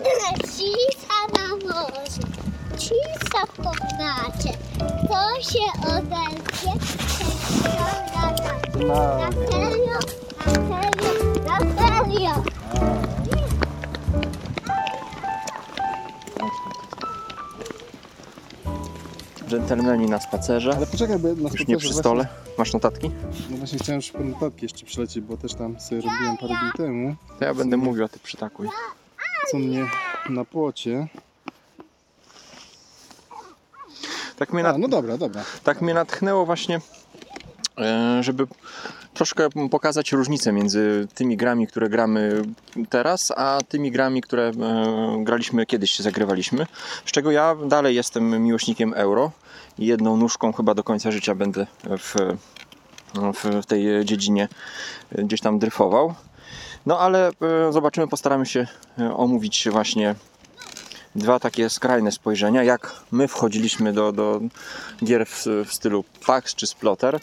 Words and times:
Gdzie? 0.00 0.02
Cisa 0.52 1.18
na 1.34 1.48
morzu, 1.48 2.22
cisa 2.78 3.46
w 3.46 3.56
komnacie. 3.56 4.58
Kto 4.78 5.42
się 5.50 5.88
odezwie, 5.96 6.72
ten 8.74 8.88
na 8.88 8.96
na 8.96 9.18
na 9.18 9.32
serio, 9.32 9.98
na 10.46 10.52
serio, 10.54 11.34
na 11.44 11.58
serio. 11.58 12.42
Dżentelmeni 19.48 20.06
na 20.06 20.20
spacerze. 20.20 20.72
Ale 20.76 20.86
poczekaj, 20.86 21.18
bo 21.18 21.28
na 21.28 21.48
Już 21.50 21.66
nie 21.68 21.76
przy 21.76 21.86
właśnie- 21.86 22.00
stole. 22.00 22.26
Masz 22.58 22.72
notatki? 22.72 23.10
No 23.50 23.56
właśnie 23.56 23.78
chciałem 23.78 23.98
już 23.98 24.10
po 24.10 24.20
notatki 24.20 24.64
jeszcze 24.64 24.86
przylecieć, 24.86 25.24
bo 25.24 25.36
też 25.36 25.54
tam 25.54 25.80
sobie 25.80 26.00
robiłem 26.00 26.36
parę 26.36 26.54
dni 26.62 26.72
temu. 26.86 27.16
To 27.38 27.44
ja 27.44 27.54
będę 27.54 27.76
mówił, 27.76 28.04
a 28.04 28.08
ty 28.08 28.18
przytakuj. 28.18 28.68
Co 29.52 29.58
mnie 29.58 29.86
na 30.30 30.44
płocie. 30.44 31.06
Tak 34.36 34.52
mnie, 34.52 34.68
A, 34.68 34.78
no 34.78 34.88
dobra, 34.88 35.18
dobra. 35.18 35.44
tak 35.64 35.82
mnie 35.82 35.94
natchnęło 35.94 36.46
właśnie, 36.46 36.80
e, 37.78 38.22
żeby 38.22 38.46
troszkę 39.14 39.48
pokazać 39.70 40.12
różnicę 40.12 40.52
między 40.52 41.08
tymi 41.14 41.36
grami, 41.36 41.66
które 41.66 41.88
gramy 41.88 42.42
teraz, 42.90 43.32
a 43.36 43.58
tymi 43.68 43.90
grami, 43.90 44.22
które 44.22 44.42
e, 44.48 44.52
graliśmy 45.24 45.66
kiedyś, 45.66 45.98
zagrywaliśmy. 45.98 46.66
Z 47.04 47.12
czego 47.12 47.30
ja 47.30 47.56
dalej 47.66 47.96
jestem 47.96 48.42
miłośnikiem 48.42 48.94
euro 48.94 49.30
i 49.78 49.86
jedną 49.86 50.16
nóżką 50.16 50.52
chyba 50.52 50.74
do 50.74 50.84
końca 50.84 51.10
życia 51.10 51.34
będę 51.34 51.66
w, 51.98 52.14
w, 53.34 53.66
tej 53.66 54.04
dziedzinie 54.04 54.48
gdzieś 55.12 55.40
tam 55.40 55.58
dryfował. 55.58 56.14
No 56.86 56.98
ale 56.98 57.28
e, 57.28 57.32
zobaczymy, 57.72 58.08
postaramy 58.08 58.46
się 58.46 58.66
e, 58.98 59.14
omówić 59.16 59.68
właśnie 59.70 60.14
dwa 61.14 61.40
takie 61.40 61.70
skrajne 61.70 62.12
spojrzenia, 62.12 62.62
jak 62.62 62.92
my 63.12 63.28
wchodziliśmy 63.28 63.92
do, 63.92 64.12
do 64.12 64.40
gier 65.04 65.26
w, 65.26 65.46
w 65.66 65.72
stylu 65.72 66.04
PAX 66.26 66.54
czy 66.54 66.66
Splotter. 66.66 67.20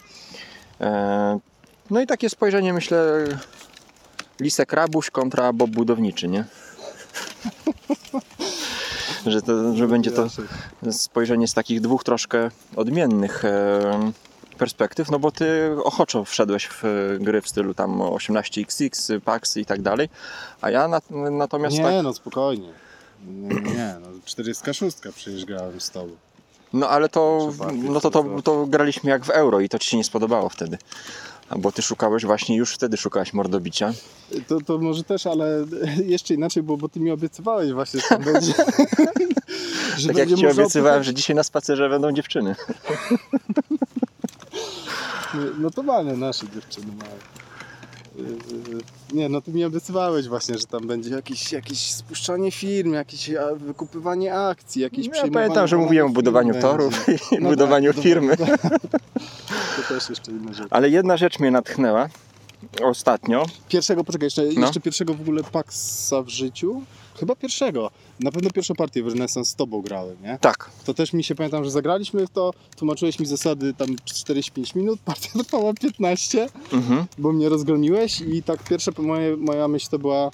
E, 0.80 1.38
No 1.90 2.00
i 2.00 2.06
takie 2.06 2.30
spojrzenie, 2.30 2.72
myślę, 2.72 3.24
Lisek 4.40 4.72
Rabuś 4.72 5.10
kontra 5.10 5.52
Bob 5.52 5.70
Budowniczy, 5.70 6.28
nie? 6.28 6.44
że, 9.26 9.42
to, 9.42 9.76
że 9.76 9.88
będzie 9.88 10.10
to 10.10 10.26
spojrzenie 10.90 11.48
z 11.48 11.54
takich 11.54 11.80
dwóch 11.80 12.04
troszkę 12.04 12.50
odmiennych 12.76 13.42
perspektyw, 14.60 15.10
no 15.10 15.18
bo 15.18 15.30
ty 15.30 15.70
ochoczo 15.84 16.24
wszedłeś 16.24 16.66
w 16.66 16.84
e, 16.84 16.88
gry 17.18 17.40
w 17.40 17.48
stylu 17.48 17.74
tam 17.74 17.98
18XX, 17.98 19.20
PAX 19.20 19.56
i 19.56 19.66
tak 19.66 19.82
dalej, 19.82 20.08
a 20.60 20.70
ja 20.70 20.88
nat, 20.88 21.04
natomiast 21.30 21.76
Nie, 21.76 21.84
tak, 21.84 22.04
no 22.04 22.14
spokojnie. 22.14 22.68
Nie, 23.26 23.60
nie, 23.60 23.96
no 24.00 24.08
46 24.24 24.96
przecież 25.14 25.44
grałem 25.44 25.80
z 25.80 25.90
tobą. 25.90 26.12
no 26.72 26.88
ale 26.88 27.08
to, 27.08 27.52
no 27.74 28.00
to, 28.00 28.10
to, 28.10 28.24
to 28.44 28.66
graliśmy 28.66 29.10
jak 29.10 29.24
w 29.24 29.30
euro 29.30 29.60
i 29.60 29.68
to 29.68 29.78
ci 29.78 29.90
się 29.90 29.96
nie 29.96 30.04
spodobało 30.04 30.48
wtedy. 30.48 30.78
Bo 31.58 31.72
ty 31.72 31.82
szukałeś 31.82 32.24
właśnie, 32.24 32.56
już 32.56 32.74
wtedy 32.74 32.96
szukałeś 32.96 33.32
mordobicia. 33.32 33.92
To, 34.48 34.60
to 34.60 34.78
może 34.78 35.04
też, 35.04 35.26
ale 35.26 35.66
jeszcze 36.14 36.34
inaczej, 36.34 36.62
bo, 36.62 36.76
bo 36.76 36.88
ty 36.88 37.00
mi 37.00 37.10
obiecywałeś 37.10 37.72
właśnie, 37.72 38.00
że 38.10 38.18
będzie. 38.18 38.54
że 39.98 40.08
Tak 40.08 40.16
jak 40.16 40.38
ci 40.38 40.46
obiecywałem, 40.46 41.02
że 41.02 41.14
dzisiaj 41.14 41.36
na 41.36 41.42
spacerze 41.42 41.88
będą 41.88 42.12
dziewczyny. 42.12 42.54
Notowane 45.58 46.16
nasze 46.16 46.46
dziewczyny. 46.54 46.86
Yy, 48.16 48.24
Nie, 49.12 49.28
no 49.28 49.40
ty 49.40 49.52
mi 49.52 49.64
obiecywałeś 49.64 50.28
właśnie, 50.28 50.58
że 50.58 50.66
tam 50.66 50.86
będzie 50.86 51.10
jakieś, 51.10 51.52
jakieś 51.52 51.92
spuszczanie 51.92 52.50
firm, 52.50 52.92
jakieś 52.92 53.30
a, 53.30 53.54
wykupywanie 53.54 54.34
akcji, 54.34 54.82
jakieś 54.82 55.06
Ja 55.06 55.12
przejmowanie 55.12 55.34
pamiętam, 55.46 55.66
że 55.68 55.76
mówiłem 55.76 56.06
o 56.06 56.10
budowaniu 56.10 56.60
torów 56.60 57.06
i 57.08 57.38
No 57.40 57.48
budowaniu 57.50 57.94
tak, 57.94 58.02
firmy. 58.02 58.36
To, 58.36 58.46
to 58.46 59.88
też 59.88 60.10
jeszcze 60.10 60.30
inna 60.32 60.52
rzecz. 60.52 60.68
Ale 60.70 60.90
jedna 60.90 61.16
rzecz 61.16 61.38
mnie 61.38 61.50
natchnęła 61.50 62.08
ostatnio. 62.82 63.46
Pierwszego, 63.68 64.04
poczekaj, 64.04 64.26
jeszcze, 64.26 64.42
No. 64.42 64.60
jeszcze 64.60 64.80
pierwszego 64.80 65.14
w 65.14 65.20
ogóle 65.20 65.42
Paxa 65.42 66.22
w 66.24 66.28
życiu? 66.28 66.82
Chyba 67.20 67.36
pierwszego. 67.36 67.90
Na 68.20 68.32
pewno 68.32 68.50
pierwszą 68.50 68.74
partię 68.74 69.02
w 69.02 69.08
Renaissance 69.08 69.50
z 69.50 69.54
tobą 69.54 69.82
grałem, 69.82 70.16
nie? 70.22 70.38
Tak, 70.40 70.70
To 70.84 70.94
też 70.94 71.12
mi 71.12 71.24
się 71.24 71.34
pamiętam, 71.34 71.64
że 71.64 71.70
zagraliśmy 71.70 72.26
w 72.26 72.30
to, 72.30 72.50
tłumaczyłeś 72.76 73.18
mi 73.18 73.26
zasady 73.26 73.74
tam 73.74 73.88
45 74.04 74.74
minut, 74.74 75.00
partia 75.04 75.30
trwała 75.44 75.74
15, 75.74 76.48
mhm. 76.72 77.06
bo 77.18 77.32
mnie 77.32 77.48
rozgromiłeś 77.48 78.20
i 78.20 78.42
tak 78.42 78.62
pierwsza 78.62 78.92
moje, 78.98 79.36
moja 79.36 79.68
myśl 79.68 79.88
to 79.90 79.98
była, 79.98 80.30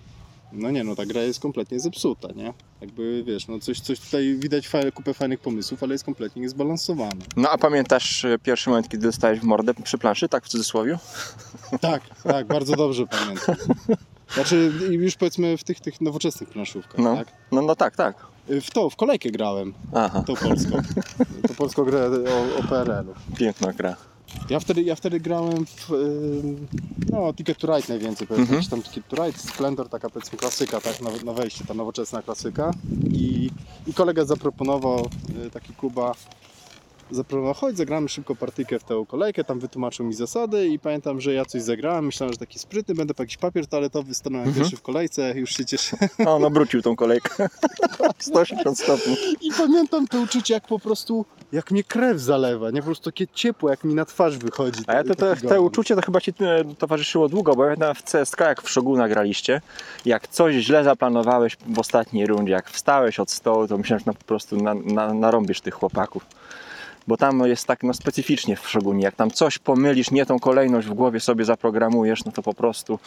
no 0.53 0.71
nie 0.71 0.85
no, 0.85 0.97
ta 0.97 1.07
gra 1.07 1.23
jest 1.23 1.41
kompletnie 1.41 1.81
zepsuta, 1.81 2.29
nie? 2.37 2.53
Jakby 2.81 3.25
wiesz, 3.27 3.49
no 3.49 3.59
coś, 3.59 3.81
coś 3.81 4.01
tutaj 4.01 4.37
widać 4.39 4.69
fajne, 4.69 4.93
kupę 4.93 5.15
fajnych 5.15 5.41
pomysłów, 5.41 5.83
ale 5.83 5.95
jest 5.95 6.05
kompletnie 6.05 6.43
niezbalansowane. 6.43 7.25
No 7.37 7.51
a 7.51 7.59
pamiętasz 7.59 8.25
e, 8.25 8.39
pierwszy 8.39 8.71
moment, 8.71 8.89
kiedy 8.89 9.07
dostałeś 9.07 9.41
w 9.41 9.45
mordę 9.45 9.75
przy 9.75 9.99
planszy, 9.99 10.29
tak 10.29 10.45
w 10.45 10.49
cudzysłowie? 10.49 10.99
Tak, 11.81 12.03
tak, 12.23 12.47
bardzo 12.47 12.77
dobrze 12.77 13.07
pamiętam. 13.07 13.57
Znaczy 14.35 14.73
już 14.91 15.15
powiedzmy 15.17 15.57
w 15.57 15.65
tych, 15.65 15.81
tych 15.81 16.01
nowoczesnych 16.01 16.49
planszówkach, 16.51 16.99
No. 16.99 17.17
tak? 17.17 17.29
No, 17.53 17.63
no 17.63 17.77
tak, 17.77 17.97
tak. 17.97 18.27
W 18.49 18.71
to, 18.71 18.91
w 18.91 18.97
kolejkę 18.97 19.31
grałem, 19.31 19.75
Aha, 19.95 20.23
tą 20.27 20.35
polską. 20.35 20.77
To 21.49 21.55
polską 21.55 21.85
grę 21.85 22.07
o, 22.11 22.59
o 22.59 22.63
PRL-u. 22.63 23.15
piękna 23.37 23.73
gra. 23.73 23.97
Ja 24.51 24.61
wtedy, 24.61 24.83
ja 24.83 24.95
wtedy 24.95 25.21
grałem 25.21 25.67
w, 25.67 25.91
no, 27.13 27.33
Ticket 27.35 27.59
to 27.59 27.67
Ride 27.77 27.89
najwięcej, 27.89 28.27
powiedzmy, 28.27 28.57
Mhm. 28.57 28.71
tam 28.71 28.83
Ticket 28.83 29.09
to 29.09 29.25
Ride, 29.27 29.39
Splendor, 29.39 29.89
taka 29.89 30.11
powiedzmy 30.11 30.39
klasyka, 30.39 30.81
tak, 30.81 31.03
na, 31.03 31.11
na 31.25 31.33
wejście, 31.33 31.65
ta 31.65 31.75
nowoczesna 31.75 32.23
klasyka 32.23 32.71
i, 33.13 33.51
i 33.87 33.95
kolega 33.95 34.25
zaproponował, 34.25 35.09
y, 35.47 35.51
taki 35.51 35.73
Kuba, 35.73 36.13
zaproponował, 37.11 37.55
chodź 37.55 37.77
zagramy 37.77 38.09
szybko 38.09 38.35
partyjkę 38.35 38.79
w 38.79 38.85
tę 38.85 39.05
kolejkę, 39.09 39.45
tam 39.45 39.59
wytłumaczył 39.61 40.07
mi 40.07 40.15
zasady 40.15 40.69
i 40.69 40.79
pamiętam, 40.79 41.21
że 41.21 41.35
ja 41.35 41.45
coś 41.45 41.63
zagrałem, 41.63 42.07
myślałem, 42.07 42.33
że 42.33 42.39
taki 42.39 42.59
sprytny, 42.59 42.95
będę 42.95 43.15
po 43.15 43.23
jakiś 43.23 43.37
papier 43.37 43.67
toaletowy, 43.67 44.15
stanąłem 44.15 44.49
Mhm. 44.49 44.63
pierwszy 44.63 44.77
w 44.77 44.83
kolejce, 44.83 45.35
już 45.39 45.51
się 45.51 45.65
cieszę. 45.65 45.97
No, 46.19 46.39
no 46.39 46.51
wrócił 46.51 46.83
tą 46.83 46.97
kolejkę. 46.97 47.49
180 48.19 48.79
stopni. 48.79 49.17
I 49.41 49.51
pamiętam 49.59 50.07
to 50.07 50.19
uczucie, 50.21 50.55
jak 50.55 50.67
po 50.67 50.79
prostu, 50.79 51.25
jak 51.53 51.71
mnie 51.71 51.85
krew 51.85 52.21
zalewa, 52.21 52.71
nie, 52.71 52.81
po 52.81 52.87
prostu 52.87 53.11
takie 53.11 53.27
ciepło, 53.35 53.71
jak 53.71 53.85
mi 53.85 53.95
na 53.95 54.05
twarz 54.05 54.39
wychodzi. 54.39 54.83
A 54.87 54.93
ja 54.93 55.05
to, 55.05 55.15
to, 55.49 55.63
uczucie 55.63 55.97
to 55.97 56.03
chyba 56.03 56.21
ci 56.21 56.31
e, 56.41 56.75
towarzyszyło 56.79 57.29
długo, 57.29 57.55
bo 57.55 57.65
ja 57.65 57.77
pamiętam 57.77 57.95
w 57.95 58.03
CSK 58.03 58.41
jak 58.41 58.63
w 58.63 58.71
Szoguna 58.71 59.09
graliście, 59.09 59.61
jak 60.05 60.29
coś 60.29 60.55
źle 60.55 60.85
zaplanowałeś 60.85 61.57
w 61.67 61.79
ostatniej 61.79 62.27
rundzie, 62.27 62.53
jak 62.53 62.71
wstałeś 62.71 63.21
od 63.21 63.31
stołu, 63.31 63.69
to 63.69 63.79
myślałem, 63.79 63.99
że 64.01 64.05
no, 64.07 64.15
po 64.15 64.25
prostu 64.25 64.57
na, 64.57 64.75
na, 64.75 65.15
narąbisz 65.15 65.61
tych 65.61 65.75
chłopaków. 65.75 66.27
Bo 67.07 67.17
tam 67.17 67.47
jest 67.47 67.67
tak 67.67 67.83
no, 67.83 67.95
specyficznie 67.95 68.57
w 68.57 68.69
Szogunie, 68.69 69.05
jak 69.05 69.15
tam 69.15 69.31
coś 69.31 69.59
pomylisz, 69.59 70.11
nie 70.11 70.27
tą 70.27 70.39
kolejność 70.39 70.89
w 70.89 70.95
głowie 70.95 71.21
sobie 71.21 71.45
zaprogramujesz, 71.45 72.25
no 72.25 72.33
to 72.33 72.43
po 72.43 72.55
prostu 72.55 72.99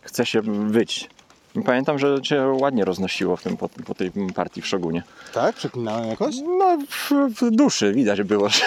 chce 0.00 0.26
się 0.26 0.40
wyć. 0.42 1.10
Pamiętam, 1.66 1.98
że 1.98 2.22
cię 2.22 2.46
ładnie 2.60 2.84
roznosiło 2.84 3.36
w 3.36 3.42
tym, 3.42 3.56
po, 3.56 3.68
po 3.68 3.94
tej 3.94 4.10
partii 4.34 4.62
w 4.62 4.66
Szogunie. 4.66 5.02
Tak? 5.34 5.56
Przeklinałem 5.56 6.08
jakoś? 6.08 6.34
No, 6.58 6.78
w, 6.88 7.10
w 7.40 7.50
duszy 7.50 7.92
widać 7.92 8.22
było, 8.22 8.48
że 8.48 8.60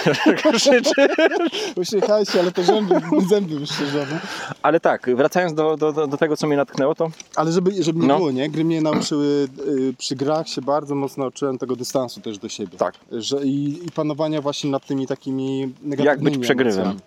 krzyczy. 0.52 1.06
Uśmiechałeś 1.76 2.28
się, 2.28 2.40
ale 2.40 2.52
te 2.52 2.64
zęby, 2.64 2.94
zęby 3.28 3.58
wyszczerzone. 3.58 4.20
Ale 4.62 4.80
tak, 4.80 5.10
wracając 5.16 5.54
do, 5.54 5.76
do, 5.76 5.92
do 5.92 6.06
do 6.06 6.16
tego, 6.16 6.36
co 6.36 6.46
mnie 6.46 6.56
natknęło, 6.56 6.94
to 6.94 7.10
Ale 7.36 7.52
żeby, 7.52 7.82
żeby 7.82 7.98
nie 8.00 8.06
No. 8.06 8.16
było, 8.16 8.30
nie? 8.30 8.50
Gry 8.50 8.64
mnie 8.64 8.80
nauczyły, 8.82 9.48
y, 9.68 9.94
przy 9.98 10.16
grach 10.16 10.48
się 10.48 10.62
bardzo 10.62 10.94
mocno 10.94 11.24
nauczyłem 11.24 11.58
tego 11.58 11.76
dystansu 11.76 12.20
też 12.20 12.38
do 12.38 12.48
siebie. 12.48 12.78
tak. 12.78 12.94
Że 13.12 13.44
i, 13.44 13.80
I 13.86 13.90
panowania 13.90 14.40
właśnie 14.40 14.70
nad 14.70 14.86
tymi 14.86 15.06
takimi 15.06 15.74
negatywnymi 15.82 16.04
Jak 16.06 16.20
być 16.22 16.38
przegrywem. 16.38 16.80
emocjami. 16.82 17.00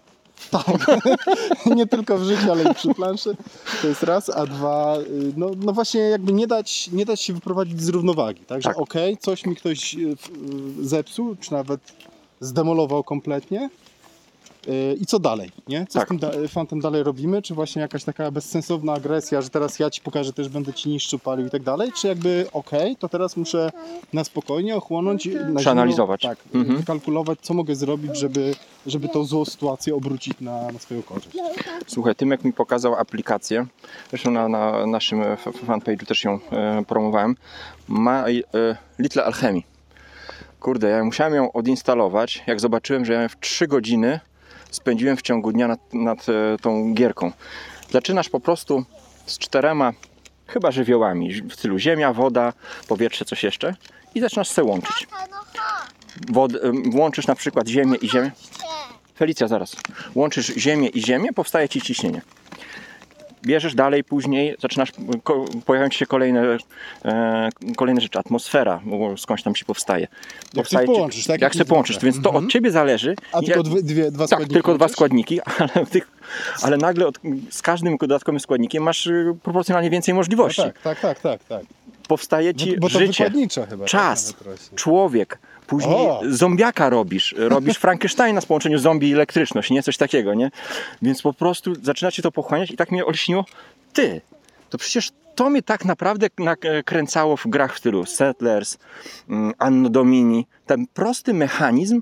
Tak. 0.51 0.65
nie 1.75 1.87
tylko 1.87 2.17
w 2.17 2.23
życiu, 2.23 2.51
ale 2.51 2.71
i 2.71 2.73
przy 2.73 2.93
planszy. 2.93 3.35
To 3.81 3.87
jest 3.87 4.03
raz, 4.03 4.29
a 4.29 4.45
dwa, 4.45 4.97
y, 4.97 5.33
no, 5.37 5.51
no 5.57 5.73
właśnie 5.73 6.01
jakby 6.01 6.33
nie 6.33 6.47
dać, 6.47 6.89
nie 6.91 7.05
dać 7.05 7.21
się 7.21 7.33
wyprowadzić 7.33 7.81
z 7.81 7.89
równowagi, 7.89 8.41
tak? 8.45 8.61
Że 8.61 8.69
Tak. 8.69 8.77
okej, 8.77 9.17
coś 9.17 9.45
mi 9.45 9.55
ktoś 9.55 9.93
y, 9.95 9.97
y, 9.99 10.15
zepsuł, 10.87 11.35
czy 11.35 11.51
nawet 11.51 11.79
zdemolował 12.39 13.03
kompletnie. 13.03 13.69
I 14.99 15.05
co 15.05 15.19
dalej, 15.19 15.51
nie? 15.67 15.85
Co 15.89 15.99
Tak. 15.99 16.07
z 16.07 16.09
tym 16.09 16.17
da- 16.19 16.31
fantem 16.47 16.79
dalej 16.79 17.03
robimy? 17.03 17.41
Czy 17.41 17.53
właśnie 17.53 17.81
jakaś 17.81 18.03
taka 18.03 18.31
bezsensowna 18.31 18.93
agresja, 18.93 19.41
że 19.41 19.49
teraz 19.49 19.79
ja 19.79 19.89
ci 19.89 20.01
pokażę, 20.01 20.33
też 20.33 20.49
będę 20.49 20.73
ci 20.73 20.89
niszczył, 20.89 21.19
palił 21.19 21.47
i 21.47 21.49
tak 21.49 21.63
dalej? 21.63 21.91
Czy 22.01 22.07
jakby 22.07 22.45
okej, 22.53 22.95
to 22.95 23.09
teraz 23.09 23.37
muszę 23.37 23.71
na 24.13 24.23
spokojnie 24.23 24.75
ochłonąć, 24.75 25.25
na 25.25 25.31
zimno, 25.31 25.59
Przeanalizować. 25.59 26.21
tak, 26.21 26.37
Mhm. 26.55 26.77
wykalkulować, 26.77 27.39
co 27.41 27.53
mogę 27.53 27.75
zrobić, 27.75 28.17
żeby, 28.19 28.55
żeby 28.85 29.09
tą 29.09 29.23
złą 29.23 29.45
sytuację 29.45 29.95
obrócić 29.95 30.33
na, 30.41 30.71
na 30.71 30.79
swoją 30.79 31.03
korzyść. 31.03 31.37
Słuchaj, 31.87 32.15
Tymek 32.15 32.43
mi 32.43 32.53
pokazał 32.53 32.95
aplikację, 32.95 33.65
zresztą 34.09 34.31
na, 34.31 34.47
na 34.49 34.87
naszym 34.87 35.21
fanpage'u 35.67 36.05
też 36.05 36.23
ją 36.23 36.39
e, 36.51 36.83
promowałem, 36.87 37.35
ma 37.87 38.25
e, 38.29 38.33
Little 38.99 39.25
Alchemy. 39.25 39.61
Kurde, 40.59 40.89
ja 40.89 41.03
musiałem 41.03 41.33
ją 41.33 41.51
odinstalować, 41.51 42.43
jak 42.47 42.59
zobaczyłem, 42.59 43.05
że 43.05 43.13
ja 43.13 43.27
w 43.29 43.39
3 43.39 43.67
godziny 43.67 44.19
spędziłem 44.71 45.17
w 45.17 45.21
ciągu 45.21 45.51
dnia 45.51 45.67
nad, 45.67 45.93
nad 45.93 46.29
e, 46.29 46.57
tą 46.61 46.93
gierką. 46.93 47.31
Zaczynasz 47.91 48.29
po 48.29 48.39
prostu 48.39 48.85
z 49.25 49.37
czterema 49.37 49.93
chyba 50.47 50.71
żywiołami, 50.71 51.41
w 51.41 51.53
stylu 51.53 51.79
ziemia, 51.79 52.13
woda, 52.13 52.53
powietrze, 52.87 53.25
coś 53.25 53.43
jeszcze 53.43 53.75
i 54.15 54.21
zaczynasz 54.21 54.49
se 54.49 54.63
łączyć. 54.63 55.07
No. 55.11 55.27
Wod, 56.29 56.55
ym, 56.55 56.95
łączysz 56.95 57.27
na 57.27 57.35
przykład 57.35 57.67
ziemię 57.67 57.97
i 58.01 58.09
ziemię. 58.09 58.31
Felicja, 59.17 59.47
zaraz. 59.47 59.75
Łączysz 60.15 60.47
ziemię 60.47 60.87
i 60.87 61.05
ziemię, 61.05 61.33
powstaje 61.33 61.69
ci 61.69 61.81
ciśnienie. 61.81 62.21
Bierzesz 63.47 63.75
dalej, 63.75 64.03
później 64.03 64.55
zaczynasz, 64.59 64.91
pojawiają 65.65 65.89
ci 65.89 65.99
się 65.99 66.05
kolejne, 66.05 66.57
e, 67.05 67.49
kolejne 67.75 68.01
rzeczy. 68.01 68.19
Atmosfera, 68.19 68.79
skądś 69.17 69.43
tam 69.43 69.53
ci 69.53 69.65
powstaje. 69.65 70.07
coś 70.53 70.85
połączysz, 70.85 71.25
tak? 71.25 71.41
Jak 71.41 71.53
sobie 71.53 71.65
połączysz, 71.65 71.99
więc 71.99 72.21
to 72.21 72.31
od 72.33 72.47
ciebie 72.47 72.71
zależy. 72.71 73.15
A 73.31 73.41
tylko 73.41 73.59
jak- 73.59 73.67
dwie, 73.69 73.83
dwie, 73.83 74.11
dwa 74.11 74.23
tak, 74.23 74.27
składniki 74.27 74.53
tylko 74.53 74.73
dwa 74.73 74.87
składniki, 74.87 75.39
ale, 75.75 75.85
tych, 75.85 76.11
ale 76.61 76.77
nagle 76.77 77.07
od, 77.07 77.19
z 77.49 77.61
każdym 77.61 77.97
dodatkowym 77.97 78.39
składnikiem 78.39 78.83
masz 78.83 79.07
y, 79.07 79.35
proporcjonalnie 79.43 79.89
więcej 79.89 80.13
No 80.13 80.17
możliwości. 80.19 80.61
tak, 80.61 80.79
tak, 80.81 80.99
tak, 80.99 81.19
tak, 81.19 81.43
tak. 81.43 81.61
Powstaje 82.07 82.55
ci 82.55 82.73
Bo, 82.73 82.79
bo 82.81 82.89
to 82.89 82.99
życie, 82.99 83.31
tak 83.55 83.85
czas, 83.85 84.33
człowiek. 84.75 85.39
Później 85.67 86.07
O! 86.07 86.21
zombiaka 86.29 86.89
robisz, 86.89 87.35
robisz 87.37 87.77
Frankensteina 87.77 88.41
z 88.41 88.45
połączeniu 88.45 88.77
zombie 88.77 89.09
i 89.09 89.13
elektryczność, 89.13 89.69
nie? 89.69 89.83
Coś 89.83 89.97
takiego, 89.97 90.33
nie? 90.33 90.51
Więc 91.01 91.21
po 91.21 91.33
prostu 91.33 91.75
zaczyna 91.83 92.11
cię 92.11 92.21
to 92.21 92.31
pochłaniać 92.31 92.71
i 92.71 92.77
tak 92.77 92.91
mnie 92.91 93.05
olśniło, 93.05 93.45
ty, 93.93 94.21
to 94.69 94.77
przecież 94.77 95.11
to 95.35 95.49
mnie 95.49 95.61
tak 95.61 95.85
naprawdę 95.85 96.27
nakręcało 96.37 97.37
w 97.37 97.47
grach 97.47 97.75
w 97.75 97.77
stylu 97.77 98.05
Settlers, 98.05 98.77
mm, 99.29 99.53
Anno 99.57 99.89
Domini. 99.89 100.47
Ten 100.65 100.87
prosty 100.93 101.33
mechanizm, 101.33 102.01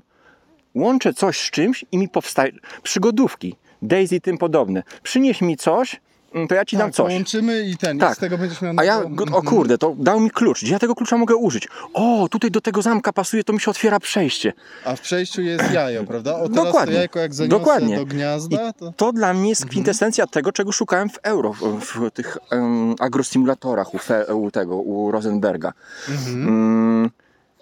łączę 0.74 1.14
coś 1.14 1.40
z 1.40 1.50
czymś 1.50 1.84
i 1.92 1.98
mi 1.98 2.08
powstaje, 2.08 2.52
przygodówki, 2.82 3.56
Daisy 3.82 4.16
i 4.16 4.20
tym 4.20 4.38
podobne. 4.38 4.82
Przynieś 5.02 5.40
mi 5.40 5.56
coś, 5.56 6.00
to 6.48 6.54
ja 6.54 6.64
ci 6.64 6.76
dam 6.76 6.86
Tak, 6.88 6.94
coś. 6.94 7.06
połączymy 7.12 7.62
i 7.62 7.76
ten, 7.76 7.98
Tak. 7.98 8.12
i 8.12 8.14
z 8.14 8.18
tego 8.18 8.38
będziesz 8.38 8.62
miał... 8.62 8.74
A 8.76 8.84
ja, 8.84 8.98
o 8.98 9.02
Mhm. 9.04 9.42
kurde, 9.44 9.78
to 9.78 9.94
dał 9.98 10.20
mi 10.20 10.30
klucz. 10.30 10.62
Gdzie 10.62 10.72
ja 10.72 10.78
tego 10.78 10.94
klucza 10.94 11.16
mogę 11.16 11.36
użyć? 11.36 11.68
O, 11.94 12.28
tutaj 12.30 12.50
do 12.50 12.60
tego 12.60 12.82
zamka 12.82 13.12
pasuje, 13.12 13.44
to 13.44 13.52
mi 13.52 13.60
się 13.60 13.70
otwiera 13.70 14.00
przejście. 14.00 14.52
A 14.84 14.96
w 14.96 15.00
przejściu 15.00 15.42
jest 15.42 15.72
jajo, 15.72 16.04
prawda? 16.04 16.36
O 16.38 16.48
Dokładnie. 16.48 16.92
to 16.94 16.98
jajko 16.98 17.18
jak 17.18 17.34
zaniosę 17.34 17.58
Dokładnie. 17.58 17.96
do 17.96 18.06
gniazda, 18.06 18.72
to... 18.72 18.92
To 18.96 19.12
dla 19.12 19.26
mnie 19.26 19.36
Mhm. 19.38 19.48
jest 19.48 19.66
kwintesencja 19.66 20.26
tego, 20.26 20.52
czego 20.52 20.72
szukałem 20.72 21.10
w 21.10 21.18
euro, 21.22 21.52
w, 21.52 21.60
w 21.80 22.10
tych 22.10 22.38
um, 22.52 22.94
agrostimulatorach 23.00 23.94
u, 23.94 23.98
Fe, 23.98 24.34
u 24.34 24.50
tego, 24.50 24.76
u 24.76 25.10
Rosenberga. 25.10 25.72
Mhm. 26.08 26.48
Mm, 26.48 27.10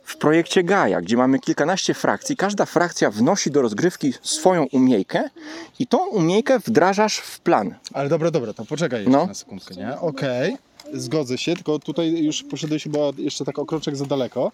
w 0.04 0.16
projekcie 0.16 0.62
Gaia, 0.64 1.00
gdzie 1.00 1.16
mamy 1.16 1.38
kilkanaście 1.38 1.94
frakcji, 1.94 2.36
każda 2.36 2.64
frakcja 2.64 3.10
wnosi 3.10 3.50
do 3.50 3.62
rozgrywki 3.62 4.12
swoją 4.22 4.64
umiejkę 4.72 5.30
i 5.78 5.86
tą 5.86 6.06
umiejkę 6.06 6.58
wdrażasz 6.58 7.16
w 7.16 7.40
plan. 7.40 7.74
Ale 7.92 8.08
dobra, 8.08 8.30
dobra, 8.30 8.52
to 8.52 8.64
poczekaj 8.64 9.00
jeszcze 9.00 9.10
No. 9.18 9.26
na 9.26 9.34
sekundkę, 9.34 9.74
nie? 9.74 10.00
Okej, 10.00 10.56
zgodzę 10.92 11.38
się, 11.38 11.54
tylko 11.54 11.78
tutaj 11.78 12.24
już 12.24 12.42
poszedłeś 12.42 12.82
chyba 12.82 12.98
jeszcze 13.18 13.44
tak 13.44 13.58
o 13.58 13.66
kroczek 13.66 13.96
za 13.96 14.04
daleko. 14.04 14.52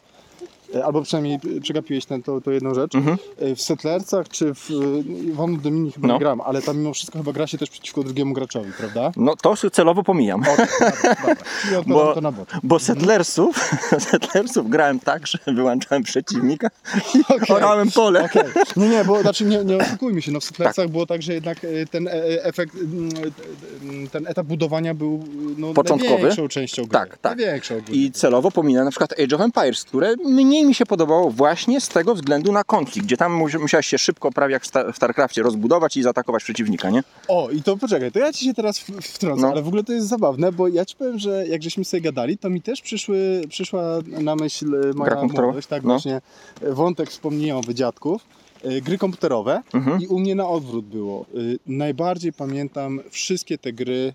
E, 0.74 0.84
Albo 0.84 1.02
przynajmniej 1.02 1.38
przegapiłeś 1.62 2.04
tę 2.04 2.22
to, 2.22 2.40
to 2.40 2.50
jedną 2.50 2.74
rzecz. 2.74 2.94
Mhm. 2.94 3.16
E, 3.38 3.54
W 3.54 3.62
Settlersach 3.62 4.28
czy 4.28 4.54
w 4.54 4.70
e, 4.70 5.32
w 5.34 5.40
Anno 5.40 5.58
Domini 5.58 5.92
chyba 5.92 6.08
No. 6.08 6.14
nie 6.14 6.20
gram, 6.20 6.40
ale 6.40 6.62
tam 6.62 6.78
mimo 6.78 6.94
wszystko 6.94 7.18
chyba 7.18 7.32
gra 7.32 7.46
się 7.46 7.58
też 7.58 7.70
przeciwko 7.70 8.02
drugiemu 8.02 8.34
graczowi, 8.34 8.72
prawda? 8.78 9.12
No 9.16 9.36
to 9.36 9.54
celowo 9.70 10.02
pomijam. 10.02 10.40
Okej, 10.42 10.66
dobra, 10.80 11.14
dobra. 11.70 11.94
Bo- 11.94 12.14
to 12.14 12.20
na 12.20 12.32
bok. 12.32 12.48
Bo 12.62 12.78
settlersów, 12.78 13.70
settlersów 14.10 14.70
grałem 14.70 15.00
tak, 15.00 15.26
że 15.26 15.38
wyłączałem 15.46 16.02
przeciwnika 16.02 16.68
i 17.14 17.20
Okej. 17.34 17.56
orałem 17.56 17.90
pole. 17.90 18.24
Okej. 18.24 18.42
Nie, 18.76 18.88
nie, 18.88 19.04
bo 19.04 19.20
znaczy 19.22 19.44
nie, 19.44 19.64
nie 19.64 19.76
oszukujmy 19.76 20.22
się, 20.22 20.32
no 20.32 20.40
w 20.40 20.44
Settlersach 20.44 20.84
Tak. 20.84 20.92
było 20.92 21.06
tak, 21.06 21.22
że 21.22 21.34
jednak 21.34 21.64
e, 21.64 21.86
ten 21.86 22.08
e, 22.08 22.12
e, 22.12 22.44
efekt, 22.44 22.74
e, 22.76 24.08
ten 24.08 24.26
etap 24.26 24.46
budowania 24.46 24.94
był 24.94 25.24
no, 25.58 25.74
Początkowy? 25.74 26.12
największą 26.14 26.48
częścią 26.48 26.82
gry. 26.82 26.92
Tak, 26.92 27.18
tak. 27.18 27.38
Największą 27.38 27.80
gry. 27.80 27.94
I 27.94 28.12
celowo 28.12 28.50
pominę 28.50 28.84
na 28.84 28.90
przykład 28.90 29.12
Age 29.20 29.36
of 29.36 29.42
Empires, 29.42 29.84
które 29.84 30.14
mniej 30.24 30.59
mi 30.64 30.74
się 30.74 30.86
podobało 30.86 31.30
właśnie 31.30 31.80
z 31.80 31.88
tego 31.88 32.14
względu 32.14 32.52
na 32.52 32.64
konflikt, 32.64 33.06
gdzie 33.06 33.16
tam 33.16 33.32
musi- 33.32 33.58
musiałeś 33.58 33.86
się 33.86 33.98
szybko, 33.98 34.30
prawie 34.32 34.52
jak 34.52 34.62
w 34.62 34.66
Sta- 34.66 34.92
w 34.92 34.96
StarCraftie, 34.96 35.42
rozbudować 35.42 35.96
i 35.96 36.02
zaatakować 36.02 36.44
przeciwnika, 36.44 36.90
nie? 36.90 37.02
O, 37.28 37.50
i 37.50 37.62
to 37.62 37.76
poczekaj, 37.76 38.12
to 38.12 38.18
ja 38.18 38.32
ci 38.32 38.44
się 38.44 38.54
teraz 38.54 38.78
wtrącę, 39.02 39.42
No. 39.42 39.48
ale 39.48 39.62
w 39.62 39.66
ogóle 39.68 39.84
to 39.84 39.92
jest 39.92 40.08
zabawne, 40.08 40.52
bo 40.52 40.68
ja 40.68 40.84
ci 40.84 40.96
powiem, 40.96 41.18
że 41.18 41.46
jak 41.48 41.62
żeśmy 41.62 41.84
sobie 41.84 42.00
gadali, 42.00 42.38
to 42.38 42.50
mi 42.50 42.62
też 42.62 42.80
przyszły, 42.82 43.42
przyszła 43.48 43.82
na 44.06 44.36
myśl 44.36 44.74
e, 44.74 44.92
moja 44.94 45.22
młodość, 45.22 45.68
tak 45.68 45.82
No. 45.82 45.88
właśnie, 45.88 46.20
e, 46.62 46.72
wątek 46.72 47.10
wspomnienia 47.10 47.60
dziadków, 47.74 48.22
e, 48.64 48.80
gry 48.80 48.98
komputerowe 48.98 49.62
Mhm. 49.74 50.00
i 50.00 50.06
u 50.06 50.18
mnie 50.18 50.34
na 50.34 50.48
odwrót 50.48 50.84
było. 50.86 51.26
Najbardziej 51.66 52.32
pamiętam 52.32 53.00
wszystkie 53.10 53.58
te 53.58 53.72
gry 53.72 54.12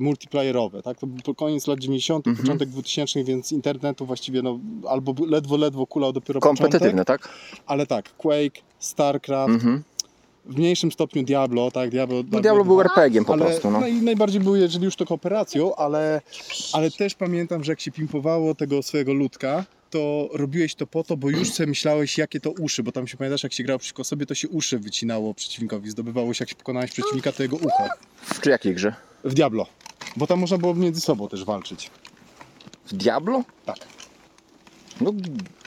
multiplayerowe, 0.00 0.82
tak? 0.82 0.98
To 0.98 1.06
był 1.06 1.34
koniec 1.34 1.66
lat 1.66 1.78
90., 1.78 2.26
Mhm. 2.26 2.46
początek 2.46 2.68
2000, 2.68 3.24
więc 3.24 3.52
internetu 3.52 4.06
właściwie 4.06 4.42
no, 4.42 4.58
albo 4.88 5.14
ledwo, 5.26 5.56
ledwo 5.56 5.86
kulał 5.86 6.12
dopiero 6.12 6.40
początek, 6.40 6.62
Kompetywne, 6.70 7.04
tak? 7.04 7.28
ale 7.66 7.86
tak, 7.86 8.16
Quake, 8.16 8.60
StarCraft, 8.78 9.52
Mhm. 9.54 9.82
w 10.46 10.56
mniejszym 10.58 10.92
stopniu 10.92 11.22
Diablo, 11.22 11.70
tak? 11.70 11.90
Diablo, 11.90 12.22
No 12.30 12.40
Diablo 12.40 12.64
był 12.64 12.80
RPG-iem 12.80 13.24
po 13.24 13.32
ale, 13.32 13.44
prostu, 13.44 13.70
no. 13.70 13.80
no 13.80 13.86
i 13.86 13.92
najbardziej 13.94 14.40
był, 14.40 14.56
jeżeli 14.56 14.84
już 14.84 14.96
to 14.96 15.04
kooperacją, 15.06 15.74
ale, 15.76 16.20
ale 16.72 16.90
też 16.90 17.14
pamiętam, 17.14 17.64
że 17.64 17.72
jak 17.72 17.80
się 17.80 17.90
pimpowało 17.92 18.54
tego 18.54 18.82
swojego 18.82 19.12
ludka, 19.14 19.64
to 19.90 20.28
robiłeś 20.32 20.74
to 20.74 20.86
po 20.86 21.04
to, 21.04 21.16
bo 21.16 21.30
już 21.30 21.52
sobie 21.52 21.66
myślałeś, 21.66 22.18
jakie 22.18 22.40
to 22.40 22.50
uszy, 22.50 22.82
bo 22.82 22.92
tam 22.92 23.06
się 23.06 23.16
pamiętasz, 23.16 23.42
jak 23.42 23.52
się 23.52 23.64
grało 23.64 23.78
przeciwko 23.78 24.04
sobie, 24.04 24.26
to 24.26 24.34
się 24.34 24.48
uszy 24.48 24.78
wycinało 24.78 25.34
przeciwnikowi, 25.34 25.90
zdobywało 25.90 26.34
się, 26.34 26.42
jak 26.42 26.48
się 26.48 26.54
pokonałeś 26.56 26.90
przeciwnika, 26.90 27.32
to 27.32 27.42
jego 27.42 27.56
ucho. 27.56 27.88
Czy 28.40 28.50
jakiej 28.50 28.74
grze? 28.74 28.94
W 29.24 29.34
Diablo. 29.34 29.66
Bo 30.16 30.26
tam 30.26 30.38
można 30.40 30.58
było 30.58 30.74
między 30.74 31.00
sobą 31.00 31.28
też 31.28 31.44
walczyć. 31.44 31.90
W 32.86 32.92
Diablo? 32.94 33.42
Tak. 33.66 33.76
No 35.00 35.12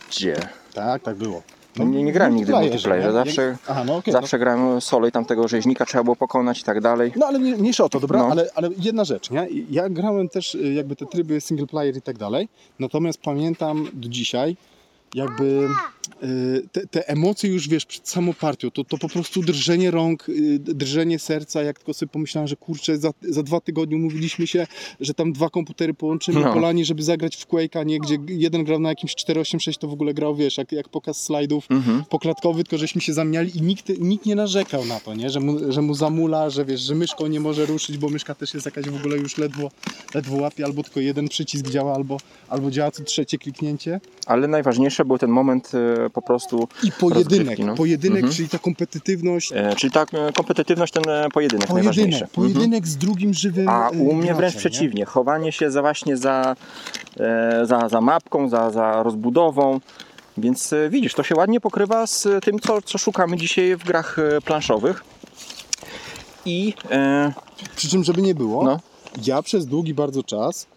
gdzie? 0.09 0.36
Tak, 0.74 1.04
tak 1.04 1.15
było. 1.15 1.42
Nie- 1.80 2.04
nie 2.04 2.12
grałem 2.12 2.36
nigdy 2.36 2.51
w 2.54 2.56
multiplayerze, 2.56 3.12
zawsze- 3.12 3.57
Aha, 3.68 3.83
no 3.83 3.95
okej. 3.95 4.12
Zawsze 4.12 4.39
grałem 4.39 4.81
solo 4.81 5.07
i 5.07 5.12
tam 5.12 5.25
tego 5.25 5.48
rzeźnika 5.48 5.86
trzeba 5.86 6.04
było 6.04 6.15
pokonać 6.15 6.59
i 6.59 6.63
tak 6.63 6.81
dalej. 6.81 7.12
No 7.15 7.25
ale 7.27 7.39
mniej- 7.39 7.57
mniejsza 7.57 7.83
o 7.83 7.89
to, 7.89 8.00
dobra? 8.00 8.19
No. 8.19 8.27
Ale, 8.27 8.50
ale 8.56 8.69
jedna 8.77 9.06
rzecz, 9.06 9.31
nie? 9.31 9.48
Ja 9.69 9.89
grałem 9.89 10.30
też 10.30 10.56
y, 10.56 10.74
jakby 10.74 10.95
te 10.95 11.06
tryby 11.06 11.42
single 11.42 11.68
player 11.68 11.98
i 11.98 12.01
tak 12.01 12.18
dalej, 12.18 12.50
natomiast 12.80 13.21
pamiętam 13.21 13.88
do 13.94 14.10
dzisiaj 14.10 14.57
jakby 15.15 15.68
y, 16.24 16.68
te, 16.71 16.88
te 16.88 17.07
emocje 17.09 17.50
już 17.50 17.68
wiesz 17.69 17.86
przed 17.86 18.09
samą 18.09 18.33
partią, 18.33 18.71
to, 18.71 18.83
to 18.83 18.98
po 18.98 19.09
prostu 19.09 19.42
drżenie 19.42 19.92
rąk, 19.92 20.30
y, 20.30 20.59
drżenie 20.59 21.19
serca, 21.19 21.63
jak 21.63 21.77
tylko 21.80 21.94
sobie 21.94 22.09
pomyślałem, 22.09 22.48
że 22.48 22.56
kurczę, 22.56 22.98
za, 22.98 23.09
za 23.21 23.44
dwa 23.44 23.62
tygodnie 23.62 23.95
umówiliśmy 23.95 24.48
się, 24.48 24.68
że 25.00 25.13
tam 25.13 25.33
dwa 25.33 25.50
komputery 25.50 25.94
połączymy 25.94 26.39
No. 26.39 26.54
po 26.54 26.59
lanie, 26.59 26.86
żeby 26.86 27.04
zagrać 27.04 27.36
w 27.36 27.48
Quake'a, 27.48 27.86
nie? 27.86 28.00
Gdzie 28.00 28.18
jeden 28.27 28.63
grał 28.63 28.80
na 28.80 28.89
jakimś 28.89 29.15
486, 29.15 29.80
to 29.80 29.88
w 29.88 29.94
ogóle 29.94 30.13
grał, 30.13 30.36
wiesz, 30.36 30.58
jak, 30.58 30.72
jak 30.72 30.89
pokaz 30.89 31.24
slajdów, 31.24 31.65
Mhm. 31.70 32.03
poklatkowy, 32.10 32.63
tylko 32.63 32.77
żeśmy 32.77 33.01
się 33.01 33.13
zamieniali 33.13 33.58
i 33.58 33.62
nikt, 33.62 33.89
nikt 34.00 34.25
nie 34.25 34.36
narzekał 34.36 34.86
na 34.86 35.00
to, 35.00 35.13
nie? 35.15 35.29
Że, 35.29 35.39
mu, 35.39 35.72
że 35.72 35.82
mu 35.82 35.93
zamula, 35.93 36.50
że 36.50 36.65
wiesz, 36.65 36.82
że 36.82 36.96
myszką 36.96 37.27
nie 37.27 37.39
może 37.39 37.65
ruszyć, 37.65 37.98
bo 37.98 38.10
myszka 38.10 38.36
też 38.36 38.53
jest 38.53 38.65
jakaś 38.65 38.86
w 38.86 38.96
ogóle 38.96 39.17
już 39.17 39.38
ledwo, 39.38 39.72
ledwo 40.15 40.36
łapie, 40.36 40.65
albo 40.65 40.84
tylko 40.84 41.00
jeden 41.00 41.27
przycisk 41.29 41.67
działa, 41.70 41.96
albo, 41.96 42.17
albo 42.50 42.72
działa 42.72 42.91
co 42.91 43.03
trzecie 43.03 43.38
kliknięcie. 43.38 44.00
Ale 44.25 44.48
najważniejsze 44.48 44.97
był 45.06 45.18
ten 45.18 45.30
moment 45.30 45.72
e, 46.06 46.10
po 46.10 46.22
prostu, 46.22 46.68
I 46.84 46.92
pojedynek, 46.92 47.60
no. 47.60 47.75
pojedynek, 47.75 48.18
Mhm. 48.18 48.34
czyli 48.34 48.50
ta 48.50 48.60
kompetytywność, 48.60 49.51
e, 49.56 49.75
czyli 49.75 49.92
ta 49.94 50.01
e, 50.01 50.32
kompetywność, 50.34 50.94
ten 50.94 51.04
e, 51.10 51.30
pojedynek, 51.30 51.70
najważniejszy. 51.70 52.27
pojedynek, 52.34 52.54
pojedynek 52.56 52.88
z 52.88 52.98
drugim 52.98 53.34
żywym 53.34 53.70
A 53.70 53.89
u 53.89 54.13
mnie 54.13 54.34
wręcz 54.36 54.54
nie? 54.54 54.60
przeciwnie, 54.60 55.06
chowanie 55.06 55.51
się 55.51 55.72
za 55.72 55.82
właśnie 55.82 56.18
za, 56.18 56.56
za, 57.63 57.89
za 57.89 58.01
mapką, 58.01 58.50
za, 58.50 58.70
za 58.72 59.04
rozbudową. 59.04 59.80
Więc 60.38 60.74
widzisz, 60.89 61.13
to 61.13 61.24
się 61.24 61.36
ładnie 61.36 61.60
pokrywa 61.60 62.08
z 62.08 62.27
tym, 62.44 62.60
co, 62.60 62.82
co 62.82 62.98
szukamy 62.98 63.38
dzisiaj 63.38 63.75
w 63.75 63.84
grach 63.84 64.18
planszowych. 64.46 65.04
I 66.46 66.74
e, 66.92 67.34
Przy 67.75 67.89
czym, 67.89 68.04
żeby 68.04 68.22
nie 68.22 68.36
było, 68.36 68.63
no, 68.63 68.80
ja 69.25 69.42
przez 69.42 69.66
długi 69.66 69.94
bardzo 69.94 70.24
czas 70.24 70.68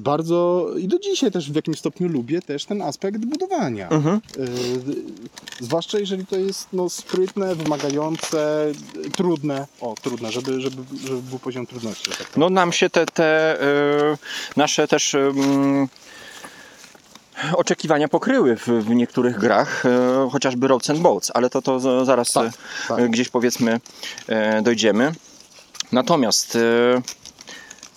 bardzo 0.00 0.66
i 0.78 0.88
do 0.88 0.98
dzisiaj 0.98 1.30
też 1.30 1.52
w 1.52 1.54
jakimś 1.54 1.78
stopniu 1.78 2.08
lubię 2.08 2.42
też 2.42 2.64
ten 2.64 2.82
aspekt 2.82 3.18
budowania. 3.24 3.88
mhm. 3.88 4.20
Y, 4.36 4.44
zwłaszcza 5.64 5.98
jeżeli 5.98 6.26
to 6.26 6.36
jest 6.36 6.68
no, 6.72 6.88
sprytne, 6.90 7.54
wymagające, 7.54 8.72
trudne. 9.16 9.66
O, 9.80 9.94
trudne, 10.02 10.32
żeby, 10.32 10.60
żeby, 10.60 10.82
żeby 11.04 11.22
był 11.22 11.38
poziom 11.38 11.66
trudności. 11.66 12.10
Tak. 12.10 12.36
no 12.36 12.50
nam 12.50 12.72
się 12.72 12.90
te, 12.90 13.06
te 13.06 13.60
e, 13.62 14.16
nasze 14.56 14.88
też 14.88 15.14
em, 15.14 15.88
oczekiwania 17.56 18.08
pokryły 18.08 18.56
w, 18.56 18.66
w 18.68 18.88
niektórych 18.90 19.38
grach, 19.38 19.86
e, 19.86 20.28
chociażby 20.32 20.68
Roads 20.68 20.90
and 20.90 21.00
Boats, 21.00 21.30
ale 21.34 21.50
to, 21.50 21.62
to 21.62 21.80
za- 21.80 22.04
zaraz 22.04 22.32
Tak, 22.32 22.46
e, 22.46 22.52
tak. 22.88 23.10
gdzieś 23.10 23.28
powiedzmy 23.28 23.80
e, 24.28 24.62
dojdziemy. 24.62 25.12
Natomiast 25.92 26.56
e, 26.56 27.02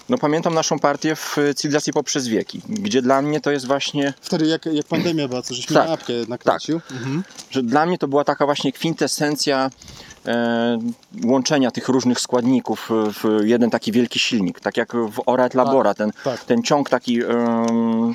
no 0.09 0.17
pamiętam 0.17 0.53
naszą 0.53 0.79
partię 0.79 1.15
w 1.15 1.35
cywilizacji 1.55 1.93
poprzez 1.93 2.27
wieki, 2.27 2.61
gdzie 2.69 3.01
dla 3.01 3.21
mnie 3.21 3.41
to 3.41 3.51
jest 3.51 3.67
właśnie, 3.67 4.13
Wtedy 4.21 4.47
jak, 4.47 4.65
jak 4.65 4.85
pandemia 4.85 5.27
była, 5.27 5.41
co 5.41 5.53
żeśmy 5.53 5.73
Tak, 5.75 5.87
na 5.87 5.93
apkę 5.93 6.13
nakręcił. 6.27 6.81
Mhm. 6.91 7.23
że 7.51 7.63
dla 7.63 7.85
mnie 7.85 7.97
to 7.97 8.07
była 8.07 8.23
taka 8.23 8.45
właśnie 8.45 8.71
kwintesencja 8.71 9.65
e, 9.65 10.16
łączenia 11.25 11.71
tych 11.71 11.87
różnych 11.89 12.19
składników 12.19 12.89
w 12.91 13.23
jeden 13.45 13.69
taki 13.69 13.91
wielki 13.91 14.19
silnik, 14.19 14.59
tak 14.59 14.77
jak 14.77 14.93
w 14.93 15.21
Oret 15.25 15.53
Labora, 15.53 15.93
ten, 15.93 16.11
tak. 16.23 16.43
ten 16.43 16.63
ciąg 16.63 16.89
taki 16.89 17.23
em, 17.23 17.27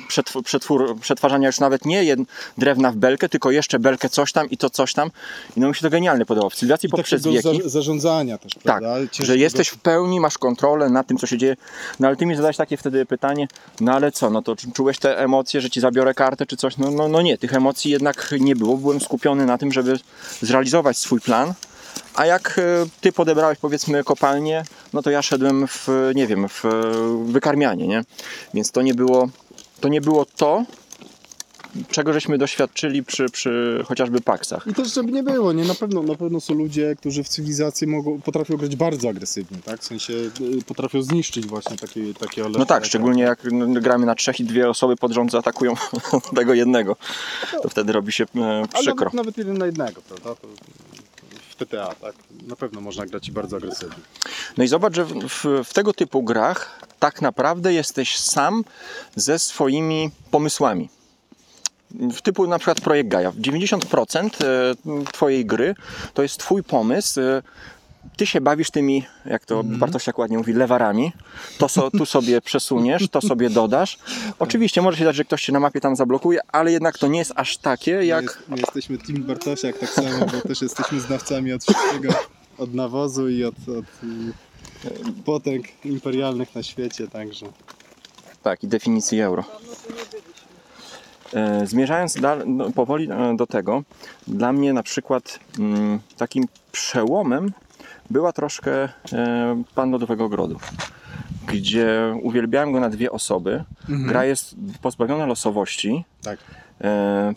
przetw- 0.09 0.43
przetwór, 0.43 0.99
przetwarzania 0.99 1.47
już 1.47 1.59
nawet 1.59 1.85
nie 1.85 2.03
jed, 2.03 2.19
drewna 2.57 2.91
w 2.91 2.95
belkę, 2.95 3.29
tylko 3.29 3.51
jeszcze 3.51 3.79
belkę 3.79 4.09
coś 4.09 4.31
tam 4.31 4.49
i 4.49 4.57
to 4.57 4.69
coś 4.69 4.93
tam. 4.93 5.11
I 5.57 5.59
no 5.59 5.67
mi 5.67 5.75
się 5.75 5.81
to 5.81 5.89
genialnie 5.89 6.25
podobało. 6.25 6.49
W 6.49 6.55
cywilizacji 6.55 6.87
I 6.87 6.91
poprzez 6.91 7.23
wieki. 7.27 7.61
za, 7.63 7.69
zarządzania 7.69 8.37
też, 8.37 8.53
Tak, 8.53 8.63
prawda? 8.63 8.95
Ciężkiego- 8.99 9.25
że 9.27 9.37
jesteś 9.37 9.67
w 9.67 9.77
pełni, 9.77 10.19
masz 10.19 10.37
kontrolę 10.37 10.89
nad 10.89 11.07
tym, 11.07 11.17
co 11.17 11.27
się 11.27 11.37
dzieje. 11.37 11.55
No 11.99 12.07
ale 12.07 12.17
ty 12.17 12.25
mi 12.25 12.35
zadałeś 12.35 12.57
takie 12.57 12.77
wtedy 12.77 13.05
pytanie, 13.05 13.47
no 13.81 13.91
ale 13.93 14.11
co, 14.11 14.29
no 14.29 14.41
to 14.41 14.55
czułeś 14.73 14.99
te 14.99 15.17
emocje, 15.19 15.61
że 15.61 15.69
ci 15.69 15.79
zabiorę 15.81 16.13
kartę 16.13 16.45
czy 16.45 16.57
coś? 16.57 16.77
No, 16.77 16.91
no, 16.91 17.07
no 17.07 17.21
nie, 17.21 17.37
tych 17.37 17.53
emocji 17.53 17.91
jednak 17.91 18.33
nie 18.39 18.55
było. 18.55 18.77
Byłem 18.77 19.01
skupiony 19.01 19.45
na 19.45 19.57
tym, 19.57 19.71
żeby 19.71 19.99
zrealizować 20.41 20.97
swój 20.97 21.21
plan. 21.21 21.53
A 22.15 22.25
jak 22.25 22.59
e, 22.59 22.85
ty 23.01 23.11
podebrałeś 23.11 23.59
powiedzmy 23.59 24.03
kopalnię, 24.03 24.63
no 24.93 25.01
to 25.01 25.09
ja 25.09 25.21
szedłem 25.21 25.67
w, 25.67 25.87
nie 26.15 26.27
wiem, 26.27 26.49
w 26.49 26.63
wykarmianie, 27.25 27.87
nie? 27.87 28.03
Więc 28.53 28.71
to 28.71 28.81
nie 28.81 28.93
było 28.93 29.29
to, 29.81 29.87
nie 29.87 30.01
było 30.01 30.25
to 30.25 30.65
czego 31.89 32.13
żeśmy 32.13 32.37
doświadczyli 32.37 33.03
przy, 33.03 33.29
przy 33.29 33.83
chociażby 33.85 34.21
paksach. 34.21 34.67
I 34.67 34.73
też 34.73 34.93
żeby 34.93 35.11
nie 35.11 35.23
było, 35.23 35.53
nie? 35.53 35.65
Na 35.65 35.75
pewno, 35.75 36.03
na 36.03 36.15
pewno 36.15 36.41
są 36.41 36.53
ludzie, 36.53 36.95
którzy 36.95 37.23
w 37.23 37.29
cywilizacji 37.29 37.87
mogą, 37.87 38.21
potrafią 38.21 38.57
grać 38.57 38.75
bardzo 38.75 39.09
agresywnie, 39.09 39.57
tak? 39.65 39.81
W 39.81 39.83
sensie 39.83 40.13
y, 40.13 40.31
potrafią 40.67 41.01
zniszczyć 41.01 41.47
właśnie 41.47 41.77
takie, 41.77 42.13
takie 42.13 42.43
olesze. 42.43 42.59
No 42.59 42.65
tak, 42.65 42.85
szczególnie 42.85 43.23
jak 43.23 43.39
no, 43.51 43.81
gramy 43.81 44.05
na 44.05 44.15
trzech 44.15 44.39
i 44.39 44.43
dwie 44.43 44.69
osoby 44.69 44.95
pod 44.95 45.11
rząd 45.11 45.31
zaatakują 45.31 45.73
tego 46.35 46.53
jednego. 46.53 46.95
To 47.63 47.69
wtedy 47.69 47.93
robi 47.93 48.11
się 48.11 48.23
e, 48.23 48.45
Ale 48.45 48.67
przykro. 48.67 48.93
nawet, 48.93 49.13
nawet 49.13 49.37
jeden 49.37 49.57
na 49.57 49.65
jednego, 49.65 50.01
prawda? 50.01 50.35
To 50.35 50.47
w 51.65 51.69
TTA, 51.69 51.95
tak? 52.01 52.15
Na 52.47 52.55
pewno 52.55 52.81
można 52.81 53.05
grać 53.05 53.27
i 53.27 53.31
bardzo 53.31 53.57
agresywnie. 53.57 54.03
No 54.57 54.63
i 54.63 54.67
zobacz, 54.67 54.95
że 54.95 55.05
w, 55.05 55.13
w, 55.29 55.45
w 55.63 55.73
tego 55.73 55.93
typu 55.93 56.23
grach 56.23 56.79
tak 56.99 57.21
naprawdę 57.21 57.73
jesteś 57.73 58.17
sam 58.17 58.63
ze 59.15 59.39
swoimi 59.39 60.11
pomysłami. 60.31 60.89
W 61.91 62.21
typu 62.21 62.47
na 62.47 62.59
przykład 62.59 62.81
projekt 62.81 63.09
Gaia. 63.09 63.31
90% 63.31 64.29
e, 64.45 65.05
twojej 65.11 65.45
gry 65.45 65.75
to 66.13 66.21
jest 66.21 66.39
twój 66.39 66.63
pomysł. 66.63 67.19
E, 68.05 68.09
Ty 68.17 68.25
się 68.25 68.41
bawisz 68.41 68.71
tymi, 68.71 69.05
jak 69.25 69.45
to 69.45 69.63
Bartosiak 69.63 70.17
ładnie 70.17 70.37
mówi, 70.37 70.53
lewarami. 70.53 71.11
To 71.57 71.69
so, 71.69 71.91
tu 71.91 72.05
sobie 72.05 72.41
przesuniesz, 72.41 73.09
to 73.09 73.21
sobie 73.21 73.49
dodasz. 73.49 73.97
Oczywiście 74.39 74.81
może 74.81 74.97
się 74.97 75.05
dać, 75.05 75.15
że 75.15 75.25
ktoś 75.25 75.41
się 75.41 75.53
na 75.53 75.59
mapie 75.59 75.81
tam 75.81 75.95
zablokuje, 75.95 76.39
ale 76.47 76.71
jednak 76.71 76.97
to 76.97 77.07
nie 77.07 77.19
jest 77.19 77.33
aż 77.35 77.57
takie, 77.57 77.95
My, 77.95 78.05
jak 78.05 78.23
jest, 78.23 78.49
my 78.49 78.57
jesteśmy 78.57 78.97
Team 78.97 79.23
Bartosiak 79.23 79.79
tak 79.79 79.89
samo, 79.89 80.25
bo 80.25 80.47
też 80.47 80.61
jesteśmy 80.61 80.99
znawcami 80.99 81.53
od 81.53 81.63
wszystkiego, 81.63 82.13
od 82.57 82.73
nawozu 82.73 83.29
i 83.29 83.43
od, 83.43 83.55
od 83.55 83.85
y, 84.03 85.23
potęg 85.25 85.85
imperialnych 85.85 86.55
na 86.55 86.63
świecie, 86.63 87.07
także... 87.07 87.45
Tak, 88.43 88.63
i 88.63 88.67
definicji 88.67 89.21
euro. 89.21 89.43
E, 91.33 91.67
Zmierzając 91.67 92.13
dal, 92.15 92.43
no, 92.45 92.71
powoli 92.71 93.11
e, 93.11 93.35
do 93.35 93.47
tego, 93.47 93.83
dla 94.27 94.53
mnie 94.53 94.73
na 94.73 94.83
przykład 94.83 95.39
mm, 95.59 95.99
takim 96.17 96.45
przełomem 96.71 97.51
była 98.09 98.33
troszkę 98.33 98.89
e, 99.13 99.63
Pan 99.75 99.91
Lodowego 99.91 100.25
Ogrodu, 100.25 100.59
gdzie 101.47 102.15
uwielbiałem 102.21 102.71
go 102.71 102.79
na 102.79 102.89
dwie 102.89 103.11
osoby. 103.11 103.63
Gra 103.89 104.25
jest 104.25 104.55
pozbawiona 104.81 105.25
losowości. 105.25 106.05
Tak. 106.23 106.39
E, 106.81 107.33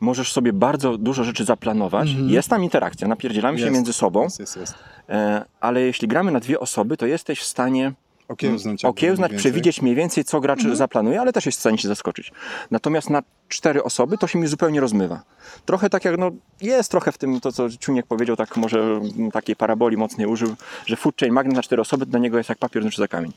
możesz 0.00 0.32
sobie 0.32 0.52
bardzo 0.52 0.98
dużo 0.98 1.24
rzeczy 1.24 1.44
zaplanować. 1.44 2.08
Jest 2.26 2.48
tam 2.48 2.64
interakcja, 2.64 3.08
napierdzielamy 3.08 3.58
się 3.58 3.64
Jest. 3.64 3.74
między 3.74 3.92
sobą, 3.92 4.22
Jest, 4.22 4.40
jest, 4.40 4.56
jest. 4.56 4.74
e, 5.08 5.44
ale 5.60 5.80
jeśli 5.80 6.08
gramy 6.08 6.30
na 6.32 6.40
dwie 6.40 6.60
osoby, 6.60 6.96
to 6.96 7.06
jesteś 7.06 7.40
w 7.40 7.44
stanie 7.44 7.92
Okiełznać. 8.28 8.84
okiełznać, 8.84 9.32
przewidzieć 9.34 9.82
mniej 9.82 9.94
więcej, 9.94 10.24
co 10.24 10.40
gracz 10.40 10.62
zaplanuje, 10.72 11.20
ale 11.20 11.32
też 11.32 11.46
jest 11.46 11.58
w 11.58 11.60
stanie 11.60 11.78
się 11.78 11.88
zaskoczyć. 11.88 12.32
Natomiast 12.70 13.10
na 13.10 13.22
cztery 13.48 13.82
osoby 13.82 14.18
to 14.18 14.26
się 14.26 14.38
mi 14.38 14.46
zupełnie 14.46 14.80
rozmywa. 14.80 15.22
Trochę 15.66 15.90
tak 15.90 16.04
jak, 16.04 16.18
no, 16.18 16.30
jest 16.60 16.90
trochę 16.90 17.12
w 17.12 17.18
tym, 17.18 17.40
to 17.40 17.52
co 17.52 17.68
Czuniek 17.80 18.06
powiedział, 18.06 18.36
tak 18.36 18.56
może 18.56 18.80
mm, 18.80 19.30
takiej 19.30 19.56
paraboli 19.56 19.96
mocnej 19.96 20.26
użył, 20.26 20.56
że 20.86 20.96
food 20.96 21.16
chain 21.20 21.32
magnet 21.32 21.56
na 21.56 21.62
cztery 21.62 21.82
osoby 21.82 22.06
dla 22.06 22.18
niego 22.18 22.38
jest 22.38 22.48
jak 22.48 22.58
papier 22.58 22.82
znaczy 22.82 23.00
za 23.00 23.08
kamień. 23.08 23.32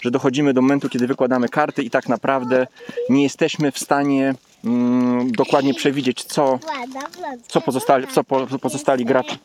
Że 0.00 0.10
dochodzimy 0.10 0.54
do 0.54 0.62
momentu, 0.62 0.88
kiedy 0.88 1.06
wykładamy 1.06 1.48
karty 1.48 1.82
i 1.82 1.90
tak 1.90 2.08
naprawdę 2.08 2.66
nie 3.10 3.22
jesteśmy 3.22 3.72
w 3.72 3.78
stanie 3.78 4.34
mm, 4.64 5.32
dokładnie 5.32 5.74
przewidzieć, 5.74 6.24
co, 6.24 6.58
co 7.48 7.60
pozostali, 7.60 8.06
co 8.06 8.24
po, 8.24 8.46
pozostali 8.46 9.04
gracze, 9.04 9.36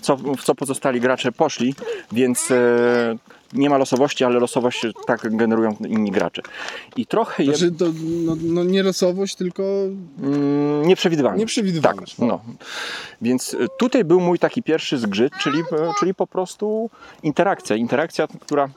co, 0.00 0.16
w 0.16 0.42
co 0.44 0.54
pozostali 0.54 1.00
gracze 1.00 1.32
poszli, 1.32 1.74
więc 2.12 2.50
e, 2.50 3.16
nie 3.52 3.70
ma 3.70 3.78
losowości, 3.78 4.24
ale 4.24 4.40
losowość 4.40 4.82
tak 5.06 5.36
generują 5.36 5.76
inni 5.88 6.10
gracze. 6.10 6.42
I 6.96 7.06
trochę 7.06 7.44
je, 7.44 7.56
Znaczy 7.56 7.72
to 7.72 7.84
no, 8.02 8.36
no 8.42 8.64
nie 8.64 8.82
losowość, 8.82 9.34
tylko 9.34 9.62
mm, 10.22 10.86
nieprzewidywalność. 10.86 11.40
nieprzewidywalność. 11.40 12.16
Tak, 12.16 12.28
no. 12.28 12.40
Więc 13.22 13.54
e, 13.54 13.66
tutaj 13.78 14.04
był 14.04 14.20
mój 14.20 14.38
taki 14.38 14.62
pierwszy 14.62 14.98
zgrzyt, 14.98 15.32
czyli, 15.40 15.60
e, 15.60 15.64
czyli 15.98 16.14
po 16.14 16.26
prostu 16.26 16.90
interakcja. 17.22 17.76
Interakcja, 17.76 18.26
która 18.40 18.68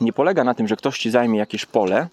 nie 0.00 0.12
polega 0.12 0.44
na 0.44 0.54
tym, 0.54 0.68
że 0.68 0.76
ktoś 0.76 0.98
ci 0.98 1.10
zajmie 1.10 1.38
jakieś 1.38 1.66
pole 1.66 2.08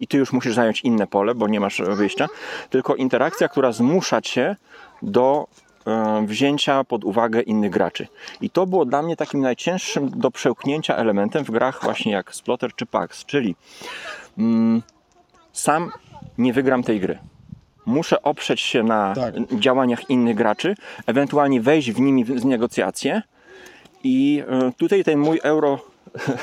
i 0.00 0.06
ty 0.06 0.18
już 0.18 0.32
musisz 0.32 0.54
zająć 0.54 0.80
inne 0.80 1.06
pole, 1.06 1.34
bo 1.34 1.48
nie 1.48 1.60
masz 1.60 1.82
wyjścia, 1.82 2.28
tylko 2.70 2.94
interakcja, 2.94 3.48
która 3.48 3.72
zmusza 3.72 4.20
cię 4.20 4.56
do 5.02 5.46
wzięcia 6.26 6.84
pod 6.84 7.04
uwagę 7.04 7.40
innych 7.40 7.70
graczy. 7.70 8.06
I 8.40 8.50
to 8.50 8.66
było 8.66 8.84
dla 8.84 9.02
mnie 9.02 9.16
takim 9.16 9.40
najcięższym 9.40 10.10
do 10.10 10.30
przełknięcia 10.30 10.96
elementem 10.96 11.44
w 11.44 11.50
grach 11.50 11.80
właśnie 11.82 12.12
jak 12.12 12.34
Splotter 12.34 12.74
czy 12.74 12.86
Pax, 12.86 13.24
czyli 13.24 13.56
mm, 14.38 14.82
sam 15.52 15.92
nie 16.38 16.52
wygram 16.52 16.82
tej 16.82 17.00
gry. 17.00 17.18
Muszę 17.86 18.22
oprzeć 18.22 18.60
się 18.60 18.82
na 18.82 19.14
Tak. 19.14 19.34
działaniach 19.58 20.10
innych 20.10 20.36
graczy, 20.36 20.74
ewentualnie 21.06 21.60
wejść 21.60 21.92
w 21.92 22.00
nimi 22.00 22.24
w 22.24 22.44
negocjacje 22.44 23.22
i 24.04 24.42
e, 24.48 24.72
tutaj 24.76 25.04
ten 25.04 25.18
mój 25.18 25.40
euro 25.42 25.91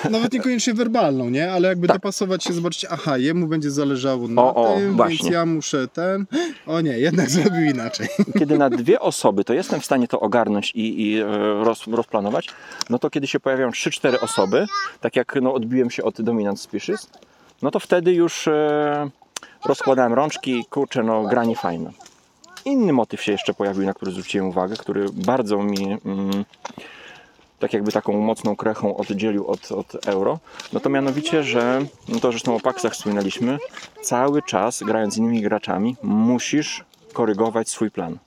Nawet 0.10 0.34
niekoniecznie 0.34 0.74
werbalną, 0.74 1.30
nie? 1.30 1.52
Ale 1.52 1.68
jakby 1.68 1.88
Tak. 1.88 1.98
dopasować 1.98 2.44
się, 2.44 2.54
zobaczyć, 2.54 2.86
aha, 2.90 3.18
jemu 3.18 3.48
będzie 3.48 3.72
zależało 3.72 4.28
na 4.28 4.42
O, 4.42 4.56
o, 4.56 4.74
tym, 4.74 4.84
więc 4.86 4.98
właśnie. 4.98 5.32
ja 5.32 5.46
muszę 5.46 5.88
ten... 5.88 6.26
O 6.68 6.82
nie, 6.82 7.00
jednak 7.00 7.30
zrobił 7.30 7.66
inaczej. 7.66 8.08
kiedy 8.40 8.58
na 8.58 8.70
dwie 8.70 9.00
osoby 9.00 9.44
to 9.44 9.54
jestem 9.54 9.80
w 9.80 9.86
stanie 9.86 10.08
to 10.08 10.20
ogarnąć 10.20 10.72
i, 10.76 11.02
i 11.08 11.20
e, 11.20 11.26
roz, 11.64 11.88
rozplanować, 11.88 12.48
no 12.90 13.00
to 13.00 13.10
kiedy 13.10 13.28
się 13.28 13.40
pojawiają 13.40 13.70
3-4 13.70 14.24
osoby, 14.24 14.66
tak 15.02 15.16
jak 15.16 15.36
no, 15.42 15.54
odbiłem 15.54 15.90
się 15.92 16.04
od 16.04 16.22
Dominant 16.22 16.60
Species, 16.60 17.10
no 17.62 17.72
to 17.72 17.80
wtedy 17.80 18.14
już 18.14 18.48
e, 18.48 19.10
rozkładałem 19.66 20.14
rączki, 20.14 20.66
kurczę, 20.70 21.04
no 21.04 21.24
granie 21.24 21.56
fajne. 21.56 21.92
Inny 22.66 22.94
motyw 22.94 23.22
się 23.24 23.32
jeszcze 23.32 23.54
pojawił, 23.54 23.86
na 23.86 23.94
który 23.94 24.12
zwróciłem 24.12 24.48
uwagę, 24.48 24.76
który 24.76 25.06
bardzo 25.14 25.58
mi 25.64 25.98
mm, 26.06 26.46
tak 27.60 27.74
jakby 27.74 27.92
taką 27.92 28.22
mocną 28.22 28.56
krechą 28.56 28.98
oddzielił 28.98 29.48
od, 29.48 29.72
od 29.72 30.08
euro, 30.08 30.40
no 30.74 30.80
to 30.80 30.90
mianowicie, 30.90 31.44
że 31.44 31.86
no 32.08 32.20
to 32.20 32.32
zresztą 32.32 32.56
o 32.56 32.60
paksach 32.60 32.94
wspominaliśmy, 32.94 33.58
cały 34.02 34.42
czas 34.42 34.84
grając 34.84 35.14
z 35.14 35.18
innymi 35.18 35.42
graczami 35.42 35.96
musisz 36.04 36.84
korygować 37.14 37.70
swój 37.70 37.92
plan. 37.92 38.18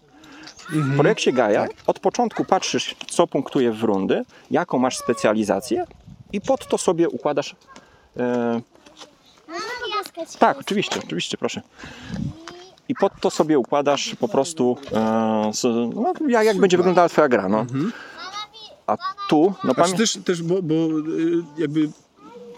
W 0.70 0.96
projekcie 0.96 1.32
Gaia 1.32 1.66
od 1.86 1.98
początku 1.98 2.44
patrzysz, 2.44 2.96
co 3.10 3.26
punktuje 3.26 3.72
w 3.72 3.82
rundy, 3.82 4.24
jaką 4.50 4.78
masz 4.78 4.98
specjalizację 4.98 5.84
i 6.32 6.40
pod 6.40 6.68
to 6.68 6.78
sobie 6.78 7.08
układasz. 7.08 7.56
E, 8.16 8.60
tak, 10.38 10.58
oczywiście, 10.58 11.00
oczywiście, 11.04 11.36
proszę. 11.36 11.62
I 12.88 12.94
pod 12.94 13.12
to 13.20 13.30
sobie 13.30 13.58
układasz 13.58 14.16
po 14.20 14.28
prostu, 14.28 14.76
e, 14.92 15.50
no, 15.94 16.12
jak, 16.28 16.46
jak 16.46 16.58
będzie 16.58 16.76
wyglądała 16.76 17.08
Twoja 17.08 17.28
gra. 17.28 17.48
No. 17.48 17.66
A 18.86 18.96
tu, 19.28 19.54
no 19.64 19.74
pamiętaj. 19.74 19.98
też, 19.98 20.18
też 20.24 20.42
bo, 20.42 20.62
bo 20.62 20.74
y, 20.74 21.44
jakby 21.58 21.88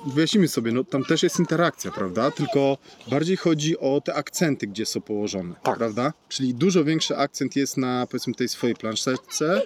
wyjaśnimy 0.06 0.48
sobie, 0.48 0.72
no 0.72 0.84
tam 0.84 1.04
też 1.04 1.22
jest 1.22 1.38
interakcja, 1.38 1.90
prawda? 1.92 2.30
Tylko 2.30 2.78
bardziej 3.08 3.36
chodzi 3.36 3.78
o 3.78 4.00
te 4.00 4.14
akcenty, 4.14 4.66
gdzie 4.66 4.86
są 4.86 5.00
położone, 5.00 5.54
Tak. 5.62 5.78
prawda? 5.78 6.12
Czyli 6.28 6.54
dużo 6.54 6.84
większy 6.84 7.16
akcent 7.16 7.56
jest 7.56 7.76
na 7.76 8.06
powiedzmy 8.06 8.34
tej 8.34 8.48
swojej 8.48 8.76
planszetce, 8.76 9.62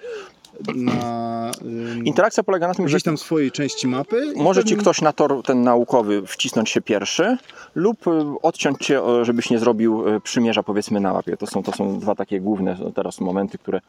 na 0.75 1.50
ym, 1.62 2.07
Interakcja 2.07 2.43
polega 2.43 2.69
na 2.69 2.75
tym, 2.75 2.88
że 2.88 2.93
gdzieś 2.97 3.03
tam 3.05 3.19
swojej 3.19 3.50
części 3.50 3.87
mapy. 3.88 4.33
i 4.37 4.43
Może 4.43 4.65
ci 4.65 4.77
ktoś 4.77 5.00
na 5.03 5.12
tor 5.12 5.43
ten 5.43 5.62
naukowy 5.62 6.27
wcisnąć 6.27 6.71
się 6.71 6.81
pierwszy 6.81 7.37
lub 7.75 8.07
y, 8.07 8.11
odciąć 8.43 8.79
cię, 8.79 9.03
o, 9.03 9.25
żebyś 9.25 9.50
nie 9.50 9.59
zrobił 9.59 10.09
y, 10.17 10.21
przymierza 10.21 10.62
powiedzmy 10.62 11.00
na 11.00 11.12
łapie. 11.12 11.37
To 11.37 11.47
są, 11.47 11.62
to 11.62 11.73
są 11.73 11.99
dwa 11.99 12.15
takie 12.15 12.41
główne 12.41 12.77
teraz 12.95 13.21
momenty, 13.21 13.59
które 13.59 13.81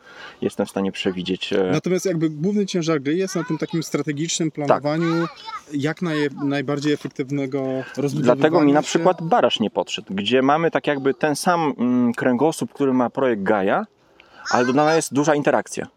jestem 0.41 0.65
w 0.65 0.69
stanie 0.69 0.91
przewidzieć. 0.91 1.53
e, 1.53 1.69
Natomiast 1.71 2.05
jakby 2.05 2.29
główny 2.29 2.65
ciężar 2.65 3.01
gry 3.01 3.15
jest 3.15 3.35
na 3.35 3.43
tym 3.43 3.57
takim 3.57 3.83
strategicznym 3.83 4.51
planowaniu 4.51 5.27
jak 5.73 6.01
naj, 6.01 6.29
najbardziej 6.45 6.93
efektywnego 6.93 7.59
rozbudowywania 7.97 8.35
Dlatego 8.35 8.61
mi 8.61 8.73
na 8.73 8.81
się. 8.81 8.85
przykład 8.85 9.21
Barasz 9.21 9.59
nie 9.59 9.69
podszedł, 9.69 10.13
gdzie 10.13 10.41
mamy 10.41 10.71
tak 10.71 10.87
jakby 10.87 11.13
ten 11.13 11.35
sam 11.35 11.73
mm, 11.77 12.13
kręgosłup, 12.13 12.73
który 12.73 12.93
ma 12.93 13.09
projekt 13.09 13.43
Gaia, 13.43 13.85
ale 14.51 14.65
dodana 14.65 14.95
jest 14.95 15.13
duża 15.13 15.35
interakcja. 15.35 15.87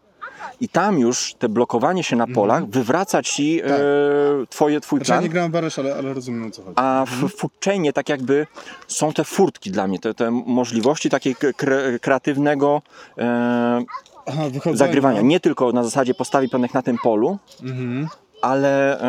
I 0.61 0.69
tam 0.69 0.99
już 0.99 1.33
te 1.39 1.49
blokowanie 1.49 2.03
się 2.03 2.15
na 2.15 2.27
polach 2.27 2.65
wywraca 2.69 3.21
ci 3.23 3.61
Mhm. 3.61 3.71
Tak. 3.71 3.81
e, 3.81 4.47
twoje, 4.49 4.79
twój 4.81 4.99
Znaczy, 4.99 5.11
ja 5.11 5.15
plan. 5.15 5.23
nie 5.23 5.29
grałem 5.29 5.51
w 5.51 5.55
Arash, 5.55 5.79
ale, 5.79 5.95
ale 5.95 6.13
rozumiem 6.13 6.47
o 6.47 6.51
co 6.51 6.61
chodzi. 6.63 6.73
A 6.75 7.05
w 7.07 7.35
Foodchainie 7.35 7.93
tak 7.93 8.09
jakby 8.09 8.47
są 8.87 9.13
te 9.13 9.23
furtki 9.23 9.71
dla 9.71 9.87
mnie, 9.87 9.99
te, 9.99 10.13
te 10.13 10.31
możliwości 10.31 11.09
takiego 11.09 11.39
kre, 11.57 11.99
kreatywnego 11.99 12.81
e, 13.17 13.83
Aha, 14.27 14.41
zagrywania. 14.73 15.21
Nie 15.21 15.39
tylko 15.39 15.71
na 15.71 15.83
zasadzie 15.83 16.13
postawi 16.13 16.49
planek 16.49 16.73
na 16.73 16.81
tym 16.81 16.97
polu, 17.03 17.37
Mhm. 17.63 18.07
Ale 18.43 18.99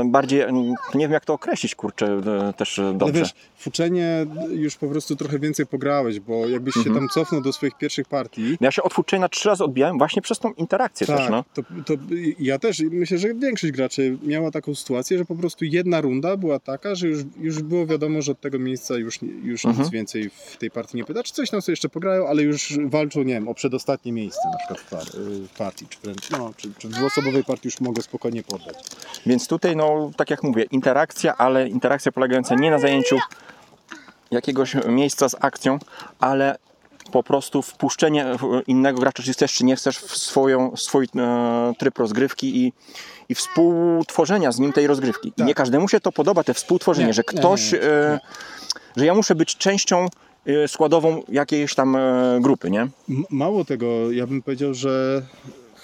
e, 0.00 0.04
bardziej, 0.10 0.40
e, 0.40 0.52
nie 0.52 0.74
wiem 0.94 1.12
jak 1.12 1.24
to 1.24 1.32
określić, 1.34 1.74
kurczę, 1.74 2.06
e, 2.48 2.52
też 2.52 2.78
Ale 2.78 2.94
dobrze. 2.94 3.20
wiesz, 3.20 3.34
w 3.56 3.66
uczenie 3.66 4.26
już 4.50 4.76
po 4.76 4.88
prostu 4.88 5.16
trochę 5.16 5.38
więcej 5.38 5.66
pograłeś, 5.66 6.20
bo 6.20 6.48
jakbyś 6.48 6.76
Mhm. 6.76 6.94
się 6.94 7.00
tam 7.00 7.08
cofnął 7.08 7.40
do 7.42 7.52
swoich 7.52 7.74
pierwszych 7.78 8.08
partii, 8.08 8.58
Ja 8.60 8.70
się 8.70 8.82
od 8.82 8.94
Foodchaina 8.94 9.28
trzy 9.28 9.48
razy 9.48 9.64
odbijałem 9.64 9.98
właśnie 9.98 10.22
przez 10.22 10.38
tą 10.38 10.52
interakcję 10.52 11.06
też, 11.06 11.20
no. 11.30 11.44
to, 11.54 11.62
to 11.86 11.94
ja 12.38 12.58
też 12.58 12.80
i 12.80 12.84
myślę, 12.86 13.18
że 13.18 13.34
większość 13.34 13.72
graczy 13.72 14.18
miała 14.22 14.50
taką 14.50 14.74
sytuację, 14.74 15.18
że 15.18 15.24
po 15.24 15.34
prostu 15.36 15.64
jedna 15.64 16.00
runda 16.00 16.36
była 16.36 16.58
taka, 16.58 16.94
że 16.94 17.08
już, 17.08 17.18
już 17.40 17.62
było 17.62 17.86
wiadomo, 17.86 18.22
że 18.22 18.32
od 18.32 18.40
tego 18.40 18.58
miejsca 18.58 18.94
już, 18.96 19.22
nie- 19.22 19.28
już 19.42 19.64
Mhm. 19.64 19.82
nic 19.84 19.92
więcej 19.92 20.30
w 20.30 20.56
tej 20.56 20.70
partii 20.70 20.96
nie 20.96 21.04
pyta. 21.04 21.22
Czy 21.22 21.32
coś 21.32 21.50
tam 21.50 21.62
sobie 21.62 21.72
jeszcze 21.72 21.88
pograją, 21.88 22.26
ale 22.28 22.42
już 22.42 22.78
walczą, 22.86 23.22
nie 23.22 23.34
wiem, 23.34 23.48
o 23.48 23.54
przedostatnie 23.54 24.12
miejsce 24.12 24.40
na 24.52 24.58
przykład 24.58 24.80
w, 24.80 24.90
par, 24.90 25.20
y, 25.20 25.48
w 25.48 25.50
partii, 25.58 25.86
czy, 25.88 25.98
wręcz, 26.04 26.30
no, 26.30 26.52
czy, 26.56 26.68
czy 26.78 26.88
w 26.88 26.90
dwuosobowej 26.90 27.44
partii 27.44 27.68
już 27.68 27.80
mogę 27.80 28.02
spokojnie 28.02 28.42
poddać. 28.42 28.76
Więc 29.26 29.48
tutaj, 29.48 29.76
no, 29.76 30.10
tak 30.16 30.30
jak 30.30 30.42
mówię, 30.42 30.62
interakcja, 30.70 31.36
ale 31.36 31.68
interakcja 31.68 32.12
polegająca 32.12 32.54
nie 32.54 32.70
na 32.70 32.78
zajęciu 32.78 33.16
jakiegoś 34.30 34.74
miejsca 34.86 35.28
z 35.28 35.36
akcją, 35.40 35.78
ale 36.20 36.58
po 37.12 37.22
prostu 37.22 37.62
wpuszczenie 37.62 38.26
innego 38.66 39.00
gracza, 39.00 39.22
czy 39.22 39.32
chcesz, 39.32 39.54
czy 39.54 39.64
nie 39.64 39.76
chcesz, 39.76 39.98
w 39.98 40.16
swoją, 40.16 40.76
swój 40.76 41.08
e, 41.16 41.72
tryb 41.78 41.98
rozgrywki 41.98 42.56
i, 42.66 42.72
i 43.28 43.34
współtworzenia 43.34 44.52
z 44.52 44.58
nim 44.58 44.72
tej 44.72 44.86
rozgrywki. 44.86 45.28
I 45.28 45.32
Tak. 45.32 45.46
nie 45.46 45.54
każdemu 45.54 45.88
się 45.88 46.00
to 46.00 46.12
podoba, 46.12 46.44
te 46.44 46.54
współtworzenie, 46.54 47.06
Nie, 47.06 47.14
że 47.14 47.22
nie, 47.32 47.38
ktoś, 47.38 47.72
nie, 47.72 47.78
nie, 47.78 47.84
e, 47.84 48.20
że 48.96 49.06
ja 49.06 49.14
muszę 49.14 49.34
być 49.34 49.56
częścią 49.56 50.06
e, 50.46 50.68
składową 50.68 51.22
jakiejś 51.28 51.74
tam 51.74 51.96
e, 51.96 52.38
grupy, 52.40 52.70
nie? 52.70 52.80
M- 52.80 52.90
Mało 53.30 53.64
tego, 53.64 54.12
ja 54.12 54.26
bym 54.26 54.42
powiedział, 54.42 54.74
że 54.74 55.22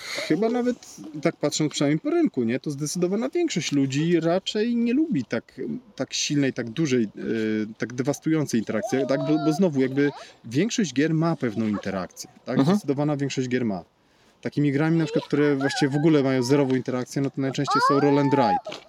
chyba 0.08 0.48
nawet 0.48 0.96
tak 1.22 1.36
patrząc 1.36 1.72
przynajmniej 1.72 2.00
po 2.00 2.10
rynku, 2.10 2.42
nie, 2.44 2.60
to 2.60 2.70
zdecydowana 2.70 3.28
większość 3.28 3.72
ludzi 3.72 4.20
raczej 4.20 4.76
nie 4.76 4.92
lubi 4.94 5.24
tak, 5.24 5.60
tak 5.96 6.14
silnej, 6.14 6.52
tak 6.52 6.70
dużej, 6.70 7.08
yy, 7.14 7.66
tak 7.78 7.92
dewastującej 7.92 8.60
interakcji, 8.60 8.98
tak, 9.08 9.20
bo, 9.20 9.44
bo 9.44 9.52
znowu 9.52 9.80
jakby 9.80 10.10
większość 10.44 10.94
gier 10.94 11.14
ma 11.14 11.36
pewną 11.36 11.66
interakcję, 11.66 12.30
tak, 12.44 12.58
Mhm. 12.58 12.76
zdecydowana 12.76 13.16
większość 13.16 13.48
gier 13.48 13.64
ma. 13.64 13.84
Takimi 14.42 14.72
grami 14.72 14.98
na 14.98 15.04
przykład, 15.04 15.24
które 15.24 15.56
właściwie 15.56 15.92
w 15.92 15.96
ogóle 15.96 16.22
mają 16.22 16.42
zerową 16.42 16.74
interakcję, 16.74 17.22
no 17.22 17.30
to 17.30 17.40
najczęściej 17.40 17.82
są 17.88 18.00
roll 18.00 18.18
and 18.18 18.30
write. 18.34 18.88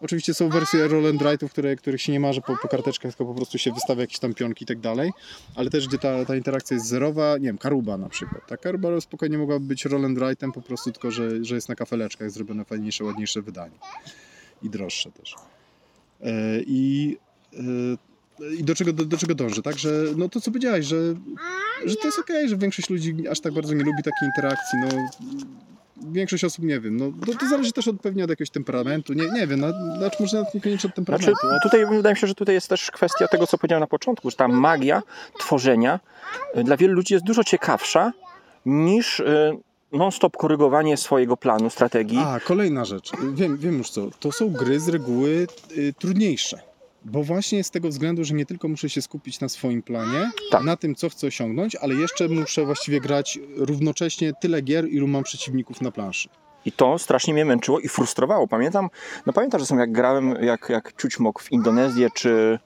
Oczywiście 0.00 0.34
są 0.34 0.48
wersje 0.48 0.88
roll 0.88 1.06
and 1.06 1.22
write'ów, 1.22 1.48
które, 1.48 1.76
których 1.76 2.02
się 2.02 2.12
nie 2.12 2.20
marzy 2.20 2.40
po, 2.40 2.56
po 2.56 2.68
karteczkach, 2.68 3.12
tylko 3.12 3.32
po 3.32 3.34
prostu 3.34 3.58
się 3.58 3.72
wystawia 3.72 4.00
jakieś 4.00 4.18
tam 4.18 4.34
pionki 4.34 4.64
i 4.64 4.66
tak 4.66 4.80
dalej, 4.80 5.10
ale 5.54 5.70
też 5.70 5.88
gdzie 5.88 5.98
ta, 5.98 6.24
ta 6.24 6.36
interakcja 6.36 6.74
jest 6.74 6.86
zerowa, 6.86 7.38
nie 7.38 7.46
wiem, 7.46 7.58
Karuba 7.58 7.96
na 7.96 8.08
przykład. 8.08 8.46
Ta 8.46 8.56
Karuba 8.56 9.00
spokojnie 9.00 9.38
mogłaby 9.38 9.66
być 9.66 9.84
roll 9.84 10.04
and 10.04 10.18
write'em 10.18 10.52
po 10.52 10.62
prostu, 10.62 10.92
tylko 10.92 11.10
że, 11.10 11.44
że 11.44 11.54
jest 11.54 11.68
na 11.68 11.74
kafeleczkach 11.74 12.30
zrobione 12.30 12.64
fajniejsze, 12.64 13.04
ładniejsze 13.04 13.42
wydanie 13.42 13.78
i 14.62 14.70
droższe 14.70 15.12
też. 15.12 15.34
E, 16.20 16.60
I, 16.66 17.16
e, 17.52 18.54
i 18.58 18.64
do 18.64 18.74
czego, 18.74 18.92
do, 18.92 19.04
do 19.04 19.16
czego 19.16 19.34
dążę, 19.34 19.62
tak, 19.62 19.78
że 19.78 20.04
no 20.16 20.28
to 20.28 20.40
co 20.40 20.50
powiedziałeś, 20.50 20.86
że, 20.86 21.14
że 21.86 21.96
to 21.96 22.06
jest 22.06 22.18
okej, 22.18 22.48
że 22.48 22.56
większość 22.56 22.90
ludzi 22.90 23.28
aż 23.28 23.40
tak 23.40 23.52
bardzo 23.52 23.74
nie 23.74 23.84
lubi 23.84 24.02
takiej 24.02 24.28
interakcji, 24.28 24.78
no 24.78 24.88
większość 26.12 26.44
osób 26.44 26.64
nie 26.64 26.80
wiem, 26.80 26.96
no 26.96 27.12
to, 27.26 27.38
to 27.38 27.48
zależy 27.48 27.72
też 27.72 27.88
od, 27.88 28.00
pewnie 28.00 28.24
od 28.24 28.30
jakiegoś 28.30 28.50
temperamentu, 28.50 29.12
nie, 29.12 29.30
nie 29.30 29.46
wiem, 29.46 29.60
no, 29.60 29.68
znaczy 29.98 30.16
może 30.20 30.36
nawet 30.36 30.54
niekoniecznie 30.54 30.90
od 30.90 30.94
Znaczy, 30.94 31.16
temperamentu, 31.16 31.46
od, 31.46 31.62
tutaj 31.62 31.86
wydaje 31.86 32.14
mi 32.14 32.20
się, 32.20 32.26
że 32.26 32.34
tutaj 32.34 32.54
jest 32.54 32.68
też 32.68 32.90
kwestia 32.90 33.28
tego, 33.28 33.46
co 33.46 33.58
powiedziałem 33.58 33.80
na 33.80 33.86
początku, 33.86 34.30
że 34.30 34.36
ta 34.36 34.48
magia 34.48 35.02
tworzenia 35.38 36.00
y, 36.56 36.64
dla 36.64 36.76
wielu 36.76 36.94
ludzi 36.94 37.14
jest 37.14 37.26
dużo 37.26 37.44
ciekawsza 37.44 38.12
niż 38.66 39.20
y, 39.20 39.58
non-stop 39.92 40.36
korygowanie 40.36 40.96
swojego 40.96 41.36
planu, 41.36 41.70
strategii. 41.70 42.18
A, 42.18 42.40
kolejna 42.40 42.84
rzecz. 42.84 43.12
Wiem, 43.32 43.56
wiem 43.56 43.78
już 43.78 43.90
co. 43.90 44.08
To 44.20 44.32
są 44.32 44.50
gry 44.50 44.80
z 44.80 44.88
reguły 44.88 45.46
y, 45.76 45.94
trudniejsze. 45.98 46.69
Bo 47.04 47.22
właśnie 47.22 47.64
z 47.64 47.70
tego 47.70 47.88
względu, 47.88 48.24
że 48.24 48.34
nie 48.34 48.46
tylko 48.46 48.68
muszę 48.68 48.88
się 48.90 49.02
skupić 49.02 49.40
na 49.40 49.48
swoim 49.48 49.82
planie, 49.82 50.30
Tak. 50.50 50.62
na 50.62 50.76
tym, 50.76 50.94
co 50.94 51.08
chcę 51.08 51.26
osiągnąć, 51.26 51.76
ale 51.76 51.94
jeszcze 51.94 52.28
muszę 52.28 52.64
właściwie 52.64 53.00
grać 53.00 53.38
równocześnie 53.56 54.32
tyle 54.40 54.62
gier, 54.62 54.88
ilu 54.88 55.06
mam 55.08 55.22
przeciwników 55.22 55.80
na 55.80 55.90
planszy. 55.90 56.28
I 56.64 56.72
to 56.72 56.98
strasznie 56.98 57.34
mnie 57.34 57.44
męczyło 57.44 57.80
i 57.80 57.88
frustrowało. 57.88 58.48
Pamiętam, 58.48 58.88
no 59.26 59.32
pamiętam, 59.32 59.60
że 59.60 59.66
są 59.66 59.78
jak 59.78 59.92
grałem, 59.92 60.34
jak, 60.42 60.68
jak 60.68 60.92
Ciućmok 61.02 61.42
w 61.42 61.52
Indonezję, 61.52 62.08
czy 62.14 62.58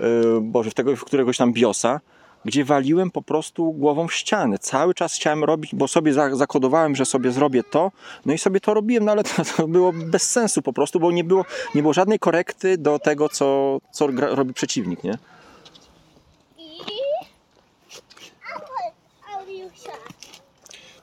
yy, 0.00 0.40
Boże, 0.40 0.70
w, 0.70 0.74
tego, 0.74 0.96
w 0.96 1.04
któregoś 1.04 1.36
tam 1.36 1.52
Biosa, 1.52 2.00
gdzie 2.44 2.64
waliłem 2.64 3.10
po 3.10 3.22
prostu 3.22 3.72
głową 3.72 4.08
w 4.08 4.14
ścianę. 4.14 4.58
Cały 4.58 4.94
czas 4.94 5.14
chciałem 5.14 5.44
robić, 5.44 5.74
bo 5.74 5.88
sobie 5.88 6.12
za, 6.12 6.36
zakodowałem, 6.36 6.96
że 6.96 7.04
sobie 7.04 7.30
zrobię 7.32 7.62
to, 7.62 7.92
no 8.26 8.32
i 8.32 8.38
sobie 8.38 8.60
to 8.60 8.74
robiłem, 8.74 9.04
no 9.04 9.12
ale 9.12 9.24
to, 9.24 9.44
to 9.56 9.68
było 9.68 9.92
bez 9.92 10.30
sensu 10.30 10.62
po 10.62 10.72
prostu, 10.72 11.00
bo 11.00 11.12
nie 11.12 11.24
było, 11.24 11.44
nie 11.74 11.82
było 11.82 11.94
żadnej 11.94 12.18
korekty 12.18 12.78
do 12.78 12.98
tego, 12.98 13.28
co, 13.28 13.78
co 13.92 14.08
gra, 14.08 14.34
robi 14.34 14.54
przeciwnik, 14.54 15.04
nie? 15.04 15.18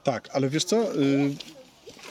Tak, 0.04 0.30
ale 0.34 0.50
wiesz 0.50 0.64
co? 0.64 0.96
Y, 0.96 1.36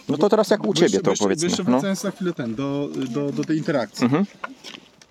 No 0.09 0.19
to 0.19 0.29
teraz 0.29 0.51
jak 0.51 0.67
u 0.67 0.75
Ciebie 0.75 1.01
to 1.01 1.11
jeszcze, 1.11 1.25
powiedzmy. 1.25 1.49
Jeszcze 1.49 1.63
No. 1.65 1.71
wracając 1.71 2.05
na 2.05 2.11
chwilę 2.11 2.33
ten, 2.33 2.55
do, 2.55 2.89
do, 3.11 3.33
do 3.33 3.45
tej 3.45 3.57
interakcji. 3.59 4.05
Mhm. 4.05 4.25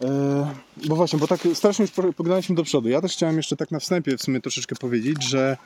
E, 0.04 0.54
bo 0.88 0.96
właśnie, 0.96 1.20
bo 1.20 1.28
tak 1.28 1.40
strasznie 1.54 1.84
już 1.84 1.92
po- 1.92 2.14
pognaliśmy 2.14 2.56
do 2.56 2.64
przodu. 2.64 2.90
Ja 2.90 3.02
też 3.02 3.14
chciałem 3.14 3.38
jeszcze 3.38 3.56
tak 3.56 3.72
na 3.72 3.80
wstępie 3.80 4.18
w 4.18 4.22
sumie 4.22 4.42
troszeczkę 4.42 4.76
powiedzieć, 4.76 5.24
że, 5.24 5.58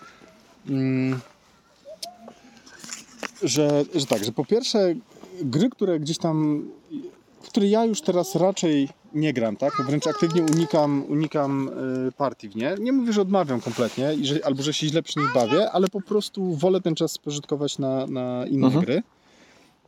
mm, 0.69 1.19
że, 3.43 3.83
że 3.95 4.05
tak, 4.05 4.23
że 4.25 4.31
po 4.31 4.45
pierwsze 4.45 4.95
gry, 5.41 5.69
które 5.69 5.99
gdzieś 5.99 6.17
tam, 6.17 6.67
w 7.41 7.47
które 7.47 7.67
ja 7.67 7.85
już 7.85 8.01
teraz 8.01 8.35
raczej 8.35 8.89
nie 9.13 9.33
gram, 9.33 9.55
tak? 9.57 9.81
Wręcz 9.85 10.07
aktywnie 10.07 10.43
unikam, 10.43 11.03
unikam 11.09 11.69
y, 12.07 12.11
partii 12.11 12.49
w 12.49 12.55
nie. 12.55 12.75
Nie 12.79 12.91
mówię, 12.91 13.13
że 13.13 13.21
odmawiam 13.21 13.61
kompletnie 13.61 14.13
i 14.13 14.25
że, 14.25 14.45
albo 14.45 14.63
że 14.63 14.73
się 14.73 14.87
źle 14.87 15.03
przy 15.03 15.19
nich 15.19 15.33
bawię, 15.33 15.71
ale 15.71 15.87
po 15.87 16.01
prostu 16.01 16.55
wolę 16.55 16.81
ten 16.81 16.95
czas 16.95 17.11
spożytkować 17.11 17.79
na, 17.79 18.07
na 18.07 18.45
inne 18.47 18.67
Mhm. 18.67 18.85
gry. 18.85 19.03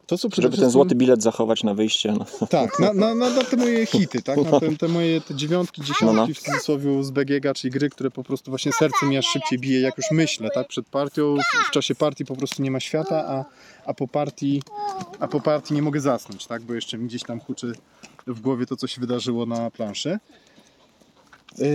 To, 0.08 0.18
co 0.18 0.30
Żeby 0.38 0.58
ten 0.58 0.70
złoty 0.70 0.96
bilet 0.96 1.24
zachować 1.24 1.64
na 1.64 1.74
wyjście. 1.74 2.14
No. 2.20 2.48
tak, 2.48 2.80
na, 2.80 2.94
na, 2.94 3.16
na, 3.16 3.30
na 3.30 3.44
te 3.44 3.58
moje 3.58 3.86
hity, 3.86 4.22
tak? 4.22 4.38
Na 4.38 4.60
te, 4.60 4.78
te 4.78 4.88
moje 4.88 5.22
te 5.22 5.36
dziewiątki, 5.36 5.82
dziesiątki 5.82 6.06
No, 6.06 6.14
no. 6.14 6.28
w 6.28 6.40
cudzysłowie 6.40 7.04
z 7.04 7.12
BGG, 7.12 7.54
czyli 7.56 7.72
gry, 7.72 7.90
które 7.90 8.12
po 8.12 8.24
prostu 8.24 8.52
właśnie 8.52 8.72
serce 8.74 9.06
mi 9.06 9.18
aż 9.18 9.26
szybciej 9.26 9.60
bije, 9.60 9.82
jak 9.82 9.98
już 9.98 10.06
myślę, 10.12 10.50
tak? 10.54 10.68
Przed 10.68 10.90
partią, 10.90 11.36
w, 11.38 11.68
w 11.68 11.72
czasie 11.72 11.96
partii 11.96 12.26
po 12.26 12.36
prostu 12.36 12.64
nie 12.64 12.72
ma 12.72 12.80
świata, 12.80 13.26
a, 13.28 13.46
a, 13.86 13.94
po 13.94 14.08
partii, 14.08 14.64
a 15.20 15.28
po 15.28 15.40
partii 15.42 15.74
nie 15.74 15.82
mogę 15.82 16.00
zasnąć, 16.00 16.48
tak? 16.48 16.62
Bo 16.62 16.74
jeszcze 16.74 16.98
mi 16.98 17.08
gdzieś 17.08 17.24
tam 17.24 17.40
huczy 17.40 17.74
w 18.28 18.42
głowie 18.42 18.66
to, 18.66 18.76
co 18.76 18.88
się 18.88 19.02
wydarzyło 19.02 19.46
na 19.46 19.72
planszy. 19.72 20.20
Yy, 21.58 21.68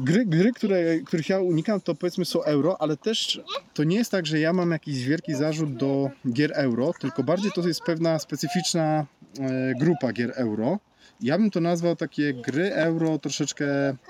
Gry, 0.00 0.26
gry 0.26 0.52
które, 0.52 0.98
których 1.00 1.28
ja 1.28 1.40
unikam, 1.40 1.80
to 1.80 1.94
powiedzmy 1.94 2.24
są 2.24 2.42
euro, 2.42 2.80
ale 2.80 2.96
też 2.96 3.40
to 3.74 3.84
nie 3.84 3.96
jest 3.96 4.10
tak, 4.10 4.26
że 4.26 4.38
ja 4.38 4.52
mam 4.52 4.70
jakiś 4.70 5.04
wielki 5.04 5.34
zarzut 5.34 5.74
do 5.76 6.10
gier 6.32 6.52
euro, 6.54 6.92
tylko 7.00 7.22
bardziej 7.22 7.52
to 7.52 7.68
jest 7.68 7.80
pewna 7.82 8.18
specyficzna 8.18 9.06
e, 9.40 9.74
grupa 9.80 10.12
gier 10.12 10.32
euro. 10.36 10.78
Ja 11.20 11.38
bym 11.38 11.50
to 11.50 11.60
nazwał 11.60 11.96
takie 11.96 12.34
gry 12.34 12.74
euro 12.74 13.18
troszeczkę, 13.18 13.66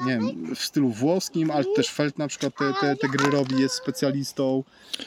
nie 0.07 0.13
wiem, 0.13 0.55
w 0.55 0.59
stylu 0.65 0.89
włoskim, 0.91 1.51
ale 1.51 1.65
też 1.77 1.89
Feld 1.89 2.19
na 2.19 2.29
przykład 2.29 2.53
te, 2.59 2.73
te, 2.81 2.97
te 2.97 3.09
gry 3.09 3.31
robi, 3.31 3.61
jest 3.61 3.75
specjalistą. 3.75 4.65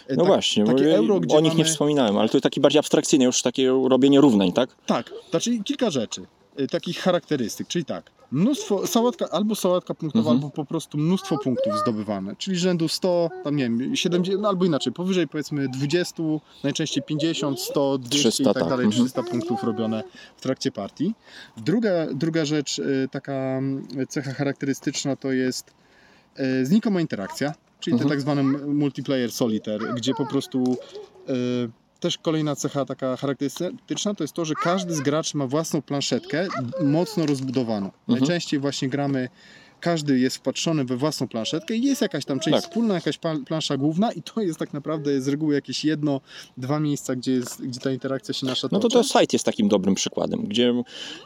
E, 0.07 0.15
No 0.15 0.15
tak- 0.17 0.25
właśnie, 0.25 0.63
bo 0.63 0.73
takie 0.73 0.83
ja 0.83 0.95
euro, 0.97 1.19
gdzie 1.19 1.37
o 1.37 1.39
nich 1.39 1.51
nie 1.53 1.57
mamy- 1.57 1.69
wspominałem, 1.69 2.17
ale 2.17 2.29
to 2.29 2.37
jest 2.37 2.43
taki 2.43 2.61
bardziej 2.61 2.79
abstrakcyjny, 2.79 3.25
już 3.25 3.41
takie 3.41 3.67
robienie 3.89 4.21
równań, 4.21 4.53
tak? 4.53 4.69
Tak, 4.85 5.11
znaczy 5.29 5.59
kilka 5.63 5.89
rzeczy, 5.89 6.21
y, 6.59 6.67
takich 6.67 6.97
charakterystyk, 6.99 7.67
czyli 7.67 7.85
tak, 7.85 8.11
mnóstwo, 8.31 8.87
sałatka, 8.87 9.29
albo 9.31 9.55
sałatka 9.55 9.93
punktowa, 9.93 10.29
Mhm. 10.31 10.37
albo 10.37 10.49
po 10.55 10.65
prostu 10.65 10.97
mnóstwo 10.97 11.37
punktów 11.37 11.73
zdobywane, 11.81 12.35
czyli 12.35 12.57
rzędu 12.57 12.87
100, 12.87 13.29
tam 13.43 13.55
nie 13.55 13.63
wiem, 13.63 13.95
70, 13.95 14.41
no 14.41 14.49
albo 14.49 14.65
inaczej, 14.65 14.93
powyżej 14.93 15.27
powiedzmy 15.27 15.69
20, 15.69 16.23
najczęściej 16.63 17.03
50, 17.03 17.59
100, 17.59 17.97
200 17.97 18.19
300, 18.31 18.43
i 18.43 18.45
tak 18.45 18.53
tak, 18.53 18.69
dalej, 18.69 18.85
mhm. 18.85 19.03
300 19.05 19.23
punktów 19.23 19.63
robione 19.63 20.03
w 20.37 20.41
trakcie 20.41 20.71
partii. 20.71 21.13
Druga, 21.57 21.91
druga 22.13 22.45
rzecz, 22.45 22.79
y, 22.79 23.07
taka 23.11 23.33
mm, 23.33 23.87
cecha 24.09 24.33
charakterystyczna 24.33 25.15
to 25.15 25.31
jest 25.31 25.71
y, 26.61 26.65
znikoma 26.65 27.01
interakcja, 27.01 27.53
czyli 27.79 27.93
Mhm. 27.93 28.09
ten 28.09 28.17
tak 28.17 28.21
zwany 28.21 28.43
multiplayer 28.67 29.31
solitaire, 29.31 29.93
gdzie 29.95 30.13
po 30.13 30.25
prostu 30.25 30.77
też 31.99 32.17
kolejna 32.17 32.55
cecha 32.55 32.85
taka 32.85 33.17
charakterystyczna 33.17 34.13
to 34.13 34.23
jest 34.23 34.33
to, 34.33 34.45
że 34.45 34.53
każdy 34.55 34.93
z 34.95 35.01
graczy 35.01 35.37
ma 35.37 35.47
własną 35.47 35.81
planszetkę 35.81 36.47
mocno 36.83 37.25
rozbudowaną. 37.25 37.85
Mhm. 37.85 38.19
Najczęściej 38.19 38.59
właśnie 38.59 38.89
gramy 38.89 39.29
każdy 39.79 40.19
jest 40.19 40.35
wpatrzony 40.37 40.85
we 40.85 40.97
własną 40.97 41.27
planszetkę 41.27 41.75
i 41.75 41.83
jest 41.83 42.01
jakaś 42.01 42.25
tam 42.25 42.39
część 42.39 42.55
Tak. 42.57 42.63
wspólna, 42.63 42.93
jakaś 42.93 43.19
plansza 43.47 43.77
główna 43.77 44.11
i 44.11 44.21
to 44.21 44.41
jest 44.41 44.59
tak 44.59 44.73
naprawdę 44.73 45.21
z 45.21 45.27
reguły 45.27 45.53
jakieś 45.55 45.85
jedno, 45.85 46.21
dwa 46.57 46.79
miejsca, 46.79 47.15
gdzie, 47.15 47.31
jest, 47.31 47.61
gdzie 47.65 47.79
ta 47.79 47.91
interakcja 47.91 48.33
się 48.33 48.45
nasza 48.45 48.67
No 48.71 48.79
to 48.79 48.89
toczy. 48.89 49.09
to 49.09 49.19
site 49.19 49.35
jest 49.35 49.45
takim 49.45 49.67
dobrym 49.69 49.95
przykładem, 49.95 50.43
gdzie 50.43 50.73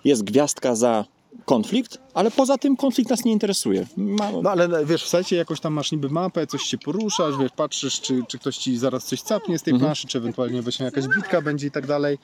jest 0.03 0.23
gwiazdka 0.23 0.75
za 0.75 1.05
konflikt, 1.45 1.97
ale 2.13 2.31
poza 2.31 2.57
tym 2.57 2.75
konflikt 2.77 3.09
nas 3.09 3.25
nie 3.25 3.31
interesuje. 3.31 3.85
Ma, 3.97 4.31
No 4.43 4.51
ale 4.51 4.85
wiesz, 4.85 5.03
w 5.03 5.07
sajcie 5.09 5.35
jakoś 5.35 5.59
tam 5.59 5.73
masz 5.73 5.91
niby 5.91 6.09
mapę, 6.09 6.47
coś 6.47 6.61
się 6.63 6.77
poruszasz, 6.77 7.37
wiesz, 7.39 7.51
patrzysz, 7.55 8.01
czy, 8.01 8.21
czy 8.27 8.39
ktoś 8.39 8.57
ci 8.57 8.77
zaraz 8.77 9.05
coś 9.05 9.21
capnie 9.21 9.59
z 9.59 9.63
tej 9.63 9.73
Mhm. 9.73 9.87
planszy, 9.87 10.07
czy 10.07 10.17
ewentualnie 10.17 10.61
właśnie 10.61 10.85
jakaś 10.85 11.05
bitka 11.15 11.41
będzie 11.41 11.67
i 11.67 11.71
tak 11.71 11.87
dalej. 11.87 12.17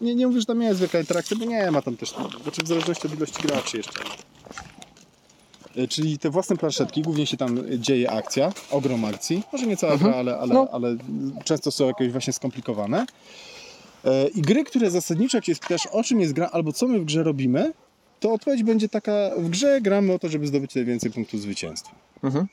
Nie, 0.00 0.14
nie 0.14 0.26
mówię, 0.26 0.40
że 0.40 0.46
tam 0.46 0.62
jest 0.62 0.80
wielka 0.80 1.00
interakcja, 1.00 1.36
bo 1.36 1.44
nie 1.44 1.70
ma 1.70 1.82
tam 1.82 1.96
też, 1.96 2.14
znaczy 2.42 2.62
w 2.62 2.68
zależności 2.68 3.06
od 3.06 3.14
ilości 3.16 3.42
graczy 3.42 3.76
jeszcze. 3.76 4.00
E, 5.76 5.88
Czyli 5.88 6.18
te 6.18 6.30
własne 6.30 6.56
planszetki, 6.56 7.02
głównie 7.02 7.26
się 7.26 7.36
tam 7.36 7.58
dzieje 7.78 8.10
akcja, 8.10 8.52
ogrom 8.70 9.04
akcji, 9.04 9.42
może 9.52 9.66
nie 9.66 9.76
cała 9.76 9.92
Mhm. 9.92 10.10
gra, 10.10 10.20
ale, 10.20 10.38
ale, 10.38 10.54
No. 10.54 10.68
ale 10.72 10.96
często 11.44 11.70
są 11.70 11.86
jakieś 11.86 12.12
właśnie 12.12 12.32
skomplikowane. 12.32 13.06
E, 14.04 14.28
I 14.28 14.42
gry, 14.42 14.64
które 14.64 14.90
zasadniczo, 14.90 15.40
się 15.40 15.54
spytasz 15.54 15.86
o 15.86 16.02
czym 16.02 16.20
jest 16.20 16.32
gra, 16.32 16.48
albo 16.52 16.72
co 16.72 16.88
my 16.88 16.98
w 17.00 17.04
grze 17.04 17.22
robimy, 17.22 17.72
to 18.20 18.32
odpowiedź 18.32 18.62
będzie 18.62 18.88
taka, 18.88 19.30
w 19.38 19.48
grze 19.48 19.80
gramy 19.80 20.12
o 20.12 20.18
to, 20.18 20.28
żeby 20.28 20.46
zdobyć 20.46 20.74
najwięcej 20.74 21.10
punktów 21.10 21.40
zwycięstwa. 21.40 21.94
Mhm. 22.22 22.46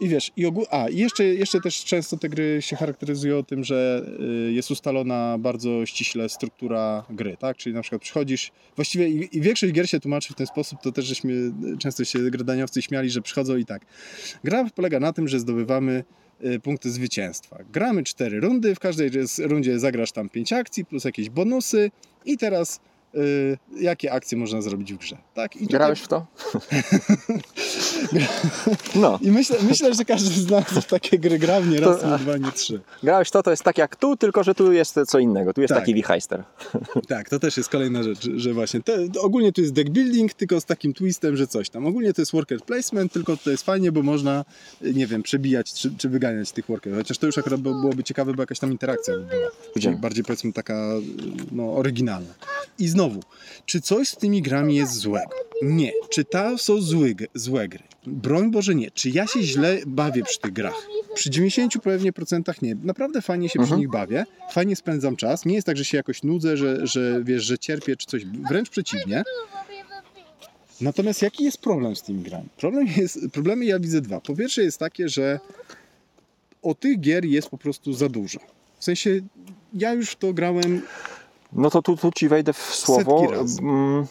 I 0.00 0.08
wiesz, 0.08 0.32
i 0.36 0.46
ogół... 0.46 0.66
A, 0.70 0.88
i 0.88 0.96
jeszcze, 0.96 1.24
jeszcze 1.24 1.60
też 1.60 1.84
często 1.84 2.16
te 2.16 2.28
gry 2.28 2.62
się 2.62 2.76
charakteryzują 2.76 3.44
tym, 3.44 3.64
że 3.64 4.06
y, 4.48 4.52
jest 4.52 4.70
ustalona 4.70 5.36
bardzo 5.38 5.86
ściśle 5.86 6.28
struktura 6.28 7.04
gry, 7.10 7.36
tak? 7.36 7.56
Czyli 7.56 7.74
na 7.74 7.82
przykład 7.82 8.02
przychodzisz, 8.02 8.52
właściwie 8.76 9.08
i, 9.08 9.36
i 9.36 9.40
większość 9.40 9.72
gier 9.72 9.88
się 9.88 10.00
tłumaczy 10.00 10.32
w 10.32 10.36
ten 10.36 10.46
sposób, 10.46 10.82
to 10.82 10.92
też 10.92 11.04
żeśmy 11.04 11.52
często 11.78 12.04
się 12.04 12.18
gradaniowcy 12.18 12.82
śmiali, 12.82 13.10
że 13.10 13.22
przychodzą 13.22 13.56
i 13.56 13.64
tak. 13.64 13.82
Gra 14.44 14.70
polega 14.74 15.00
na 15.00 15.12
tym, 15.12 15.28
że 15.28 15.40
zdobywamy 15.40 16.04
y, 16.44 16.60
punkty 16.60 16.90
zwycięstwa. 16.90 17.58
Gramy 17.72 18.02
cztery 18.02 18.40
rundy, 18.40 18.74
w 18.74 18.78
każdej 18.78 19.10
rundzie 19.38 19.78
zagrasz 19.78 20.12
tam 20.12 20.28
pięć 20.28 20.52
akcji 20.52 20.84
plus 20.84 21.04
jakieś 21.04 21.30
bonusy 21.30 21.90
i 22.24 22.38
teraz 22.38 22.80
jakie 23.80 24.12
akcje 24.12 24.38
można 24.38 24.62
zrobić 24.62 24.92
w 24.94 24.98
grze, 24.98 25.16
tak? 25.34 25.56
I 25.56 25.58
tutaj- 25.58 25.78
Grałeś 25.78 26.00
w 26.00 26.08
to? 26.08 26.26
no, 28.94 29.18
I 29.22 29.30
myślę, 29.30 29.56
myślę, 29.68 29.94
że 29.94 30.04
każdy 30.04 30.30
z 30.30 30.50
nas 30.50 30.64
w 30.64 30.86
takie 30.86 31.18
gry 31.18 31.38
grał 31.38 31.64
nie 31.64 31.80
raz, 31.80 32.00
To- 32.00 32.10
nie 32.10 32.18
dwa, 32.18 32.36
nie 32.36 32.52
trzy. 32.52 32.80
grałeś 33.02 33.28
w 33.28 33.30
to, 33.30 33.42
to 33.42 33.50
jest 33.50 33.62
tak 33.62 33.78
jak 33.78 33.96
tu, 33.96 34.16
tylko 34.16 34.44
że 34.44 34.54
tu 34.54 34.72
jest 34.72 34.98
co 35.06 35.18
innego. 35.18 35.52
Tu 35.54 35.60
jest 35.60 35.74
Tak. 35.74 35.82
taki 35.82 35.94
wichajster. 35.94 36.42
Tak, 37.08 37.28
to 37.30 37.38
też 37.38 37.56
jest 37.56 37.68
kolejna 37.68 38.02
rzecz, 38.02 38.28
że 38.36 38.52
właśnie 38.54 38.80
te, 38.82 38.98
ogólnie 39.20 39.52
tu 39.52 39.60
jest 39.60 39.72
deck 39.72 39.90
building, 39.90 40.34
tylko 40.34 40.60
z 40.60 40.64
takim 40.64 40.94
twistem, 40.94 41.36
że 41.36 41.46
coś 41.46 41.70
tam. 41.70 41.86
Ogólnie 41.86 42.12
to 42.12 42.22
jest 42.22 42.32
worker 42.32 42.60
placement, 42.60 43.12
tylko 43.12 43.36
to 43.36 43.50
jest 43.50 43.62
fajnie, 43.64 43.92
bo 43.92 44.02
można, 44.02 44.44
nie 44.94 45.06
wiem, 45.06 45.22
przebijać 45.22 45.72
czy, 45.74 45.90
czy 45.98 46.08
wyganiać 46.08 46.52
tych 46.52 46.66
workerów. 46.66 46.98
Chociaż 46.98 47.18
to 47.18 47.26
już 47.26 47.38
akurat 47.38 47.60
by- 47.60 47.70
byłoby 47.80 48.04
ciekawe, 48.04 48.34
bo 48.34 48.42
jakaś 48.42 48.58
tam 48.58 48.72
interakcja 48.72 49.14
by 49.14 49.20
była. 49.24 49.96
Bardziej 49.96 50.24
powiedzmy 50.24 50.52
taka 50.52 50.88
no, 51.52 51.72
oryginalna. 51.74 52.34
I 52.78 52.88
znowu, 52.88 53.05
czy 53.66 53.80
coś 53.80 54.08
z 54.08 54.16
tymi 54.16 54.42
grami 54.42 54.76
jest 54.76 54.92
złego? 54.94 55.30
Nie. 55.62 55.92
Czy 56.10 56.24
to 56.24 56.58
są 56.58 56.80
złe, 56.80 57.14
g- 57.14 57.26
złe 57.34 57.68
gry? 57.68 57.82
Broń 58.06 58.50
Boże 58.50 58.74
nie. 58.74 58.90
Czy 58.90 59.10
ja 59.10 59.26
się 59.26 59.42
źle 59.42 59.78
bawię 59.86 60.22
przy 60.22 60.38
tych 60.40 60.52
grach? 60.52 60.86
Przy 61.14 61.30
90 61.30 61.72
pewnie 61.82 62.12
procentach 62.12 62.62
nie. 62.62 62.74
Naprawdę 62.82 63.22
fajnie 63.22 63.48
się 63.48 63.52
przy 63.58 63.62
Mhm. 63.62 63.80
nich 63.80 63.90
bawię. 63.90 64.24
Fajnie 64.52 64.76
spędzam 64.76 65.16
czas. 65.16 65.44
Nie 65.44 65.54
jest 65.54 65.66
tak, 65.66 65.76
że 65.76 65.84
się 65.84 65.96
jakoś 65.96 66.22
nudzę, 66.22 66.56
że, 66.56 66.86
że 66.86 67.20
wiesz, 67.24 67.42
że 67.44 67.58
cierpię 67.58 67.96
czy 67.96 68.06
coś. 68.06 68.24
Wręcz 68.48 68.70
przeciwnie. 68.70 69.22
Natomiast 70.80 71.22
jaki 71.22 71.44
jest 71.44 71.58
problem 71.58 71.96
z 71.96 72.02
tymi 72.02 72.22
grami? 72.22 72.48
Problem 72.56 72.86
jest, 72.96 73.18
problemy 73.32 73.64
ja 73.64 73.78
widzę 73.78 74.00
dwa. 74.00 74.20
Po 74.20 74.36
pierwsze 74.36 74.62
jest 74.62 74.78
takie, 74.78 75.08
że 75.08 75.40
o 76.62 76.74
tych 76.74 77.00
gier 77.00 77.24
jest 77.24 77.48
po 77.48 77.58
prostu 77.58 77.92
za 77.92 78.08
dużo. 78.08 78.38
W 78.78 78.84
sensie 78.84 79.20
ja 79.74 79.92
już 79.92 80.10
w 80.10 80.16
to 80.16 80.32
grałem 80.32 80.82
No 81.56 81.70
to 81.70 81.82
tu, 81.82 81.96
tu 81.96 82.10
ci 82.12 82.28
wejdę 82.28 82.52
w 82.52 82.58
słowo, 82.74 83.22
mm, 83.62 84.06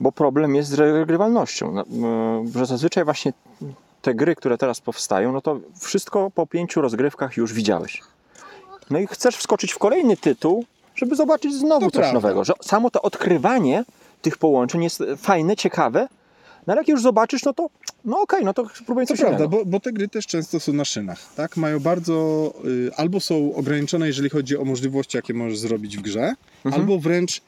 bo 0.00 0.12
problem 0.12 0.54
jest 0.54 0.68
z 0.70 0.74
regrywalnością. 0.74 1.72
No, 1.72 1.84
mm, 1.92 2.48
Że 2.54 2.66
zazwyczaj 2.66 3.04
właśnie 3.04 3.32
te 4.02 4.14
gry, 4.14 4.36
które 4.36 4.58
teraz 4.58 4.80
powstają, 4.80 5.32
no 5.32 5.40
to 5.40 5.58
wszystko 5.80 6.30
po 6.34 6.46
pięciu 6.46 6.80
rozgrywkach 6.80 7.36
już 7.36 7.52
widziałeś. 7.52 8.02
No 8.90 8.98
i 8.98 9.06
chcesz 9.06 9.36
wskoczyć 9.36 9.72
w 9.72 9.78
kolejny 9.78 10.16
tytuł, 10.16 10.64
żeby 10.94 11.16
zobaczyć 11.16 11.54
znowu 11.54 11.80
To 11.86 11.90
coś 11.90 11.92
prawda. 12.00 12.12
nowego. 12.12 12.44
Że 12.44 12.52
samo 12.60 12.90
to 12.90 13.02
odkrywanie 13.02 13.84
tych 14.22 14.38
połączeń 14.38 14.82
jest 14.84 15.02
fajne, 15.16 15.56
ciekawe, 15.56 16.08
no 16.66 16.72
ale 16.72 16.80
jak 16.80 16.88
już 16.88 17.02
zobaczysz, 17.02 17.44
no 17.44 17.52
to 17.52 17.70
no 18.04 18.20
okej, 18.20 18.44
no 18.44 18.54
to 18.54 18.68
spróbuję 18.74 19.06
To 19.06 19.12
coś 19.14 19.20
prawda, 19.20 19.48
bo, 19.48 19.64
bo 19.64 19.80
te 19.80 19.92
gry 19.92 20.08
też 20.08 20.26
często 20.26 20.60
są 20.60 20.72
na 20.72 20.84
szynach, 20.84 21.34
tak? 21.36 21.56
Mają 21.56 21.80
bardzo, 21.80 22.52
y, 22.64 22.90
albo 22.96 23.20
są 23.20 23.54
ograniczone, 23.54 24.06
jeżeli 24.06 24.30
chodzi 24.30 24.56
o 24.56 24.64
możliwości, 24.64 25.16
jakie 25.16 25.34
możesz 25.34 25.58
zrobić 25.58 25.96
w 25.96 26.00
grze, 26.00 26.34
Mhm. 26.64 26.82
albo 26.82 26.98
wręcz 26.98 27.40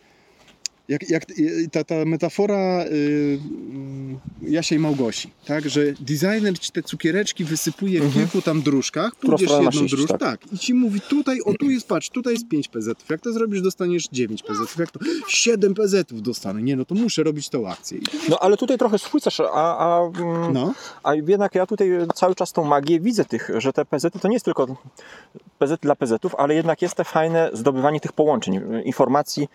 jak, 0.89 1.11
jak 1.11 1.31
y, 1.39 1.69
ta, 1.73 1.85
ta 1.85 1.95
metafora 2.05 2.85
y, 2.85 3.39
mm, 3.71 4.19
Jasia 4.43 4.77
i 4.77 4.79
Małgosi, 4.79 5.31
tak? 5.47 5.69
Że 5.69 5.81
designer 6.01 6.59
ci 6.59 6.73
te 6.73 6.83
cukiereczki 6.83 7.45
wysypuje 7.45 8.01
w 8.01 8.05
Mhm. 8.05 8.25
kilku 8.29 8.43
tam 8.43 8.63
dróżkach, 8.63 9.13
Którą 9.13 9.31
pójdziesz 9.31 9.49
stronę 9.49 9.65
jedną 9.65 9.87
dróżkę, 9.87 10.19
tak. 10.19 10.41
tak. 10.41 10.53
i 10.53 10.59
ci 10.59 10.75
mówi 10.75 11.01
tutaj, 11.01 11.41
o 11.41 11.55
tu 11.55 11.71
jest, 11.71 11.89
patrz, 11.89 12.11
tutaj 12.11 12.33
jest 12.33 12.49
5 12.49 12.69
PZ, 12.69 12.89
jak 13.11 13.21
to 13.21 13.33
zrobisz, 13.33 13.63
dostaniesz 13.63 14.09
9 14.13 14.43
PZ, 14.43 14.79
jak 14.79 14.91
to 14.91 15.01
7 15.29 15.75
PZ 15.75 16.13
dostanę, 16.13 16.63
nie 16.63 16.77
no 16.77 16.85
to 16.85 16.95
muszę 16.95 17.23
robić 17.23 17.49
tą 17.49 17.69
akcję. 17.71 17.99
No 18.29 18.39
ale 18.39 18.57
tutaj 18.57 18.79
trochę 18.79 18.99
spłycasz, 18.99 19.41
a, 19.41 19.79
a, 19.79 20.11
mm, 20.19 20.53
no, 20.53 20.75
A 21.03 21.15
jednak 21.15 21.55
ja 21.55 21.67
tutaj 21.67 21.91
cały 22.15 22.35
czas 22.35 22.53
tą 22.53 22.65
magię 22.65 23.01
widzę 23.01 23.25
tych, 23.25 23.51
że 23.59 23.73
te 23.73 23.85
PZ 23.85 24.07
to 24.21 24.29
nie 24.29 24.35
jest 24.35 24.45
tylko 24.45 24.67
PZ 25.59 25.81
dla 25.81 25.97
PZ-ów, 25.97 26.35
ale 26.35 26.55
jednak 26.55 26.83
jest 26.83 26.95
te 26.95 27.05
fajne 27.05 27.51
zdobywanie 27.53 28.01
tych 28.01 28.13
połączeń, 28.13 28.61
informacji. 28.85 29.49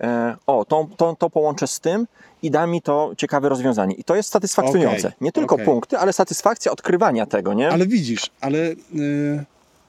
E, 0.00 0.36
o, 0.46 0.64
to, 0.64 0.77
to, 0.96 1.16
to 1.18 1.30
połączę 1.30 1.66
z 1.66 1.80
tym 1.80 2.06
i 2.42 2.50
da 2.50 2.66
mi 2.66 2.82
to 2.82 3.12
ciekawe 3.16 3.48
rozwiązanie. 3.48 3.94
I 3.94 4.04
to 4.04 4.16
jest 4.16 4.30
satysfakcjonujące. 4.30 5.08
Okej, 5.08 5.16
Nie 5.20 5.32
tylko 5.32 5.54
okej. 5.54 5.66
punkty, 5.66 5.98
ale 5.98 6.12
satysfakcja 6.12 6.72
odkrywania 6.72 7.26
tego, 7.26 7.54
nie? 7.54 7.70
ale 7.70 7.86
widzisz, 7.86 8.30
ale 8.40 8.58
y, 8.58 8.76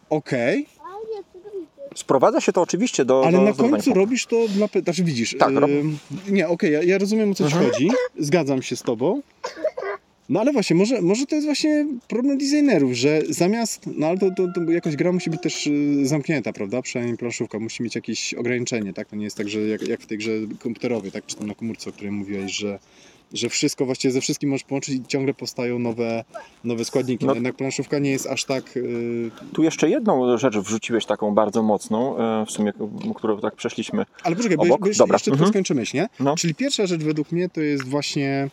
okej, 0.10 0.68
Sprowadza 1.96 2.42
się 2.42 2.54
to 2.54 2.62
oczywiście 2.62 3.06
do. 3.06 3.24
Ale 3.26 3.38
do 3.38 3.42
na 3.44 3.54
końcu 3.54 3.94
robisz 3.94 4.26
to 4.26 4.36
dla... 4.48 4.68
Znaczy 4.84 5.04
widzisz... 5.04 5.36
Tak, 5.40 5.50
rob- 5.54 5.70
ym, 5.70 5.98
nie, 6.30 6.48
okej, 6.48 6.74
ja, 6.74 6.84
ja 6.84 6.98
rozumiem 6.98 7.32
o 7.32 7.36
co 7.36 7.50
ci 7.50 7.54
Mhm. 7.56 7.72
chodzi. 7.72 7.90
Zgadzam 8.20 8.62
się 8.62 8.76
z 8.76 8.82
tobą. 8.82 9.22
No 10.30 10.40
ale 10.40 10.54
właśnie, 10.54 10.76
może, 10.76 11.02
może 11.02 11.26
to 11.26 11.36
jest 11.36 11.48
właśnie 11.48 11.86
problem 12.08 12.38
designerów, 12.38 12.94
że 12.94 13.22
zamiast... 13.30 13.90
No 13.98 14.08
ale 14.08 14.18
to, 14.18 14.32
to, 14.38 14.48
to 14.56 14.72
jakoś 14.72 14.96
gra 14.96 15.12
musi 15.12 15.30
być 15.30 15.42
też 15.42 15.68
y, 15.68 16.06
zamknięta, 16.08 16.54
prawda? 16.54 16.82
Przynajmniej 16.82 17.18
planszówka 17.18 17.60
musi 17.60 17.84
mieć 17.84 17.96
jakieś 17.96 18.34
ograniczenie, 18.34 18.94
tak? 18.94 19.08
To 19.08 19.16
nie 19.16 19.24
jest 19.24 19.38
tak, 19.38 19.50
że 19.50 19.60
jak, 19.60 19.88
jak 19.88 20.02
w 20.02 20.06
tej 20.06 20.18
grze 20.18 20.32
komputerowej, 20.60 21.12
tak? 21.12 21.26
Czy 21.26 21.36
tam 21.36 21.48
na 21.48 21.56
komórce, 21.56 21.90
o 21.90 21.94
której 21.94 22.12
mówiłeś, 22.12 22.52
że 22.52 22.80
że 23.34 23.50
wszystko 23.50 23.86
właściwie 23.86 24.12
ze 24.12 24.22
wszystkim 24.22 24.50
możesz 24.50 24.64
połączyć 24.64 24.96
i 24.96 25.04
ciągle 25.08 25.34
powstają 25.34 25.80
nowe, 25.80 26.24
nowe 26.64 26.86
składniki. 26.86 27.26
No- 27.26 27.32
No. 27.32 27.36
Jednak 27.36 27.56
planszówka 27.56 28.00
nie 28.00 28.12
jest 28.12 28.28
aż 28.28 28.46
tak... 28.46 28.78
y, 28.78 29.32
Tu 29.54 29.64
jeszcze 29.64 29.90
jedną 29.90 30.38
rzecz 30.38 30.58
wrzuciłeś 30.58 31.06
taką 31.06 31.34
bardzo 31.34 31.64
mocną, 31.64 32.18
e, 32.18 32.46
w 32.46 32.52
sumie, 32.52 32.74
którą 33.16 33.40
tak 33.40 33.56
przeszliśmy. 33.56 34.06
Ale 34.24 34.36
poczekaj, 34.36 34.58
bo, 34.58 34.64
Obok? 34.64 34.82
bo 34.82 34.88
jeszcze, 34.88 35.04
Dobra. 35.04 35.16
jeszcze 35.16 35.32
tylko 35.32 35.44
Mhm. 35.44 35.54
skończę 35.54 35.74
myśl, 35.74 35.98
nie? 35.98 36.08
No. 36.20 36.36
Czyli 36.36 36.56
pierwsza 36.56 36.88
rzecz 36.88 37.02
według 37.02 37.32
mnie 37.32 37.50
to 37.50 37.62
jest 37.62 37.84
właśnie... 37.88 38.50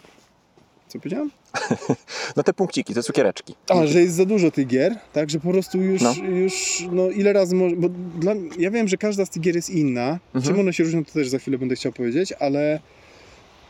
Co 0.88 0.98
powiedziałem? 0.98 1.30
No 2.36 2.42
te 2.42 2.52
punkciki, 2.52 2.94
te 2.94 3.02
cukiereczki. 3.02 3.54
A, 3.68 3.86
że 3.86 4.00
jest 4.00 4.14
za 4.14 4.24
dużo 4.24 4.50
tych 4.50 4.66
gier, 4.66 4.96
tak, 5.12 5.30
że 5.30 5.40
po 5.40 5.50
prostu 5.50 5.82
już, 5.82 6.02
No. 6.02 6.14
już 6.40 6.84
no 6.92 7.10
ile 7.10 7.32
razy 7.32 7.54
może, 7.54 7.76
bo 7.76 7.88
dla, 8.18 8.32
ja 8.58 8.70
wiem, 8.70 8.88
że 8.88 8.96
każda 8.96 9.26
z 9.26 9.30
tych 9.30 9.42
gier 9.42 9.56
jest 9.56 9.70
inna, 9.70 10.18
Mhm. 10.34 10.44
czym 10.44 10.60
one 10.60 10.72
się 10.72 10.84
różnią, 10.84 11.04
to 11.04 11.12
też 11.12 11.28
za 11.28 11.38
chwilę 11.38 11.58
będę 11.58 11.74
chciał 11.76 11.92
powiedzieć, 11.92 12.32
ale 12.32 12.80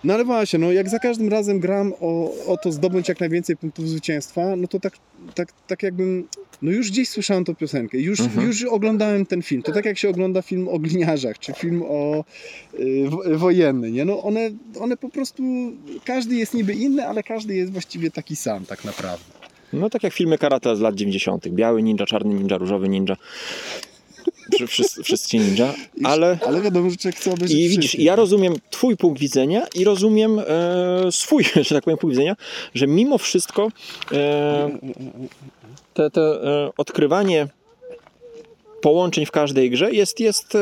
no 0.05 0.15
ale 0.15 0.25
właśnie, 0.25 0.59
no 0.59 0.73
jak 0.73 0.89
za 0.89 0.99
każdym 0.99 1.29
razem 1.29 1.61
gram 1.61 1.93
o, 2.01 2.33
o 2.47 2.57
to 2.57 2.73
zdobądź 2.73 3.09
jak 3.09 3.21
najwięcej 3.21 3.57
punktów 3.57 3.89
zwycięstwa, 3.89 4.57
no 4.57 4.69
to 4.69 4.81
tak, 4.81 4.93
tak, 5.35 5.49
tak 5.67 5.83
jakbym, 5.83 6.29
no 6.63 6.71
już 6.71 6.91
gdzieś 6.91 7.09
słyszałem 7.09 7.45
tą 7.45 7.55
piosenkę, 7.55 7.99
już, 7.99 8.21
Mhm. 8.21 8.47
już 8.47 8.65
oglądałem 8.65 9.27
ten 9.27 9.43
film, 9.43 9.63
to 9.63 9.73
tak 9.73 9.85
jak 9.85 9.99
się 9.99 10.09
ogląda 10.09 10.43
film 10.43 10.69
o 10.69 10.79
gliniarzach, 10.79 11.39
czy 11.39 11.53
film 11.53 11.83
o 11.89 12.25
y, 12.81 13.05
wo- 13.11 13.39
wojenny, 13.39 13.91
nie, 13.91 14.05
no 14.05 14.23
one, 14.23 14.51
one 14.81 14.97
po 14.97 15.09
prostu, 15.09 15.43
każdy 16.05 16.35
jest 16.35 16.55
niby 16.55 16.75
inny, 16.75 17.07
ale 17.07 17.23
każdy 17.23 17.55
jest 17.55 17.73
właściwie 17.73 18.11
taki 18.11 18.37
sam 18.37 18.65
tak 18.67 18.85
naprawdę. 18.85 19.25
No 19.73 19.91
tak 19.91 20.03
jak 20.03 20.13
filmy 20.13 20.39
karate 20.39 20.77
z 20.77 20.81
lat 20.81 20.95
90. 20.95 21.49
Biały 21.49 21.83
ninja, 21.83 22.07
czarny 22.07 22.35
ninja, 22.35 22.59
różowy 22.59 22.89
ninja. 22.89 23.17
Wszy- 24.55 24.67
Wszyscy, 24.67 25.03
wszyscy 25.03 25.39
ninja, 25.39 25.75
ale 26.05 26.39
Ale 26.47 26.61
wiadomo, 26.63 26.91
że 26.91 26.97
człowiek 26.97 27.17
chce 27.17 27.33
obejrzeć 27.33 27.59
i 27.59 27.69
widzisz, 27.69 27.95
ja 27.95 28.17
rozumiem 28.17 28.55
twój 28.71 28.97
punkt 28.97 29.21
widzenia 29.21 29.67
i 29.75 29.85
rozumiem 29.85 30.39
e, 30.39 30.45
swój, 31.13 31.45
że 31.69 31.75
tak 31.75 31.85
powiem, 31.85 31.99
punkt 31.99 32.13
widzenia, 32.17 32.37
że 32.75 32.87
mimo 32.87 33.19
wszystko 33.19 33.69
e, 34.13 34.79
te, 35.95 36.11
te 36.11 36.21
e, 36.21 36.71
odkrywanie 36.77 37.49
połączeń 38.81 39.27
w 39.27 39.31
każdej 39.31 39.71
grze 39.71 39.93
jest, 39.93 40.21
jest 40.21 40.55
e, 40.55 40.59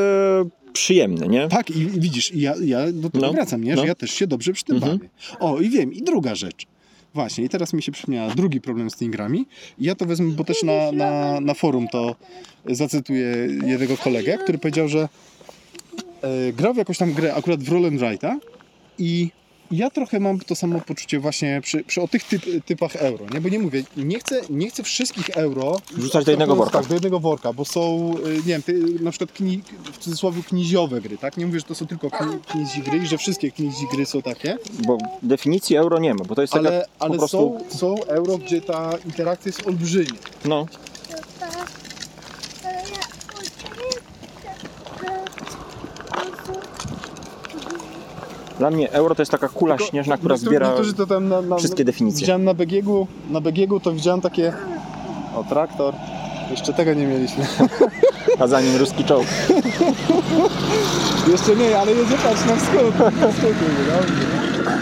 przyjemne, 0.73 1.27
nie? 1.29 1.49
Tak, 1.49 1.71
i 1.71 1.79
i 1.81 1.87
widzisz, 2.01 2.33
i 2.33 2.41
ja, 2.41 2.55
ja 2.65 2.93
do 2.93 3.11
tego 3.11 3.27
No, 3.27 3.33
wracam, 3.33 3.65
nie? 3.65 3.75
no. 3.75 3.81
że 3.83 3.87
ja 3.89 3.95
też 3.95 4.11
się 4.11 4.27
dobrze 4.27 4.53
przy 4.53 4.65
tym 4.65 4.77
Mhm. 4.77 4.99
bawię. 4.99 5.11
O, 5.41 5.61
i 5.61 5.69
wiem, 5.71 5.93
i 5.93 6.03
druga 6.03 6.35
rzecz. 6.35 6.67
Właśnie, 7.15 7.45
i 7.45 7.49
teraz 7.49 7.73
mi 7.73 7.83
się 7.83 7.93
przypomniała 7.93 8.35
drugi 8.35 8.61
problem 8.61 8.91
z 8.91 8.97
tymi 8.97 9.11
grami. 9.11 9.47
I 9.79 9.85
ja 9.85 9.95
to 9.95 10.07
wezmę, 10.07 10.33
bo 10.33 10.45
też 10.45 10.63
na, 10.63 10.93
na, 10.93 11.41
na 11.41 11.55
forum 11.55 11.89
to 11.89 12.17
zacytuję 12.67 13.27
jednego 13.67 13.97
kolegę, 13.97 14.39
który 14.39 14.59
powiedział, 14.59 14.89
że 14.89 15.09
e, 16.23 16.53
grał 16.53 16.75
w 16.75 16.77
jakąś 16.77 16.99
tam 16.99 17.13
grę 17.13 17.35
akurat 17.35 17.63
w 17.63 17.69
Roll 17.69 17.87
and 17.87 18.01
i 18.99 19.31
ja 19.71 19.91
trochę 19.91 20.21
mam 20.21 20.41
to 20.41 20.55
samo 20.55 20.81
poczucie 20.81 21.21
właśnie 21.21 21.61
przy, 21.65 21.85
przy 21.85 22.03
o 22.03 22.09
tych 22.09 22.25
typ, 22.25 22.65
typach 22.65 22.97
euro, 22.97 23.27
nie? 23.35 23.41
Bo 23.41 23.49
nie 23.49 23.59
mówię, 23.59 23.85
nie 23.97 24.19
chcę, 24.19 24.41
nie 24.51 24.71
chcę 24.71 24.83
wszystkich 24.83 25.31
euro 25.31 25.81
Wrzucać 25.93 26.25
do 26.25 26.31
jednego 26.31 26.57
worka. 26.57 26.79
Tak, 26.79 26.89
do 26.89 26.95
jednego 26.95 27.21
worka, 27.21 27.53
bo 27.53 27.65
są, 27.65 28.15
y, 28.27 28.35
nie 28.35 28.43
wiem, 28.43 28.63
ty, 28.63 28.85
na 29.01 29.11
przykład 29.11 29.33
kni, 29.33 29.63
w 29.93 29.99
cudzysłowie 29.99 30.43
kniziowe 30.43 31.01
gry, 31.01 31.19
tak? 31.19 31.37
Nie 31.37 31.47
mówię, 31.47 31.59
że 31.59 31.67
to 31.67 31.75
są 31.75 31.87
tylko 31.87 32.11
kni, 32.11 32.39
knizi 32.47 32.83
gry 32.83 32.99
i 32.99 33.07
że 33.07 33.19
wszystkie 33.19 33.51
knizi 33.53 33.87
gry 33.93 34.07
są 34.07 34.23
takie, 34.23 34.59
Bo 34.87 34.99
definicji 35.23 35.77
euro 35.77 35.99
nie 35.99 36.15
ma, 36.15 36.25
bo 36.25 36.35
to 36.35 36.41
jest 36.43 36.53
taka 36.53 36.69
ale, 36.69 36.87
ale 36.99 37.11
po 37.11 37.19
prostu... 37.19 37.59
są, 37.71 37.79
są 37.79 38.05
euro, 38.05 38.39
gdzie 38.39 38.61
ta 38.61 38.91
interakcja 39.07 39.49
jest 39.49 39.67
olbrzymia. 39.67 40.19
No, 40.45 40.67
dla 48.65 48.71
mnie 48.71 48.93
euro 48.93 49.15
to 49.15 49.23
jest 49.23 49.33
taka 49.33 49.49
kula 49.49 49.77
Tylko 49.77 49.91
śnieżna, 49.91 50.17
która 50.17 50.37
zbiera 50.37 50.69
niektórzy 50.69 50.95
to 50.95 51.07
tam 51.07 51.29
na, 51.29 51.43
na, 51.43 51.57
wszystkie 51.57 51.85
definicje. 51.85 52.21
Widziałem 52.21 52.45
na 52.45 52.55
BGG, 52.55 52.87
na 53.31 53.41
BGG 53.41 53.83
to 53.83 53.93
widziałem 53.93 54.21
takie, 54.21 54.53
o 55.37 55.45
traktor, 55.45 55.95
jeszcze 56.51 56.73
tego 56.73 56.95
nie 56.95 57.07
mieliśmy. 57.07 57.47
A 58.41 58.47
za 58.47 58.61
nim 58.61 58.77
ruski 58.77 59.05
czołg. 59.05 59.27
Jeszcze 61.33 61.57
nie, 61.57 61.79
ale 61.79 61.93
jedzie 61.93 62.17
patrz 62.17 62.47
na 62.47 62.57
wschód. 62.57 62.99
Na 62.99 63.33
wschód 63.33 63.53
dobrze. 63.53 64.79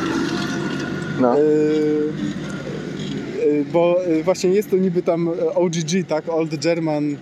No. 1.20 1.38
Yy, 1.38 2.12
yy, 3.46 3.64
bo 3.72 3.96
yy, 4.08 4.22
właśnie 4.22 4.50
jest 4.50 4.70
to 4.70 4.76
niby 4.76 5.02
tam 5.02 5.28
OGG, 5.54 6.08
tak? 6.08 6.28
Old 6.28 6.56
German 6.56 7.04
yy, 7.08 7.16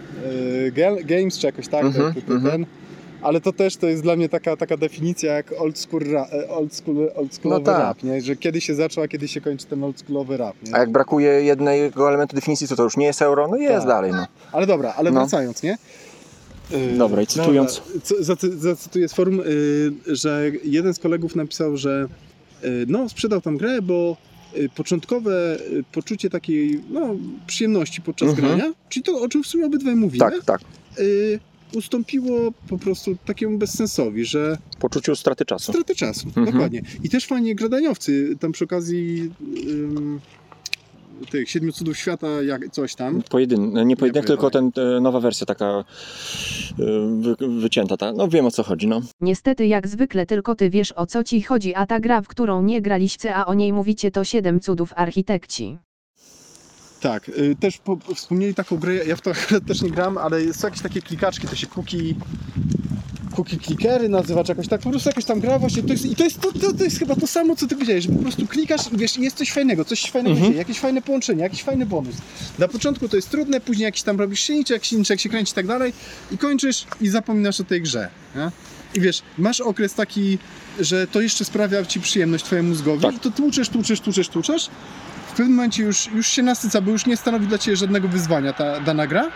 Ga- 0.73 1.05
Games 1.05 1.39
czy 1.39 1.47
jakoś 1.47 1.69
tak, 1.69 1.85
Mhm, 1.85 2.15
ten, 2.15 2.23
ten, 2.23 2.37
mhm. 2.37 2.53
ten. 2.53 2.80
Ale 3.23 3.41
to 3.41 3.53
też 3.53 3.77
to 3.77 3.87
jest 3.87 4.03
dla 4.03 4.17
mnie 4.17 4.29
taka, 4.29 4.57
taka 4.57 4.77
definicja 4.77 5.33
jak 5.33 5.53
old 5.59 5.79
school, 5.79 6.03
ra, 6.03 6.27
e, 6.33 6.49
old 6.51 6.75
school, 6.75 7.11
old 7.17 7.35
schoolowy 7.35 7.61
No 7.61 7.73
tak. 7.73 7.79
rap, 7.83 8.03
nie? 8.03 8.21
Że 8.21 8.37
kiedy 8.37 8.61
się 8.61 8.75
zaczął, 8.75 9.05
a 9.05 9.09
kiedy 9.09 9.29
się 9.29 9.41
kończy 9.41 9.67
ten 9.67 9.85
old 9.85 9.99
schoolowy 9.99 10.37
rap, 10.37 10.57
nie? 10.67 10.75
A 10.75 10.79
jak 10.79 10.91
brakuje 10.91 11.31
jednego 11.31 12.09
elementu 12.09 12.37
definicji, 12.37 12.69
to 12.69 12.77
to 12.77 12.83
już 12.85 12.97
nie 12.97 13.07
jest 13.07 13.23
euro? 13.23 13.49
No 13.49 13.57
jest 13.57 13.75
Tak. 13.79 13.87
dalej, 13.87 14.13
no. 14.13 14.27
Ale 14.53 14.67
dobra, 14.67 14.95
ale 14.97 15.11
No. 15.11 15.21
wracając, 15.21 15.63
nie? 15.63 15.79
Yy, 16.71 16.99
Dobra, 16.99 17.23
i 17.23 17.27
cytując- 17.27 17.83
dobra, 18.09 18.25
Zacytuję 18.59 19.09
z 19.09 19.13
forum, 19.13 19.37
yy, 20.07 20.17
że 20.17 20.51
jeden 20.65 20.95
z 20.95 20.99
kolegów 20.99 21.37
napisał, 21.37 21.77
że 21.77 22.07
yy, 22.63 22.69
no, 22.89 23.09
sprzedał 23.09 23.41
tam 23.41 23.57
grę, 23.57 23.83
bo 23.83 24.17
początkowe 24.75 25.57
poczucie 25.93 26.31
takiej 26.31 26.81
no, 26.91 27.15
przyjemności 27.47 28.03
podczas 28.03 28.29
Mhm. 28.29 28.49
grania, 28.49 28.73
czyli 28.89 29.03
to 29.05 29.21
o 29.21 29.29
czym 29.29 29.43
w 29.43 29.47
sumie 29.47 29.67
obydwaj 29.67 29.95
mówimy, 29.97 30.19
Tak, 30.31 30.45
tak. 30.45 30.61
Ustąpiło 31.75 32.53
po 32.69 32.79
prostu 32.79 33.17
takiemu 33.27 33.59
bezsensowi, 33.59 34.25
że 34.25 34.59
Poczuciu 34.79 35.17
straty 35.17 35.45
czasu. 35.45 35.73
straty 35.73 35.95
czasu, 35.95 36.29
Mhm. 36.29 36.47
dokładnie. 36.47 36.83
I 37.03 37.09
też 37.09 37.27
fajnie 37.27 37.55
gradaniowcy, 37.55 38.37
tam 38.41 38.53
przy 38.53 38.65
okazji 38.65 39.31
ym, 39.69 40.21
tych 41.31 41.51
Siedmiu 41.51 41.73
Cudów 41.73 41.97
Świata, 41.99 42.43
jak 42.43 42.71
coś 42.71 42.95
tam, 42.95 43.23
Pojedyn, 43.31 43.87
nie 43.87 43.97
pojedynek, 43.97 44.27
tylko 44.27 44.51
ten, 44.51 44.71
e, 44.97 45.01
nowa 45.01 45.21
wersja 45.21 45.47
taka 45.47 45.67
e, 45.67 45.85
wy, 47.21 47.61
wycięta. 47.61 47.97
Ta. 47.97 48.13
No 48.13 48.29
wiem 48.29 48.47
o 48.47 48.51
co 48.51 48.63
chodzi, 48.63 48.87
no. 48.89 49.01
Niestety 49.21 49.67
jak 49.67 49.89
zwykle 49.89 50.27
tylko 50.27 50.55
ty 50.55 50.71
wiesz 50.71 50.93
o 50.97 51.07
co 51.07 51.25
ci 51.25 51.43
chodzi, 51.43 51.75
a 51.75 51.87
ta 51.87 52.01
gra, 52.01 52.23
w 52.23 52.29
którą 52.29 52.63
nie 52.63 52.83
graliście, 52.83 53.35
a 53.35 53.47
o 53.47 53.55
niej 53.55 53.73
mówicie 53.73 54.11
to 54.11 54.25
7 54.25 54.61
cudów 54.61 54.93
architekci. 54.97 55.79
Tak, 57.01 57.29
y, 57.29 57.57
też 57.61 57.79
po, 57.79 57.97
po- 57.97 58.15
wspomnieli 58.15 58.55
taką 58.55 58.77
grę, 58.77 58.95
ja 58.95 59.17
w 59.17 59.21
to 59.21 59.31
akurat 59.45 59.65
też 59.67 59.83
nie 59.83 59.91
gram, 59.91 60.19
ale 60.19 60.55
są 60.55 60.67
jakieś 60.67 60.83
takie 60.83 61.03
klikaczki, 61.03 61.49
to 61.49 61.57
się 61.57 61.67
cookie, 61.67 61.99
cookie 63.37 63.57
clickery 63.59 64.09
nazywa, 64.09 64.45
czy 64.45 64.53
jakoś 64.53 64.69
tak, 64.69 64.81
po 64.81 64.91
prostu 64.91 65.09
jakaś 65.09 65.25
tam 65.25 65.41
gra 65.41 65.59
właśnie, 65.59 65.83
to 65.83 65.93
jest, 65.93 66.05
i 66.07 66.17
to 66.17 66.25
jest, 66.25 66.41
to, 66.41 66.53
to, 66.53 66.73
to 66.73 66.85
jest 66.85 66.99
chyba 66.99 67.17
to 67.17 67.27
samo, 67.27 67.57
co 67.57 67.67
ty 67.67 67.75
powiedziałeś, 67.75 68.05
że 68.05 68.13
po 68.13 68.19
prostu 68.23 68.47
klikasz 68.47 68.93
i 68.93 68.97
wiesz, 68.97 69.17
jest 69.19 69.37
coś 69.37 69.51
fajnego, 69.53 69.85
coś 69.85 70.11
fajnego 70.11 70.31
Mhm. 70.31 70.47
dzieje, 70.47 70.59
jakieś 70.59 70.79
fajne 70.79 71.03
połączenie, 71.03 71.43
jakiś 71.43 71.63
fajny 71.63 71.87
bonus. 71.87 72.17
Na 72.59 72.69
początku 72.69 73.09
to 73.09 73.17
jest 73.17 73.31
trudne, 73.31 73.61
później 73.61 73.85
jakiś 73.85 74.03
tam 74.03 74.19
robisz 74.21 74.41
silniczek, 74.41 74.75
jak 74.75 74.85
silniczek 74.85 75.21
się 75.21 75.29
kręci 75.29 75.53
i 75.53 75.55
tak 75.55 75.67
dalej 75.67 75.93
i 76.33 76.39
kończysz 76.39 76.87
i 77.01 77.09
zapominasz 77.09 77.61
o 77.61 77.65
tej 77.65 77.83
grze, 77.83 78.09
nie? 78.37 78.51
I 78.95 79.01
wiesz, 79.01 79.23
masz 79.39 79.61
okres 79.61 79.95
taki, 79.95 80.39
że 80.81 81.07
to 81.07 81.21
jeszcze 81.21 81.45
sprawia 81.45 81.85
ci 81.85 82.01
przyjemność 82.01 82.45
twojemu 82.45 82.69
mózgowi 82.69 83.03
Tak. 83.03 83.15
i 83.15 83.19
to 83.19 83.31
tłuczesz, 83.31 83.69
tłuczesz, 83.69 84.01
tłuczesz, 84.01 84.29
tłuczesz 84.29 84.69
w 85.31 85.33
pewnym 85.33 85.57
momencie 85.57 85.83
już, 85.83 86.07
już 86.07 86.27
się 86.29 86.43
nasyca, 86.43 86.81
bo 86.81 86.91
już 86.91 87.07
nie 87.07 87.17
stanowi 87.17 87.47
dla 87.47 87.59
Ciebie 87.59 87.77
żadnego 87.77 88.09
wyzwania 88.09 88.53
ta 88.53 88.81
dana 88.81 89.07
gra 89.07 89.31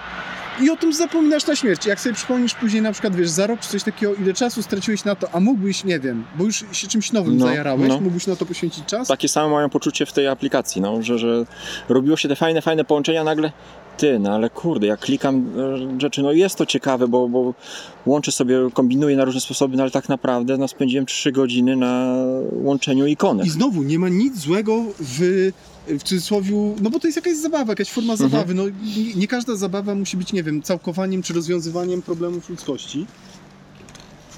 i 0.61 0.71
o 0.71 0.77
tym 0.77 0.93
zapominasz 0.93 1.47
na 1.47 1.57
śmierć. 1.57 1.87
Jak 1.87 2.01
sobie 2.01 2.15
przypomnisz 2.15 2.55
później 2.55 2.83
na 2.83 2.93
przykład, 2.93 3.17
wiesz, 3.17 3.29
za 3.31 3.47
rok 3.47 3.61
czy 3.61 3.69
coś 3.69 3.83
takiego, 3.83 4.15
ile 4.15 4.35
czasu 4.35 4.63
straciłeś 4.63 5.05
na 5.05 5.15
to, 5.15 5.29
a 5.33 5.41
mógłbyś, 5.41 5.85
nie 5.85 6.01
wiem, 6.01 6.25
bo 6.39 6.45
już 6.45 6.65
się 6.73 6.89
czymś 6.89 7.13
nowym 7.13 7.37
No, 7.39 7.47
zajarałeś, 7.47 7.89
no. 7.89 8.01
mógłbyś 8.01 8.27
na 8.27 8.37
to 8.37 8.47
poświęcić 8.47 8.85
czas? 8.85 9.09
Takie 9.09 9.29
samo 9.29 9.49
mają 9.49 9.71
poczucie 9.71 10.07
w 10.07 10.13
tej 10.13 10.29
aplikacji, 10.29 10.83
no, 10.83 11.03
że, 11.03 11.19
że 11.19 11.47
robiło 11.89 12.17
się 12.17 12.29
te 12.29 12.37
fajne, 12.37 12.63
fajne 12.63 12.85
połączenia, 12.85 13.25
nagle 13.25 13.53
ty, 13.97 14.19
no 14.19 14.35
ale 14.35 14.51
kurde, 14.51 14.87
jak 14.87 15.01
klikam 15.01 15.47
e, 15.97 16.01
rzeczy, 16.01 16.23
no 16.23 16.33
jest 16.33 16.57
to 16.57 16.67
ciekawe, 16.67 17.09
bo, 17.09 17.29
bo 17.29 17.55
łączę 18.07 18.33
sobie, 18.33 18.59
kombinuję 18.75 19.17
na 19.17 19.25
różne 19.25 19.41
sposoby, 19.41 19.77
no 19.77 19.83
ale 19.83 19.91
tak 19.91 20.09
naprawdę 20.09 20.59
no, 20.59 20.69
spędziłem 20.69 21.07
3 21.07 21.33
godziny 21.33 21.77
na 21.77 22.15
łączeniu 22.53 23.07
ikonek. 23.07 23.47
I 23.47 23.51
znowu, 23.51 23.83
nie 23.83 23.99
ma 23.99 24.09
nic 24.09 24.39
złego 24.39 24.83
w, 25.01 25.51
w 25.89 26.03
cudzysłowie, 26.03 26.75
no 26.81 26.91
bo 26.91 27.01
to 27.01 27.07
jest 27.09 27.17
jakaś 27.17 27.37
zabawa, 27.37 27.73
jakaś 27.73 27.91
forma 27.91 28.13
Mhm. 28.13 28.31
zabawy. 28.31 28.55
No, 28.55 28.65
nie, 28.69 29.15
nie 29.15 29.29
każda 29.29 29.57
zabawa 29.57 29.95
musi 29.95 30.17
być, 30.17 30.33
nie 30.33 30.43
wiem, 30.43 30.63
całkowaniem 30.63 31.23
czy 31.23 31.33
rozwiązywaniem 31.35 32.03
problemów 32.03 32.49
ludzkości. 32.49 33.07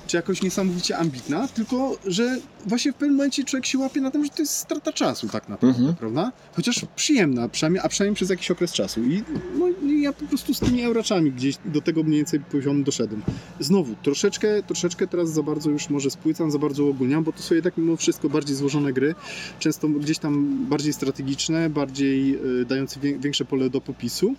Czy 0.07 0.17
jakoś 0.17 0.43
niesamowicie 0.43 0.99
ambitna, 0.99 1.49
tylko 1.49 1.99
że 2.07 2.37
właśnie 2.67 2.93
w 2.93 2.95
pewnym 2.95 3.17
momencie 3.17 3.45
człowiek 3.45 3.67
się 3.67 3.79
łapie 3.79 4.01
na 4.01 4.11
tym, 4.11 4.25
że 4.25 4.31
to 4.31 4.43
jest 4.43 4.53
strata 4.57 4.93
czasu 4.93 5.29
tak 5.29 5.49
naprawdę, 5.49 5.79
Mhm. 5.79 5.97
prawda? 5.97 6.33
Chociaż 6.57 6.81
przyjemna, 6.97 7.49
przynajmniej, 7.49 7.83
a 7.85 7.89
przynajmniej 7.89 8.15
przez 8.17 8.31
jakiś 8.31 8.51
okres 8.51 8.73
czasu. 8.73 9.05
I 9.05 9.23
no, 9.59 9.69
i 9.89 10.03
ja 10.03 10.13
po 10.13 10.25
prostu 10.27 10.55
z 10.55 10.61
tymi 10.61 10.83
euroczami 10.83 11.33
gdzieś 11.33 11.57
do 11.65 11.81
tego 11.81 12.03
mniej 12.03 12.17
więcej 12.17 12.41
poziomu 12.41 12.85
doszedłem. 12.85 13.23
Znowu, 13.61 13.95
troszeczkę, 14.03 14.63
troszeczkę 14.63 15.07
teraz 15.07 15.31
za 15.33 15.43
bardzo 15.43 15.71
już 15.71 15.91
może 15.91 16.11
spłycam, 16.11 16.51
za 16.51 16.59
bardzo 16.59 16.89
ogólniam, 16.89 17.25
bo 17.25 17.33
to 17.33 17.43
są 17.43 17.55
jednak 17.55 17.77
mimo 17.77 17.97
wszystko 17.97 18.29
bardziej 18.29 18.57
złożone 18.57 18.93
gry, 18.93 19.15
często 19.59 19.89
gdzieś 19.89 20.19
tam 20.19 20.65
bardziej 20.69 20.93
strategiczne, 20.93 21.71
bardziej 21.71 22.37
y, 22.61 22.65
dające 22.65 23.01
wię- 23.01 23.19
większe 23.19 23.45
pole 23.45 23.71
do 23.71 23.81
popisu. 23.81 24.35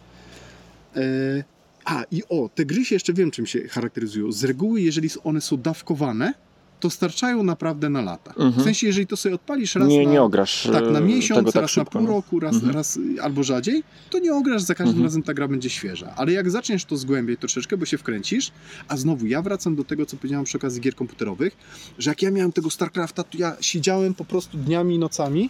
E, 0.96 1.44
a 1.88 2.04
i 2.12 2.24
o, 2.30 2.50
te 2.56 2.66
gry 2.66 2.86
się 2.86 2.96
jeszcze 2.96 3.14
wiem 3.14 3.32
czym 3.32 3.46
się 3.46 3.68
charakteryzują. 3.68 4.32
Z 4.32 4.44
reguły, 4.44 4.82
jeżeli 4.82 5.10
one 5.24 5.42
są 5.42 5.58
dawkowane, 5.58 6.34
to 6.80 6.90
starczają 6.90 7.44
naprawdę 7.44 7.90
na 7.90 8.02
lata. 8.02 8.34
W 8.34 8.42
Mhm. 8.42 8.64
sensie, 8.64 8.88
jeżeli 8.88 9.08
to 9.08 9.18
sobie 9.18 9.36
odpalisz 9.36 9.76
raz 9.76 9.88
Nie, 9.90 10.06
na, 10.06 10.12
nie 10.12 10.22
ograsz 10.22 10.68
tak, 10.74 10.84
na 10.92 11.00
e, 11.00 11.02
miesiąc, 11.02 11.40
tego 11.40 11.52
tak 11.52 11.62
raz 11.62 11.72
szybko. 11.72 11.84
na 11.84 11.92
pół 11.92 12.02
no. 12.02 12.08
roku, 12.16 12.40
raz, 12.40 12.56
Mhm. 12.56 12.74
raz 12.76 12.98
y, 12.98 13.02
albo 13.22 13.44
rzadziej, 13.44 13.84
to 14.10 14.20
nie 14.20 14.34
ograsz, 14.34 14.62
za 14.62 14.76
każdym 14.76 14.90
Mhm. 14.90 15.04
razem 15.04 15.24
ta 15.24 15.34
gra 15.34 15.48
będzie 15.48 15.70
świeża. 15.70 16.14
Ale 16.18 16.32
jak 16.32 16.52
zaczniesz 16.52 16.86
to 16.86 16.98
zgłębiać 16.98 17.40
troszeczkę, 17.40 17.78
bo 17.78 17.86
się 17.86 17.98
wkręcisz, 17.98 18.52
a 18.88 18.98
znowu 18.98 19.26
ja 19.26 19.42
wracam 19.42 19.76
do 19.76 19.84
tego, 19.84 20.06
co 20.06 20.18
powiedziałem 20.18 20.46
przy 20.46 20.58
okazji 20.58 20.82
gier 20.82 20.96
komputerowych, 20.96 21.58
że 21.98 22.12
jak 22.12 22.22
ja 22.22 22.32
miałem 22.32 22.52
tego 22.52 22.70
StarCrafta, 22.70 23.24
to 23.24 23.38
ja 23.38 23.58
siedziałem 23.62 24.14
po 24.14 24.26
prostu 24.26 24.58
dniami 24.58 24.96
i 24.96 25.00
nocami 25.00 25.50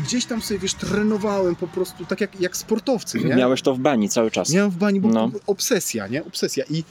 i 0.00 0.02
gdzieś 0.02 0.24
tam 0.26 0.42
sobie, 0.42 0.60
wiesz, 0.60 0.74
trenowałem 0.74 1.56
po 1.56 1.68
prostu, 1.68 2.04
tak 2.04 2.20
jak, 2.20 2.40
jak 2.40 2.56
sportowcy, 2.56 3.18
nie? 3.18 3.34
Miałeś 3.34 3.62
to 3.62 3.74
w 3.74 3.78
bani 3.78 4.08
cały 4.08 4.30
czas. 4.30 4.50
Miałem 4.52 4.70
w 4.70 4.76
bani, 4.76 5.00
bo 5.00 5.08
No. 5.08 5.30
obsesja, 5.46 6.06
nie? 6.06 6.24
Obsesja. 6.24 6.64
I 6.70 6.84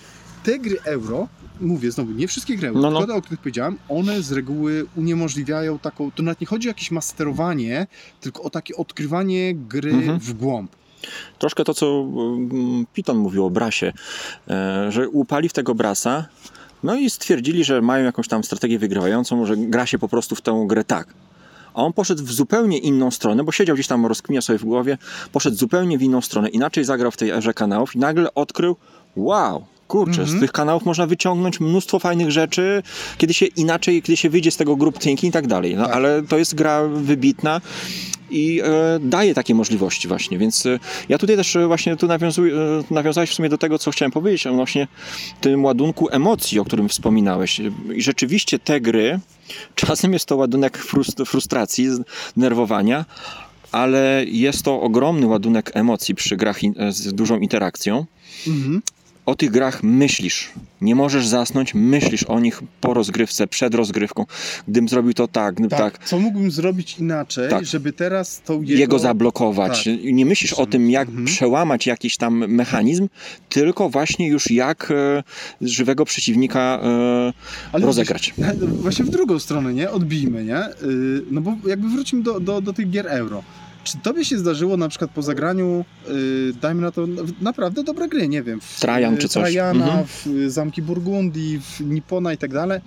te 0.43 0.59
gry 0.59 0.77
euro, 0.85 1.27
mówię 1.61 1.91
znowu, 1.91 2.11
nie 2.11 2.27
wszystkie 2.27 2.55
gry 2.57 2.67
euro, 2.67 2.81
No, 2.81 2.91
no. 2.91 3.07
te, 3.07 3.13
o 3.13 3.21
których 3.21 3.39
powiedziałem, 3.39 3.77
one 3.89 4.21
z 4.21 4.31
reguły 4.31 4.85
uniemożliwiają 4.95 5.79
taką, 5.79 6.11
to 6.11 6.23
nawet 6.23 6.41
nie 6.41 6.47
chodzi 6.47 6.67
o 6.67 6.71
jakieś 6.71 6.91
masterowanie, 6.91 7.87
tylko 8.21 8.43
o 8.43 8.49
takie 8.49 8.75
odkrywanie 8.75 9.55
gry 9.55 9.91
Mhm. 9.91 10.19
w 10.19 10.33
głąb. 10.33 10.71
Troszkę 11.39 11.63
to, 11.63 11.73
co 11.73 12.05
mm, 12.09 12.85
Piton 12.93 13.17
mówił 13.17 13.45
o 13.45 13.49
Brasie, 13.49 13.93
e, 14.49 14.91
że 14.91 15.09
łupali 15.09 15.49
w 15.49 15.53
tego 15.53 15.75
Brasa, 15.75 16.25
no 16.83 16.95
i 16.95 17.09
stwierdzili, 17.09 17.63
że 17.63 17.81
mają 17.81 18.05
jakąś 18.05 18.27
tam 18.27 18.43
strategię 18.43 18.79
wygrywającą, 18.79 19.45
że 19.45 19.57
gra 19.57 19.85
się 19.85 19.99
po 19.99 20.07
prostu 20.07 20.35
w 20.35 20.41
tę 20.41 20.63
grę 20.67 20.83
tak. 20.83 21.07
A 21.79 21.83
on 21.83 21.93
poszedł 21.93 22.23
w 22.23 22.31
zupełnie 22.31 22.77
inną 22.77 23.11
stronę, 23.11 23.43
bo 23.43 23.51
siedział 23.51 23.75
gdzieś 23.75 23.87
tam, 23.87 24.05
rozkminiał 24.05 24.41
sobie 24.41 24.59
w 24.59 24.65
głowie, 24.65 24.97
poszedł 25.31 25.57
zupełnie 25.57 25.97
w 25.97 26.01
inną 26.01 26.21
stronę, 26.21 26.49
inaczej 26.49 26.83
zagrał 26.83 27.11
w 27.11 27.17
tej 27.17 27.29
erze 27.29 27.53
kanałów 27.53 27.95
i 27.95 27.99
nagle 27.99 28.33
odkrył, 28.33 28.75
wow, 29.15 29.65
kurczę, 29.87 30.21
Mhm. 30.21 30.37
z 30.37 30.41
tych 30.41 30.51
kanałów 30.51 30.85
można 30.85 31.07
wyciągnąć 31.07 31.59
mnóstwo 31.59 31.99
fajnych 31.99 32.31
rzeczy, 32.31 32.83
kiedy 33.17 33.33
się 33.33 33.45
inaczej, 33.45 34.01
kiedy 34.01 34.17
się 34.17 34.29
wyjdzie 34.29 34.51
z 34.51 34.57
tego 34.57 34.75
group 34.75 34.99
thinking 34.99 35.29
i 35.29 35.33
tak 35.33 35.47
dalej. 35.47 35.75
No, 35.75 35.85
Tak. 35.85 35.95
ale 35.95 36.23
to 36.23 36.37
jest 36.37 36.55
gra 36.55 36.83
wybitna 36.87 37.61
i 38.31 38.61
e, 38.63 38.99
daje 38.99 39.33
takie 39.33 39.55
możliwości 39.55 40.07
właśnie, 40.07 40.37
więc 40.37 40.65
e, 40.65 40.79
ja 41.09 41.17
tutaj 41.17 41.35
też 41.35 41.55
e, 41.55 41.67
właśnie 41.67 41.97
tu 41.97 42.07
nawiązuję, 42.07 42.53
nawiązałeś 42.91 43.29
w 43.29 43.33
sumie 43.33 43.49
do 43.49 43.57
tego, 43.57 43.79
co 43.79 43.91
chciałem 43.91 44.11
powiedzieć, 44.11 44.47
odnośnie 44.47 44.87
tym 45.41 45.65
ładunku 45.65 46.07
emocji, 46.11 46.59
o 46.59 46.65
którym 46.65 46.89
wspominałeś. 46.89 47.61
I 47.95 48.01
rzeczywiście 48.01 48.59
te 48.59 48.81
gry, 48.81 49.19
czasem 49.75 50.13
jest 50.13 50.25
to 50.25 50.35
ładunek 50.35 50.85
frust- 50.85 51.25
frustracji, 51.25 51.87
zdenerwowania, 52.33 53.05
ale 53.71 54.25
jest 54.27 54.63
to 54.63 54.81
ogromny 54.81 55.27
ładunek 55.27 55.71
emocji 55.73 56.15
przy 56.15 56.37
grach 56.37 56.59
z 56.89 57.13
dużą 57.13 57.39
interakcją. 57.39 58.05
Mhm. 58.47 58.81
O 59.29 59.35
tych 59.35 59.51
grach 59.51 59.83
myślisz. 59.83 60.49
Nie 60.81 60.95
możesz 60.95 61.27
zasnąć, 61.27 61.73
myślisz 61.73 62.23
o 62.23 62.39
nich 62.39 62.61
po 62.81 62.93
rozgrywce, 62.93 63.47
przed 63.47 63.75
rozgrywką. 63.75 64.25
Gdybym 64.67 64.89
zrobił 64.89 65.13
to 65.13 65.27
tak, 65.27 65.53
gdybym 65.55 65.69
Tak. 65.69 65.97
tak, 65.97 66.07
Co 66.07 66.19
mógłbym 66.19 66.51
zrobić 66.51 66.99
inaczej, 66.99 67.49
Tak. 67.49 67.65
żeby 67.65 67.93
teraz 67.93 68.41
tą 68.45 68.61
jego, 68.61 68.79
jego... 68.79 68.99
zablokować. 68.99 69.83
tak. 69.83 69.93
Nie 70.03 70.25
myślisz 70.25 70.53
o 70.53 70.65
tym, 70.65 70.89
jak 70.89 71.07
Mhm. 71.07 71.25
przełamać 71.25 71.87
jakiś 71.87 72.17
tam 72.17 72.47
mechanizm, 72.47 73.07
tylko 73.49 73.89
właśnie 73.89 74.27
już 74.27 74.51
jak 74.51 74.91
e, 74.91 75.23
żywego 75.61 76.05
przeciwnika 76.05 76.79
e, 76.83 77.33
Ale 77.71 77.85
rozegrać. 77.85 78.33
Właśnie, 78.37 78.67
właśnie 78.83 79.05
w 79.05 79.09
drugą 79.09 79.39
stronę, 79.39 79.73
nie? 79.73 79.89
Odbijmy, 79.91 80.43
nie? 80.45 80.63
Yy, 80.81 81.23
no 81.31 81.41
bo 81.41 81.55
jakby 81.67 81.89
wrócimy 81.89 82.23
do, 82.23 82.39
do, 82.39 82.61
do 82.61 82.73
tych 82.73 82.89
gier 82.89 83.07
euro. 83.07 83.43
Czy 83.83 83.97
tobie 83.97 84.25
się 84.25 84.37
zdarzyło 84.37 84.77
na 84.77 84.89
przykład 84.89 85.11
po 85.11 85.21
zagraniu, 85.21 85.85
yy, 86.07 86.53
dajmy 86.61 86.81
na 86.81 86.91
to, 86.91 87.07
w- 87.07 87.41
naprawdę 87.41 87.83
dobre 87.83 88.07
gry, 88.07 88.27
nie 88.27 88.43
wiem, 88.43 88.61
w 88.61 88.79
Trajan 88.79 89.17
czy 89.17 89.29
coś. 89.29 89.41
Trajana, 89.43 89.85
Mhm. 89.85 90.05
w 90.07 90.27
y, 90.27 90.51
Zamki 90.51 90.81
Burgundii, 90.81 91.59
w 91.59 91.81
Nippona 91.81 92.33
i 92.33 92.37
tak 92.37 92.53
dalej, 92.53 92.79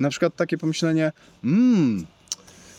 na 0.00 0.10
przykład 0.10 0.36
takie 0.36 0.58
pomyślenie, 0.58 1.12
mmm, 1.44 2.06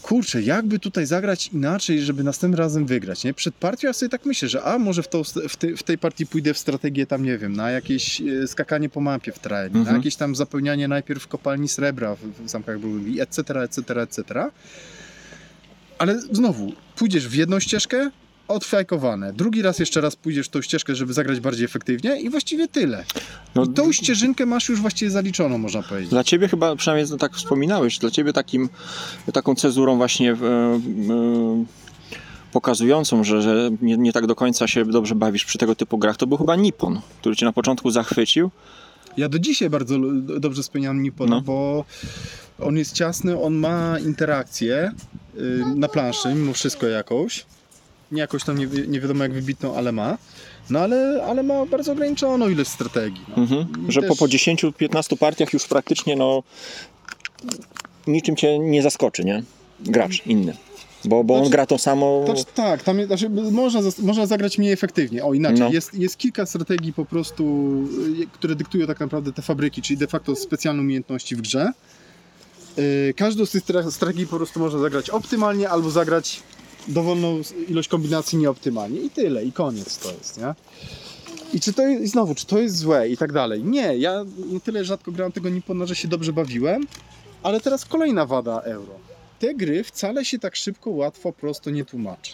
kurczę, 0.01 0.41
jakby 0.41 0.79
tutaj 0.79 1.05
zagrać 1.05 1.47
inaczej, 1.47 2.01
żeby 2.01 2.23
następnym 2.23 2.59
razem 2.59 2.85
wygrać, 2.85 3.23
nie? 3.23 3.33
Przed 3.33 3.55
partią 3.55 3.87
ja 3.87 3.93
sobie 3.93 4.09
tak 4.09 4.25
myślę, 4.25 4.49
że 4.49 4.63
a 4.63 4.77
może 4.79 5.03
w, 5.03 5.07
tą, 5.07 5.21
w, 5.49 5.55
tej, 5.57 5.77
w 5.77 5.83
tej 5.83 5.97
partii 5.97 6.25
pójdę 6.27 6.53
w 6.53 6.57
strategię 6.57 7.05
tam, 7.07 7.23
nie 7.23 7.37
wiem, 7.37 7.53
na 7.55 7.71
jakieś 7.71 8.21
e, 8.21 8.47
skakanie 8.47 8.89
po 8.89 9.01
mapie 9.01 9.31
w 9.31 9.39
Trajanie, 9.39 9.73
na 9.73 9.79
Mhm. 9.79 9.97
jakieś 9.97 10.15
tam 10.15 10.35
zapełnianie 10.35 10.87
najpierw 10.87 11.27
kopalni 11.27 11.67
srebra 11.67 12.15
w, 12.15 12.19
w 12.45 12.49
Zamkach 12.49 12.79
Burgundii, 12.79 13.21
etc., 13.21 13.61
etc., 13.63 14.01
etc., 14.01 14.23
ale 15.97 16.19
znowu, 16.21 16.71
pójdziesz 16.99 17.27
w 17.27 17.33
jedną 17.33 17.59
ścieżkę, 17.59 18.11
odfajkowane. 18.47 19.33
Drugi 19.33 19.61
raz 19.61 19.79
jeszcze 19.79 20.01
raz 20.01 20.15
pójdziesz 20.15 20.47
w 20.47 20.49
tą 20.49 20.61
ścieżkę, 20.61 20.95
żeby 20.95 21.13
zagrać 21.13 21.39
bardziej 21.39 21.65
efektywnie 21.65 22.21
i 22.21 22.29
właściwie 22.29 22.67
tyle. 22.67 23.05
No, 23.55 23.63
I 23.63 23.69
tą 23.69 23.91
ścieżynkę 23.91 24.45
masz 24.45 24.69
już 24.69 24.81
właściwie 24.81 25.11
zaliczoną, 25.11 25.57
można 25.57 25.83
powiedzieć. 25.83 26.09
Dla 26.09 26.23
ciebie 26.23 26.47
chyba, 26.47 26.75
przynajmniej 26.75 27.19
tak 27.19 27.35
wspominałeś, 27.35 27.97
dla 27.97 28.11
ciebie 28.11 28.33
takim, 28.33 28.69
taką 29.33 29.55
cezurą 29.55 29.97
właśnie 29.97 30.31
e, 30.31 30.35
e, 30.35 30.79
pokazującą, 32.51 33.23
że, 33.23 33.41
że 33.41 33.69
nie, 33.81 33.97
nie 33.97 34.13
tak 34.13 34.27
do 34.27 34.35
końca 34.35 34.67
się 34.67 34.85
dobrze 34.85 35.15
bawisz 35.15 35.45
przy 35.45 35.57
tego 35.57 35.75
typu 35.75 35.97
grach, 35.97 36.17
to 36.17 36.27
był 36.27 36.37
chyba 36.37 36.55
Nippon, 36.55 37.01
który 37.19 37.35
cię 37.35 37.45
na 37.45 37.53
początku 37.53 37.91
zachwycił. 37.91 38.51
Ja 39.17 39.29
do 39.29 39.39
dzisiaj 39.39 39.69
bardzo 39.69 39.99
dobrze 40.39 40.63
spełniam 40.63 41.03
Nippona, 41.03 41.35
No. 41.35 41.41
bo 41.41 41.85
on 42.61 42.77
jest 42.77 42.93
ciasny, 42.93 43.41
on 43.41 43.53
ma 43.53 43.99
interakcję 43.99 44.91
y, 45.37 45.63
na 45.75 45.87
planszy, 45.87 46.29
mimo 46.35 46.53
wszystko 46.53 46.87
jakąś. 46.87 47.45
Nie 48.11 48.21
jakąś 48.21 48.43
tam 48.43 48.57
nie, 48.57 48.67
wi- 48.67 48.89
nie 48.89 48.99
wiadomo 49.01 49.23
jak 49.23 49.33
wybitną, 49.33 49.75
ale 49.75 49.91
ma. 49.91 50.17
No 50.69 50.79
ale, 50.79 51.23
ale 51.27 51.43
ma 51.43 51.65
bardzo 51.65 51.91
ograniczoną 51.91 52.49
ilość 52.49 52.69
strategii. 52.69 53.21
No. 53.29 53.35
Mhm. 53.43 53.67
I 53.89 53.91
Że 53.91 54.01
też- 54.01 54.09
po, 54.09 54.15
po 54.15 54.25
10-15 54.25 55.17
partiach 55.17 55.53
już 55.53 55.67
praktycznie 55.67 56.15
no 56.15 56.43
niczym 58.07 58.35
cię 58.35 58.59
nie 58.59 58.81
zaskoczy, 58.81 59.23
nie? 59.25 59.43
Gracz 59.79 60.25
inny. 60.25 60.53
Bo, 61.05 61.23
bo 61.23 61.33
on 61.33 61.39
Znaczy- 61.39 61.51
gra 61.51 61.65
tą 61.65 61.77
samą... 61.77 62.23
To, 62.27 62.43
tak, 62.43 62.83
tam 62.83 62.97
jest, 62.99 63.07
znaczy, 63.09 63.29
można, 63.51 63.81
zas- 63.81 64.03
można 64.03 64.25
zagrać 64.25 64.57
mniej 64.57 64.71
efektywnie. 64.71 65.23
O, 65.25 65.33
inaczej. 65.33 65.59
No. 65.59 65.69
Jest, 65.71 65.93
jest 65.93 66.17
kilka 66.17 66.45
strategii 66.45 66.93
po 66.93 67.05
prostu, 67.05 67.43
y, 68.23 68.27
które 68.33 68.55
dyktują 68.55 68.87
tak 68.87 68.99
naprawdę 68.99 69.33
te 69.33 69.41
fabryki, 69.41 69.81
czyli 69.81 69.97
de 69.97 70.07
facto 70.07 70.35
specjalne 70.35 70.81
umiejętności 70.81 71.35
w 71.35 71.41
grze. 71.41 71.71
Y, 72.79 73.13
Każdą 73.17 73.45
z 73.45 73.51
tych 73.51 73.63
stra- 73.65 73.91
strategii 73.91 74.27
po 74.27 74.37
prostu 74.37 74.59
można 74.59 74.79
zagrać 74.79 75.09
optymalnie 75.09 75.69
albo 75.69 75.89
zagrać 75.89 76.43
dowolną 76.87 77.41
ilość 77.67 77.89
kombinacji 77.89 78.37
nieoptymalnie 78.37 78.99
i 79.01 79.09
tyle, 79.09 79.45
i 79.45 79.51
koniec 79.51 79.97
to 79.97 80.11
jest, 80.11 80.37
nie? 80.37 80.53
I 81.53 81.59
czy 81.59 81.73
to 81.73 81.87
jest, 81.87 82.11
znowu, 82.11 82.35
czy 82.35 82.45
to 82.45 82.59
jest 82.59 82.77
złe 82.77 83.09
i 83.09 83.17
tak 83.17 83.31
dalej? 83.33 83.63
Nie, 83.63 83.97
ja 83.97 84.25
tyle 84.63 84.85
rzadko 84.85 85.11
grałem 85.11 85.31
tego 85.31 85.49
Nippona, 85.49 85.85
że 85.85 85.95
się 85.95 86.07
dobrze 86.07 86.33
bawiłem, 86.33 86.87
ale 87.43 87.59
teraz 87.61 87.85
kolejna 87.85 88.25
wada 88.25 88.61
euro. 88.61 88.93
Te 89.39 89.55
gry 89.55 89.83
wcale 89.83 90.25
się 90.25 90.39
tak 90.39 90.55
szybko, 90.55 90.89
łatwo, 90.89 91.33
prosto 91.33 91.69
nie 91.69 91.85
tłumaczy. 91.85 92.33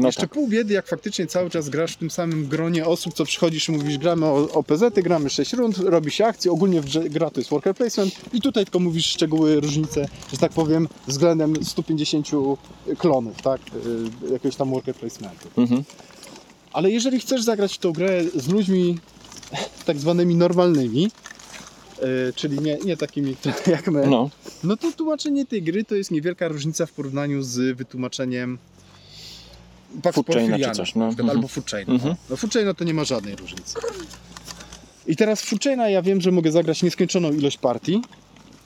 No 0.00 0.08
Jeszcze 0.08 0.20
tak. 0.20 0.30
pół 0.30 0.48
biedy, 0.48 0.74
jak 0.74 0.86
faktycznie 0.86 1.26
cały 1.26 1.50
czas 1.50 1.68
grasz 1.68 1.92
w 1.92 1.96
tym 1.96 2.10
samym 2.10 2.46
gronie 2.46 2.86
osób, 2.86 3.14
co 3.14 3.24
przychodzisz 3.24 3.68
i 3.68 3.72
mówisz, 3.72 3.98
gramy 3.98 4.26
o, 4.26 4.52
o 4.52 4.62
PZ, 4.62 4.94
gramy 4.94 5.30
6 5.30 5.52
rund, 5.52 5.78
robi 5.78 6.10
się 6.10 6.26
akcje, 6.26 6.52
ogólnie 6.52 6.80
gra 7.10 7.30
to 7.30 7.40
jest 7.40 7.50
worker 7.50 7.74
placement 7.74 8.14
i 8.32 8.40
tutaj 8.40 8.64
tylko 8.64 8.78
mówisz 8.78 9.06
szczegóły, 9.06 9.60
różnice, 9.60 10.08
że 10.32 10.38
tak 10.38 10.52
powiem, 10.52 10.88
względem 11.06 11.64
150 11.64 12.26
klonów, 12.98 13.42
tak, 13.42 13.60
y, 14.26 14.32
jakiegoś 14.32 14.56
tam 14.56 14.70
worker 14.70 14.94
placementu. 14.94 15.48
Mhm. 15.56 15.82
Ale 16.72 16.90
jeżeli 16.90 17.20
chcesz 17.20 17.42
zagrać 17.42 17.74
w 17.74 17.78
tą 17.78 17.92
grę 17.92 18.24
z 18.34 18.48
ludźmi 18.48 18.98
tak 19.86 19.98
zwanymi 19.98 20.34
normalnymi, 20.34 21.10
y, 21.98 22.32
czyli 22.36 22.58
nie, 22.58 22.78
nie 22.84 22.96
takimi 22.96 23.36
jak 23.66 23.88
my, 23.88 24.06
No. 24.06 24.30
no 24.64 24.76
to 24.76 24.92
tłumaczenie 24.92 25.46
tej 25.46 25.62
gry 25.62 25.84
to 25.84 25.94
jest 25.94 26.10
niewielka 26.10 26.48
różnica 26.48 26.86
w 26.86 26.92
porównaniu 26.92 27.42
z 27.42 27.76
wytłumaczeniem 27.76 28.58
Pax 30.02 30.14
Food 30.14 30.26
Chaina 30.26 30.58
czy 30.58 30.70
coś, 30.70 30.94
no. 30.94 31.08
przykład, 31.08 31.20
Mhm. 31.20 31.30
albo 31.30 31.48
Food 31.48 31.70
Chaina. 31.70 31.92
Mhm. 31.92 32.14
No 32.30 32.36
Food 32.36 32.52
Chaina 32.52 32.74
to 32.74 32.84
nie 32.84 32.94
ma 32.94 33.04
żadnej 33.04 33.36
różnicy. 33.36 33.74
I 35.06 35.16
teraz 35.16 35.42
Food 35.42 35.62
Chaina 35.64 35.88
ja 35.88 36.02
wiem, 36.02 36.20
że 36.20 36.30
mogę 36.30 36.52
zagrać 36.52 36.82
nieskończoną 36.82 37.32
ilość 37.32 37.58
partii, 37.58 38.02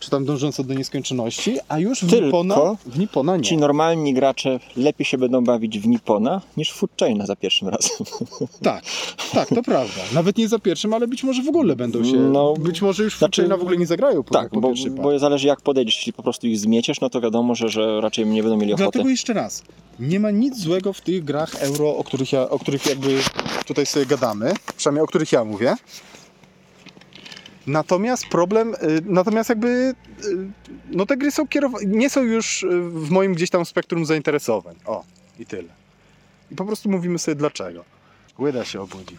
czy 0.04 0.10
tam 0.10 0.24
dążącą 0.24 0.62
do 0.62 0.74
nieskończoności, 0.74 1.58
a 1.68 1.78
już 1.78 2.00
w 2.02 2.10
Tylko 2.10 2.24
Nippona, 2.26 2.76
w 2.86 2.98
Nippona 2.98 3.40
Ci 3.40 3.54
nie. 3.54 3.60
normalni 3.60 4.14
gracze 4.14 4.60
lepiej 4.76 5.04
się 5.04 5.18
będą 5.18 5.44
bawić 5.44 5.78
w 5.78 5.86
Nippona 5.86 6.40
niż 6.56 6.70
w 6.70 6.74
Food 6.74 6.90
Chaina 7.00 7.26
za 7.26 7.36
pierwszym 7.36 7.68
razem. 7.68 7.90
Tak, 8.62 8.84
tak, 9.32 9.48
to 9.48 9.62
prawda. 9.62 10.00
Nawet 10.14 10.38
nie 10.38 10.48
za 10.48 10.58
pierwszym, 10.58 10.94
ale 10.94 11.06
być 11.08 11.24
może 11.24 11.42
w 11.42 11.48
ogóle 11.48 11.76
będą 11.76 12.04
się, 12.04 12.16
No, 12.16 12.54
być 12.58 12.82
może 12.82 13.04
już 13.04 13.18
znaczy- 13.18 13.42
Food 13.42 13.48
Chaina 13.48 13.56
w 13.56 13.62
ogóle 13.62 13.76
nie 13.76 13.86
zagrają 13.86 14.22
po, 14.22 14.34
tak, 14.34 14.50
po 14.50 14.60
bo, 14.60 14.72
bo 15.02 15.18
zależy 15.18 15.46
jak 15.46 15.60
podejdziesz. 15.60 15.96
Jeśli 15.96 16.12
po 16.12 16.22
prostu 16.22 16.46
ich 16.46 16.58
zmieciesz, 16.58 17.00
no 17.00 17.10
to 17.10 17.20
wiadomo, 17.20 17.54
że, 17.54 17.68
że 17.68 18.00
raczej 18.00 18.26
nie 18.26 18.42
będą 18.42 18.56
mieli 18.56 18.72
ochoty. 18.72 18.84
Dlatego 18.92 19.08
jeszcze 19.10 19.32
raz, 19.32 19.62
nie 20.00 20.20
ma 20.20 20.30
nic 20.30 20.58
złego 20.58 20.92
w 20.92 21.00
tych 21.00 21.24
grach 21.24 21.54
euro, 21.62 21.96
o 21.96 22.04
których, 22.04 22.32
ja, 22.32 22.50
o 22.50 22.58
których 22.58 22.86
jakby 22.86 23.18
tutaj 23.66 23.86
sobie 23.86 24.06
gadamy, 24.06 24.52
przynajmniej 24.76 25.04
o 25.04 25.06
których 25.06 25.32
ja 25.32 25.44
mówię. 25.44 25.74
Natomiast 27.66 28.26
problem, 28.28 28.74
y, 28.74 29.02
natomiast 29.04 29.48
jakby 29.48 29.68
y, 29.68 29.94
no 30.90 31.06
te 31.06 31.16
gry 31.16 31.30
są 31.30 31.48
kierowane, 31.48 31.84
nie 31.86 32.10
są 32.10 32.22
już 32.22 32.62
y, 32.62 32.66
w 32.80 33.10
moim 33.10 33.34
gdzieś 33.34 33.50
tam 33.50 33.64
spektrum 33.64 34.06
zainteresowań. 34.06 34.74
O, 34.86 35.04
i 35.38 35.46
tyle. 35.46 35.68
I 36.50 36.54
po 36.54 36.64
prostu 36.64 36.90
mówimy 36.90 37.18
sobie 37.18 37.34
dlaczego. 37.34 37.84
Łyda 38.38 38.64
się 38.64 38.80
obudził. 38.80 39.18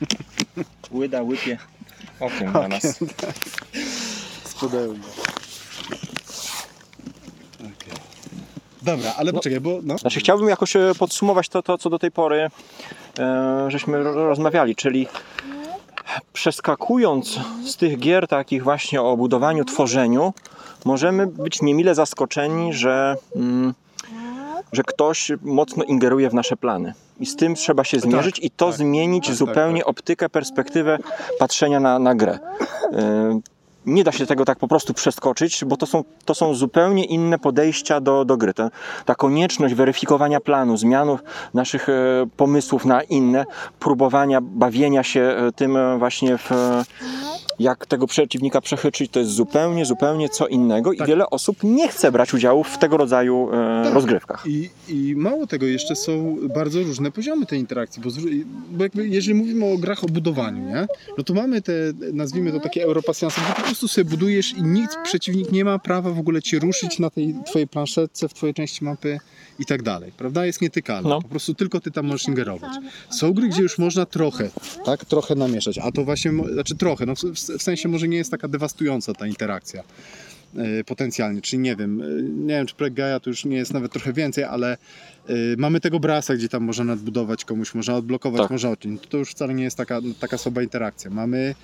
Łyda, 0.92 1.22
łypie 1.22 1.58
okiem 2.20 2.52
na 2.52 2.68
nas. 2.68 2.82
Z 4.44 4.54
pudełka. 4.54 5.00
Okej. 7.58 7.92
Dobra, 8.82 9.14
ale 9.16 9.32
poczekaj, 9.32 9.60
bo 9.60 9.78
no. 9.82 9.98
Znaczy 9.98 10.20
chciałbym 10.20 10.48
jakoś 10.48 10.76
e, 10.76 10.92
podsumować 10.98 11.48
to, 11.48 11.62
to 11.62 11.78
co 11.78 11.90
do 11.90 11.98
tej 11.98 12.10
pory 12.10 12.50
e, 13.18 13.64
żeśmy 13.68 14.02
ro- 14.02 14.12
rozmawiali, 14.28 14.76
czyli 14.76 15.06
przeskakując 16.32 17.40
z 17.66 17.76
tych 17.76 17.98
gier 17.98 18.28
takich 18.28 18.62
właśnie 18.62 19.02
o 19.02 19.16
budowaniu, 19.16 19.64
tworzeniu, 19.64 20.32
możemy 20.84 21.26
być 21.26 21.62
niemile 21.62 21.94
zaskoczeni, 21.94 22.72
że, 22.72 23.16
mm, 23.36 23.74
że 24.72 24.82
ktoś 24.82 25.32
mocno 25.42 25.84
ingeruje 25.84 26.30
w 26.30 26.34
nasze 26.34 26.56
plany. 26.56 26.94
I 27.20 27.26
z 27.26 27.36
tym 27.36 27.54
trzeba 27.54 27.84
się 27.84 28.00
zmierzyć 28.00 28.38
i 28.38 28.50
to 28.50 28.66
tak, 28.66 28.74
zmienić 28.74 29.26
tak, 29.26 29.36
zupełnie 29.36 29.80
tak, 29.80 29.88
optykę, 29.88 30.28
perspektywę 30.28 30.98
patrzenia 31.38 31.80
na, 31.80 31.98
na 31.98 32.14
grę. 32.14 32.38
E, 32.92 33.40
nie 33.86 34.04
da 34.04 34.12
się 34.12 34.26
tego 34.26 34.44
tak 34.44 34.58
po 34.58 34.68
prostu 34.68 34.94
przeskoczyć, 34.94 35.64
bo 35.64 35.76
to 35.76 35.86
są, 35.86 36.04
to 36.24 36.34
są 36.34 36.54
zupełnie 36.54 37.04
inne 37.04 37.38
podejścia 37.38 38.00
do, 38.00 38.24
do 38.24 38.36
gry. 38.36 38.54
Ta, 38.54 38.70
ta 39.04 39.14
konieczność 39.14 39.74
weryfikowania 39.74 40.40
planu, 40.40 40.76
zmianu 40.76 41.18
naszych 41.54 41.88
e, 41.88 41.92
pomysłów 42.36 42.84
na 42.84 43.02
inne, 43.02 43.44
próbowania 43.78 44.40
bawienia 44.40 45.02
się 45.02 45.20
e, 45.20 45.52
tym 45.52 45.76
e, 45.76 45.98
właśnie 45.98 46.38
w, 46.38 46.50
jak 47.60 47.86
tego 47.86 48.06
przeciwnika 48.06 48.60
przechyczyć, 48.60 49.10
to 49.10 49.20
jest 49.20 49.32
zupełnie, 49.32 49.84
zupełnie 49.86 50.28
co 50.28 50.46
innego 50.46 50.94
Tak. 50.94 51.08
i 51.08 51.10
wiele 51.10 51.30
osób 51.30 51.56
nie 51.62 51.88
chce 51.88 52.12
brać 52.12 52.34
udziału 52.34 52.64
w 52.64 52.78
tego 52.78 52.96
rodzaju 52.96 53.48
e, 53.52 53.82
Tak. 53.84 53.94
rozgrywkach. 53.94 54.44
I, 54.46 54.70
I 54.88 55.16
mało 55.16 55.46
tego, 55.46 55.66
jeszcze 55.66 55.96
są 55.96 56.36
bardzo 56.54 56.82
różne 56.82 57.10
poziomy 57.10 57.46
tej 57.46 57.58
interakcji, 57.58 58.02
bo, 58.02 58.10
bo 58.70 58.82
jakby 58.84 59.08
jeżeli 59.08 59.34
mówimy 59.34 59.72
o 59.72 59.78
grach 59.78 60.04
o 60.04 60.06
budowaniu, 60.06 60.64
nie? 60.64 60.86
no 61.18 61.24
to 61.24 61.34
mamy 61.34 61.62
te, 61.62 61.72
nazwijmy 62.12 62.52
to 62.52 62.60
takie 62.60 62.84
europasjanse, 62.84 63.40
gdzie 63.40 63.54
po 63.54 63.62
prostu 63.62 63.88
sobie 63.88 64.04
budujesz 64.04 64.52
i 64.52 64.62
nikt, 64.62 64.96
przeciwnik 65.04 65.52
nie 65.52 65.64
ma 65.64 65.78
prawa 65.78 66.10
w 66.10 66.18
ogóle 66.18 66.42
cię 66.42 66.58
ruszyć 66.58 66.98
na 66.98 67.10
tej 67.10 67.34
twojej 67.46 67.68
planszetce, 67.68 68.28
w 68.28 68.34
twojej 68.34 68.54
części 68.54 68.84
mapy 68.84 69.18
i 69.58 69.64
tak 69.66 69.82
dalej, 69.82 70.12
prawda? 70.16 70.46
Jest 70.46 70.60
nietykalne, 70.60 71.08
No. 71.10 71.22
po 71.22 71.28
prostu 71.28 71.54
tylko 71.54 71.80
ty 71.80 71.90
tam 71.90 72.06
możesz 72.06 72.28
ingerować. 72.28 72.72
Są 73.10 73.32
gry, 73.32 73.48
gdzie 73.48 73.62
już 73.62 73.78
można 73.78 74.06
trochę, 74.06 74.50
tak, 74.84 75.04
trochę 75.04 75.34
namieszać, 75.34 75.78
a 75.78 75.92
to 75.92 76.04
właśnie, 76.04 76.32
znaczy 76.52 76.76
trochę, 76.76 77.06
no 77.06 77.14
w, 77.14 77.18
w 77.20 77.49
sensie 77.58 77.88
może 77.88 78.08
nie 78.08 78.16
jest 78.16 78.30
taka 78.30 78.48
dewastująca 78.48 79.14
ta 79.14 79.26
interakcja 79.26 79.82
e, 80.56 80.84
potencjalnie, 80.84 81.40
czyli 81.40 81.60
nie 81.60 81.76
wiem, 81.76 82.02
e, 82.02 82.22
nie 82.22 82.54
wiem 82.54 82.66
czy 82.66 82.74
projekt 82.74 82.96
Gaia 82.96 83.20
to 83.20 83.30
już 83.30 83.44
nie 83.44 83.56
jest 83.56 83.72
nawet 83.74 83.92
trochę 83.92 84.12
więcej, 84.12 84.44
ale 84.44 84.72
e, 84.72 85.32
mamy 85.58 85.80
tego 85.80 86.00
brasa, 86.00 86.34
gdzie 86.34 86.48
tam 86.48 86.62
można 86.64 86.84
nadbudować 86.84 87.44
komuś, 87.44 87.74
można 87.74 87.94
odblokować, 87.96 88.40
Tak. 88.40 88.50
można 88.50 88.70
odciąć, 88.70 89.00
to 89.08 89.18
już 89.18 89.30
wcale 89.30 89.54
nie 89.54 89.64
jest 89.64 89.76
taka, 89.76 90.00
taka 90.20 90.38
słaba 90.38 90.62
interakcja. 90.62 91.10
Mamy, 91.10 91.54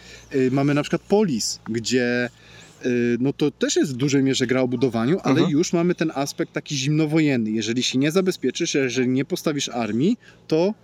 mamy 0.50 0.74
na 0.74 0.82
przykład 0.82 1.02
Polis, 1.02 1.60
gdzie 1.70 2.30
no 3.20 3.32
to 3.32 3.50
też 3.50 3.76
jest 3.76 3.92
w 3.92 3.96
dużej 3.96 4.22
mierze 4.22 4.46
gra 4.46 4.60
o 4.60 4.68
budowaniu, 4.68 5.18
ale 5.22 5.34
Mhm. 5.34 5.50
już 5.50 5.72
mamy 5.72 5.94
ten 5.94 6.12
aspekt 6.14 6.52
taki 6.52 6.76
zimnowojenny. 6.76 7.50
Jeżeli 7.50 7.82
się 7.82 7.98
nie 7.98 8.10
zabezpieczysz, 8.10 8.74
jeżeli 8.74 9.08
nie 9.08 9.24
postawisz 9.24 9.68
armii, 9.68 10.16
to 10.48 10.74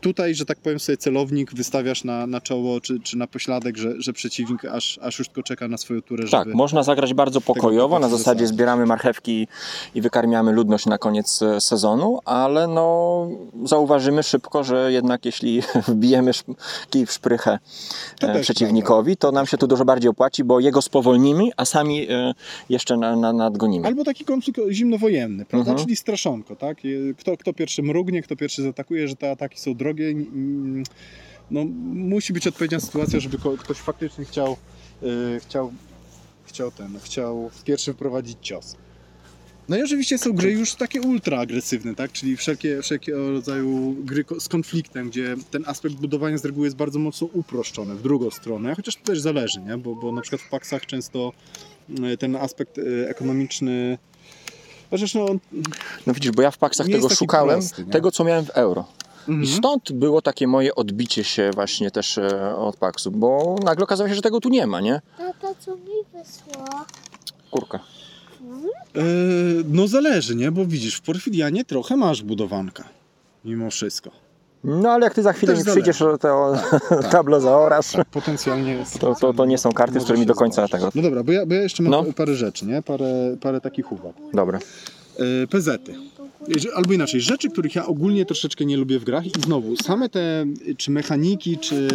tutaj, 0.00 0.34
że 0.34 0.44
tak 0.44 0.58
powiem 0.58 0.80
sobie 0.80 0.96
celownik 0.96 1.54
wystawiasz 1.54 2.04
na, 2.04 2.26
na 2.26 2.40
czoło 2.40 2.80
czy, 2.80 3.00
czy 3.00 3.18
na 3.18 3.26
pośladek, 3.26 3.76
że, 3.76 3.94
że 3.98 4.12
przeciwnik 4.12 4.64
aż, 4.64 4.98
aż 5.02 5.18
już 5.18 5.28
tylko 5.28 5.42
czeka 5.42 5.68
na 5.68 5.78
swoją 5.78 6.02
turę, 6.02 6.24
Tak, 6.30 6.44
żeby... 6.44 6.56
można 6.56 6.82
zagrać 6.82 7.14
bardzo 7.14 7.40
pokojowo, 7.40 7.98
na 7.98 8.08
zasadzie 8.08 8.46
zbieramy 8.46 8.86
marchewki 8.86 9.48
i 9.94 10.00
wykarmiamy 10.00 10.52
ludność 10.52 10.86
na 10.86 10.98
koniec 10.98 11.42
e, 11.42 11.60
sezonu, 11.60 12.18
ale 12.24 12.66
no 12.68 13.28
zauważymy 13.64 14.22
szybko, 14.22 14.64
że 14.64 14.92
jednak 14.92 15.24
jeśli 15.24 15.62
wbijemy 15.88 16.30
kij 16.90 17.06
w 17.06 17.12
szprychę 17.12 17.58
To 18.18 18.32
e, 18.32 18.40
przeciwnikowi, 18.40 19.16
to 19.16 19.32
nam 19.32 19.46
się 19.46 19.58
to 19.58 19.66
dużo 19.66 19.84
bardziej 19.84 20.10
opłaci, 20.10 20.44
bo 20.44 20.60
jego 20.60 20.82
spowolnimy, 20.82 21.44
a 21.56 21.64
sami 21.64 22.10
e, 22.10 22.34
jeszcze 22.68 22.96
na, 22.96 23.16
na, 23.16 23.32
nadgonimy. 23.32 23.86
Albo 23.86 24.04
taki 24.04 24.24
konflikt 24.24 24.60
zimnowojenny, 24.70 25.44
prawda? 25.44 25.70
Mhm. 25.70 25.84
Czyli 25.86 25.96
straszonko, 25.96 26.56
tak? 26.56 26.78
Kto, 27.18 27.36
kto 27.36 27.52
pierwszy 27.52 27.82
mrugnie, 27.82 28.22
kto 28.22 28.36
pierwszy 28.36 28.62
zaatakuje, 28.62 29.08
że 29.08 29.16
te 29.16 29.30
ataki 29.30 29.60
są 29.60 29.69
drogie. 29.74 30.08
mm, 30.08 30.84
No, 31.50 31.64
musi 31.94 32.32
być 32.32 32.46
odpowiednia 32.46 32.80
sytuacja, 32.80 33.20
żeby 33.20 33.38
ktoś 33.58 33.76
faktycznie 33.76 34.24
chciał, 34.24 34.56
yy, 35.02 35.40
chciał, 35.40 35.72
chciał 36.44 36.70
ten, 36.70 36.98
chciał 37.00 37.50
pierwszy 37.64 37.92
wprowadzić 37.92 38.38
cios. 38.40 38.76
No 39.68 39.76
i 39.76 39.82
oczywiście 39.82 40.18
są 40.18 40.32
gry 40.32 40.52
już 40.52 40.74
takie 40.74 41.00
ultra 41.00 41.40
agresywne, 41.40 41.94
tak? 41.94 42.12
Czyli 42.12 42.36
wszelkie, 42.36 42.82
wszelkiego 42.82 43.30
rodzaju 43.30 43.96
gry 44.04 44.24
z 44.38 44.48
konfliktem, 44.48 45.10
gdzie 45.10 45.36
ten 45.50 45.64
aspekt 45.66 45.94
budowania 45.94 46.38
z 46.38 46.44
reguły 46.44 46.66
jest 46.66 46.76
bardzo 46.76 46.98
mocno 46.98 47.28
uproszczony 47.32 47.94
w 47.94 48.02
drugą 48.02 48.30
stronę, 48.30 48.74
chociaż 48.74 48.96
to 48.96 49.02
też 49.04 49.20
zależy, 49.20 49.60
nie? 49.60 49.76
Bo, 49.76 49.94
bo 49.94 50.12
na 50.12 50.20
przykład 50.20 50.42
w 50.42 50.48
paksach 50.48 50.86
często 50.86 51.32
y, 52.12 52.16
ten 52.16 52.36
aspekt 52.36 52.78
y, 52.78 53.08
ekonomiczny 53.08 53.98
Chociaż 54.90 55.14
no, 55.14 55.26
No 56.06 56.14
widzisz, 56.14 56.32
bo 56.32 56.42
ja 56.42 56.50
w 56.50 56.58
paksach 56.58 56.86
tego 56.86 57.08
szukałem, 57.08 57.60
prosty, 57.60 57.84
tego 57.84 58.10
co 58.10 58.24
miałem 58.24 58.44
w 58.44 58.50
euro. 58.50 58.84
I 59.28 59.30
Mhm. 59.30 59.58
stąd 59.58 59.92
było 59.92 60.22
takie 60.22 60.46
moje 60.46 60.74
odbicie 60.74 61.24
się 61.24 61.50
właśnie 61.54 61.90
też 61.90 62.18
e, 62.18 62.56
od 62.56 62.76
paksu, 62.76 63.10
bo 63.10 63.56
nagle 63.64 63.84
okazało 63.84 64.08
się, 64.08 64.14
że 64.14 64.22
tego 64.22 64.40
tu 64.40 64.48
nie 64.48 64.66
ma, 64.66 64.80
nie? 64.80 65.00
Tata, 65.18 65.54
co 65.60 65.76
mi 65.76 65.82
wysłał? 66.12 66.66
Kurka. 67.50 67.78
E, 68.96 69.00
no 69.68 69.88
zależy, 69.88 70.36
nie? 70.36 70.50
Bo 70.52 70.66
widzisz, 70.66 70.94
w 70.96 71.00
Porfirianie 71.00 71.64
trochę 71.64 71.96
masz 71.96 72.22
budowanka. 72.22 72.84
Mimo 73.44 73.70
wszystko. 73.70 74.10
No 74.64 74.90
ale 74.90 75.04
jak 75.04 75.14
ty 75.14 75.22
za 75.22 75.32
chwilę 75.32 75.54
Też 75.54 75.64
mi 75.66 75.70
przyjdziesz, 75.70 75.98
że 75.98 76.18
to 76.18 76.18
tak. 76.18 77.10
tablo 77.12 77.40
zaorasz, 77.40 77.92
Tak, 77.92 78.08
potencjalnie. 78.08 78.84
to, 79.00 79.14
to, 79.14 79.32
to 79.34 79.44
nie 79.44 79.58
są 79.58 79.72
karty, 79.72 80.00
z 80.00 80.04
którymi 80.04 80.26
do 80.26 80.34
końca 80.34 80.68
tego. 80.68 80.90
No 80.94 81.02
dobra, 81.02 81.22
bo 81.24 81.32
ja, 81.32 81.46
bo 81.46 81.54
ja 81.54 81.62
jeszcze 81.62 81.82
mam 81.82 81.90
No. 81.92 82.12
parę 82.12 82.34
rzeczy, 82.34 82.66
nie? 82.66 82.82
Parę, 82.82 83.36
parę 83.40 83.60
takich 83.60 83.92
uwag. 83.92 84.12
Dobra. 84.34 84.58
E, 85.18 85.46
PZ-y. 85.46 85.94
Albo 86.74 86.92
inaczej, 86.92 87.20
rzeczy, 87.20 87.50
których 87.50 87.74
ja 87.74 87.86
ogólnie 87.86 88.26
troszeczkę 88.26 88.64
nie 88.64 88.76
lubię 88.76 88.98
w 88.98 89.04
grach 89.04 89.26
i 89.26 89.30
znowu, 89.44 89.76
same 89.76 90.08
te, 90.08 90.46
czy 90.76 90.90
mechaniki, 90.90 91.58
czy, 91.58 91.88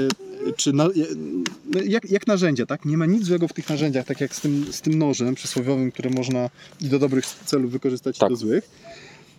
czy 0.55 0.73
na, 0.73 0.89
no 1.73 1.81
jak, 1.85 2.11
jak 2.11 2.27
narzędzia, 2.27 2.65
tak? 2.65 2.85
Nie 2.85 2.97
ma 2.97 3.05
nic 3.05 3.23
złego 3.23 3.47
w 3.47 3.53
tych 3.53 3.69
narzędziach, 3.69 4.05
tak 4.05 4.21
jak 4.21 4.35
z 4.35 4.41
tym, 4.41 4.65
z 4.71 4.81
tym 4.81 4.99
nożem 4.99 5.35
przysłowiowym, 5.35 5.91
które 5.91 6.09
można 6.09 6.49
i 6.81 6.85
do 6.85 6.99
dobrych 6.99 7.25
celów 7.25 7.71
wykorzystać, 7.71 8.17
Tak. 8.17 8.29
i 8.29 8.33
do 8.33 8.37
złych. 8.37 8.69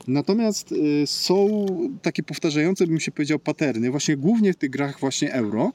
Natomiast 0.09 0.73
y, 0.73 1.03
są 1.07 1.67
takie 2.03 2.23
powtarzające, 2.23 2.87
bym 2.87 3.01
się 3.01 3.13
powiedział, 3.13 3.39
paterny, 3.39 3.91
właśnie 3.91 4.17
głównie 4.17 4.53
w 4.53 4.57
tych 4.57 4.71
grach 4.71 5.01
właśnie 5.01 5.33
euro, 5.33 5.73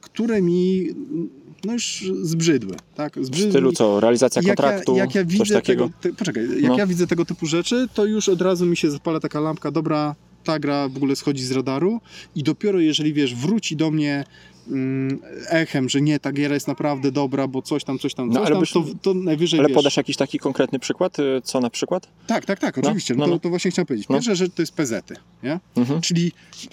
które 0.00 0.42
mi 0.42 0.88
no 1.64 1.72
już 1.72 2.04
zbrzydły, 2.22 2.76
tak? 2.94 3.18
W 3.20 3.24
Zbrzydły 3.24 3.50
stylu 3.50 3.70
mi- 3.70 3.76
co, 3.76 4.00
realizacja 4.00 4.42
jak 4.42 4.56
kontraktu, 4.56 4.92
ja, 4.96 4.98
jak 4.98 5.14
ja 5.14 5.24
widzę 5.24 5.54
takiego. 5.54 5.84
tego, 5.84 5.98
te, 6.00 6.12
poczekaj, 6.12 6.44
jak 6.60 6.70
No. 6.72 6.78
ja 6.78 6.86
widzę 6.86 7.06
tego 7.06 7.24
typu 7.24 7.46
rzeczy, 7.46 7.88
to 7.94 8.04
już 8.06 8.28
od 8.28 8.42
razu 8.42 8.66
mi 8.66 8.76
się 8.76 8.90
zapala 8.90 9.20
taka 9.20 9.40
lampka, 9.40 9.70
dobra, 9.70 10.14
ta 10.44 10.58
gra 10.58 10.88
w 10.88 10.96
ogóle 10.96 11.16
schodzi 11.16 11.44
z 11.44 11.52
radaru 11.52 12.00
i 12.36 12.42
dopiero 12.42 12.80
jeżeli, 12.80 13.12
wiesz, 13.12 13.34
wróci 13.34 13.76
do 13.76 13.90
mnie 13.90 14.24
echem, 15.48 15.88
że 15.88 16.00
nie, 16.00 16.20
ta 16.20 16.32
giera 16.32 16.54
jest 16.54 16.68
naprawdę 16.68 17.12
dobra, 17.12 17.48
bo 17.48 17.62
coś 17.62 17.84
tam, 17.84 17.98
coś 17.98 18.14
tam, 18.14 18.28
No, 18.28 18.34
coś 18.34 18.42
ale 18.46 18.50
tam, 18.50 18.60
byś- 18.60 18.72
to, 18.72 18.84
to 19.02 19.14
najwyżej, 19.14 19.60
Ale 19.60 19.68
wiesz... 19.68 19.74
podasz 19.74 19.96
jakiś 19.96 20.16
taki 20.16 20.38
konkretny 20.38 20.78
przykład? 20.78 21.18
y, 21.18 21.22
Co 21.44 21.60
na 21.60 21.70
przykład? 21.70 22.08
Tak, 22.26 22.46
tak, 22.46 22.58
tak, 22.58 22.76
No, 22.76 22.82
oczywiście, 22.82 23.14
no, 23.14 23.20
no, 23.20 23.26
no. 23.26 23.32
To, 23.32 23.38
to 23.42 23.48
właśnie 23.48 23.70
chciałem 23.70 23.86
powiedzieć. 23.86 24.08
No. 24.08 24.14
Pierwsza 24.16 24.34
rzecz 24.34 24.52
to 24.54 24.62
jest 24.62 24.72
PZ-y, 24.72 25.14
nie? 25.42 25.60
Mhm. 25.76 26.00
Czyli 26.00 26.32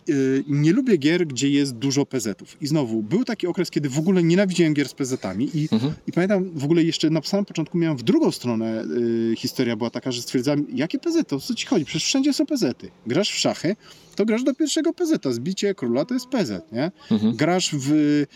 y, 0.10 0.44
nie 0.48 0.74
lubię 0.74 0.98
gier, 0.98 1.28
gdzie 1.28 1.50
jest 1.50 1.76
dużo 1.76 2.06
PZ-ów. 2.06 2.58
I 2.62 2.68
znowu, 2.68 3.04
był 3.04 3.24
taki 3.24 3.48
okres, 3.48 3.72
kiedy 3.72 3.90
w 3.90 4.00
ogóle 4.00 4.24
nienawidziłem 4.24 4.74
gier 4.74 4.90
z 4.90 4.94
PZ-ami 4.94 5.50
i, 5.54 5.68
Mhm. 5.72 5.94
i 6.08 6.12
pamiętam 6.12 6.50
w 6.56 6.64
ogóle 6.64 6.84
jeszcze 6.84 7.10
na 7.10 7.22
samym 7.22 7.46
początku 7.46 7.78
miałem 7.78 7.98
w 7.98 8.04
drugą 8.04 8.32
stronę 8.32 8.84
y, 9.32 9.36
historia 9.38 9.76
była 9.76 9.90
taka, 9.90 10.12
że 10.12 10.22
stwierdzałem, 10.22 10.66
jakie 10.74 11.00
PZ-y, 11.00 11.36
o 11.36 11.40
co 11.40 11.56
ci 11.56 11.68
chodzi? 11.68 11.86
Przecież 11.86 12.04
wszędzie 12.06 12.34
są 12.34 12.46
PZ-y. 12.46 12.90
Grasz 13.08 13.32
w 13.32 13.36
szachy, 13.38 13.76
to 14.18 14.26
grasz 14.26 14.44
do 14.44 14.54
pierwszego 14.54 14.94
PZ-a. 14.94 15.32
Zbicie 15.32 15.76
króla 15.76 16.06
to 16.06 16.14
jest 16.14 16.28
PZ, 16.28 16.52
nie? 16.72 16.92
Mhm. 17.12 17.36
Grasz 17.36 17.76
w 17.76 17.92
y, 17.92 18.28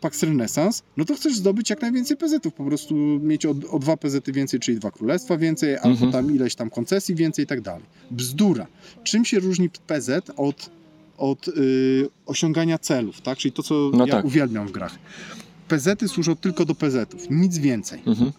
Pax 0.00 0.22
Renaissance, 0.22 0.82
no 0.96 1.04
to 1.04 1.14
chcesz 1.14 1.36
zdobyć 1.36 1.70
jak 1.70 1.82
najwięcej 1.82 2.16
PZ-ów, 2.16 2.54
po 2.54 2.64
prostu 2.64 2.94
mieć 3.22 3.46
o, 3.46 3.54
o 3.70 3.78
dwa 3.78 3.96
PZ-y 3.96 4.32
więcej, 4.32 4.60
czyli 4.60 4.78
dwa 4.78 4.90
królestwa 4.90 5.36
więcej, 5.38 5.76
albo 5.76 5.88
Mhm. 5.90 6.12
tam 6.12 6.34
ileś 6.34 6.54
tam 6.54 6.70
koncesji 6.70 7.14
więcej 7.14 7.44
i 7.44 7.48
tak 7.48 7.60
dalej. 7.60 7.82
Bzdura. 8.10 8.66
Czym 9.04 9.24
się 9.24 9.40
różni 9.40 9.70
PZ 9.86 10.10
od, 10.36 10.70
od 11.18 11.48
y, 11.48 12.08
osiągania 12.26 12.78
celów, 12.78 13.20
tak? 13.20 13.38
Czyli 13.38 13.52
to, 13.52 13.62
co 13.62 13.90
No 13.94 14.06
ja 14.06 14.12
tak. 14.12 14.24
uwielbiam 14.24 14.68
w 14.68 14.72
grach. 14.72 14.98
PZ-y 15.68 16.08
służą 16.08 16.36
tylko 16.36 16.64
do 16.64 16.74
PZ-ów, 16.74 17.26
nic 17.30 17.58
więcej. 17.58 18.02
Mhm. 18.06 18.32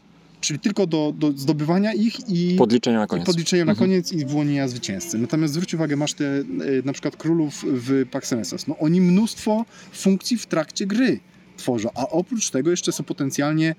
Czyli 0.43 0.59
tylko 0.59 0.87
do, 0.87 1.13
do 1.17 1.31
zdobywania 1.31 1.93
ich 1.93 2.29
i 2.29 2.55
Podliczenia 2.55 2.97
na 2.99 3.05
i 3.05 3.07
koniec. 3.07 3.25
podliczenia 3.25 3.65
na 3.65 3.71
Mhm. 3.71 3.89
koniec 3.89 4.11
i 4.11 4.25
wyłonienia 4.25 4.67
zwycięzcy. 4.67 5.17
Natomiast 5.17 5.53
zwróć 5.53 5.73
uwagę, 5.73 5.95
masz 5.95 6.13
te 6.13 6.25
e, 6.25 6.43
na 6.85 6.93
przykład 6.93 7.17
królów 7.17 7.65
w 7.67 8.05
Pax 8.11 8.31
Renaissance. 8.31 8.65
No 8.67 8.77
oni 8.79 9.01
mnóstwo 9.01 9.65
funkcji 9.93 10.37
w 10.37 10.45
trakcie 10.45 10.85
gry 10.85 11.19
tworzą, 11.57 11.89
a 11.95 12.07
oprócz 12.09 12.49
tego 12.49 12.71
jeszcze 12.71 12.91
są 12.91 13.03
potencjalnie 13.03 13.75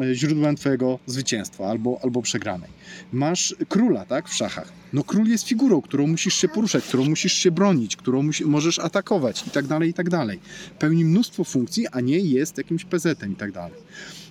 e, 0.00 0.14
źródłem 0.14 0.56
twojego 0.56 0.98
zwycięstwa 1.06 1.66
albo, 1.66 2.00
albo 2.02 2.22
przegranej. 2.22 2.70
Masz 3.12 3.54
króla, 3.68 4.04
tak, 4.04 4.28
w 4.28 4.34
szachach. 4.34 4.72
No 4.92 5.04
król 5.04 5.26
jest 5.28 5.48
figurą, 5.48 5.80
którą 5.82 6.06
musisz 6.06 6.34
się 6.34 6.48
poruszać, 6.48 6.84
którą 6.84 7.04
musisz 7.04 7.32
się 7.32 7.50
bronić, 7.50 7.96
którą 7.96 8.22
musi, 8.22 8.44
możesz 8.44 8.78
atakować 8.78 9.44
i 9.46 9.50
tak 9.50 9.66
dalej, 9.66 9.90
i 9.90 9.94
tak 9.94 10.10
dalej. 10.10 10.40
Pełni 10.78 11.04
mnóstwo 11.04 11.44
funkcji, 11.44 11.86
a 11.92 12.00
nie 12.00 12.18
jest 12.18 12.58
jakimś 12.58 12.84
pezetem 12.84 13.32
i 13.32 13.36
tak 13.36 13.52
dalej. 13.52 13.78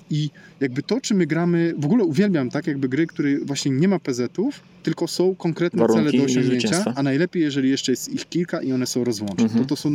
I 0.10 0.30
jakby 0.60 0.84
to, 0.84 1.02
czy 1.02 1.14
my 1.14 1.26
gramy, 1.26 1.74
w 1.78 1.86
ogóle 1.86 2.04
uwielbiam 2.04 2.50
tak, 2.50 2.68
jakby 2.68 2.90
gry, 2.90 3.08
które 3.08 3.40
właśnie 3.40 3.72
nie 3.72 3.88
ma 3.88 4.00
PZ-ów, 4.00 4.60
tylko 4.84 5.08
są 5.08 5.36
konkretne 5.36 5.80
Warunki 5.80 6.06
cele 6.06 6.18
do 6.18 6.24
osiągnięcia, 6.26 6.94
a 6.96 7.04
najlepiej, 7.04 7.42
jeżeli 7.42 7.70
jeszcze 7.70 7.92
jest 7.92 8.10
ich 8.10 8.30
kilka 8.30 8.62
i 8.62 8.72
one 8.72 8.86
są 8.86 9.04
rozłączne. 9.04 9.44
Mhm. 9.44 9.62
To 9.66 9.70
to 9.70 9.76
są... 9.76 9.92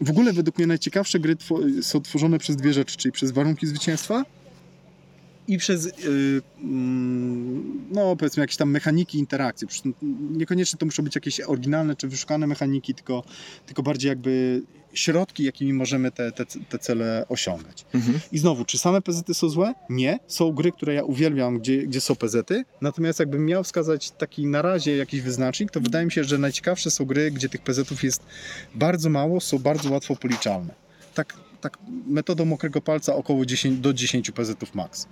W 0.00 0.10
ogóle 0.10 0.32
według 0.32 0.58
mnie 0.58 0.66
najciekawsze 0.66 1.20
gry 1.20 1.36
two- 1.36 1.82
są 1.82 2.00
tworzone 2.00 2.38
przez 2.38 2.56
dwie 2.56 2.72
rzeczy, 2.72 2.96
czyli 2.96 3.12
przez 3.12 3.30
warunki 3.30 3.66
zwycięstwa 3.66 4.24
i 5.48 5.58
przez, 5.58 5.84
yy, 5.84 6.42
mm, 6.62 7.88
no 7.90 8.16
powiedzmy, 8.16 8.40
jakieś 8.40 8.56
tam 8.56 8.70
mechaniki 8.70 9.18
interakcji. 9.18 9.68
Niekoniecznie 10.30 10.78
to 10.78 10.86
muszą 10.86 11.02
być 11.02 11.14
jakieś 11.14 11.40
oryginalne 11.40 11.96
czy 11.96 12.08
wyszukane 12.08 12.46
mechaniki, 12.46 12.94
tylko, 12.94 13.24
tylko 13.66 13.82
bardziej 13.82 14.08
jakby 14.08 14.62
środki, 14.94 15.44
jakimi 15.44 15.72
możemy 15.72 16.10
te, 16.10 16.32
te, 16.32 16.44
te 16.46 16.78
cele 16.78 17.24
osiągać. 17.28 17.84
Mhm. 17.94 18.20
I 18.32 18.38
znowu, 18.38 18.64
czy 18.64 18.78
same 18.78 19.02
PZ 19.02 19.36
są 19.36 19.48
złe? 19.48 19.74
Nie. 19.90 20.18
Są 20.26 20.52
gry, 20.52 20.72
które 20.72 20.94
ja 20.94 21.04
uwielbiam, 21.04 21.58
gdzie, 21.58 21.82
gdzie 21.82 22.00
są 22.00 22.16
PZ. 22.16 22.50
Natomiast 22.80 23.18
jakbym 23.20 23.46
miał 23.46 23.64
wskazać 23.64 24.10
taki 24.10 24.46
na 24.46 24.62
razie 24.62 24.96
jakiś 24.96 25.20
wyznacznik, 25.20 25.70
to 25.70 25.80
wydaje 25.80 26.04
mi 26.04 26.12
się, 26.12 26.24
że 26.24 26.38
najciekawsze 26.38 26.90
są 26.90 27.04
gry, 27.04 27.30
gdzie 27.30 27.48
tych 27.48 27.60
PZ-ów 27.62 28.04
jest 28.04 28.22
bardzo 28.74 29.10
mało, 29.10 29.40
są 29.40 29.58
bardzo 29.58 29.90
łatwo 29.90 30.16
policzalne. 30.16 30.74
Tak, 31.14 31.34
tak 31.62 31.78
metodą 32.06 32.44
mokrego 32.44 32.80
palca 32.80 33.14
około 33.14 33.46
10, 33.46 33.78
do 33.78 33.94
10 33.94 34.30
PZ 34.30 34.74
max. 34.74 35.06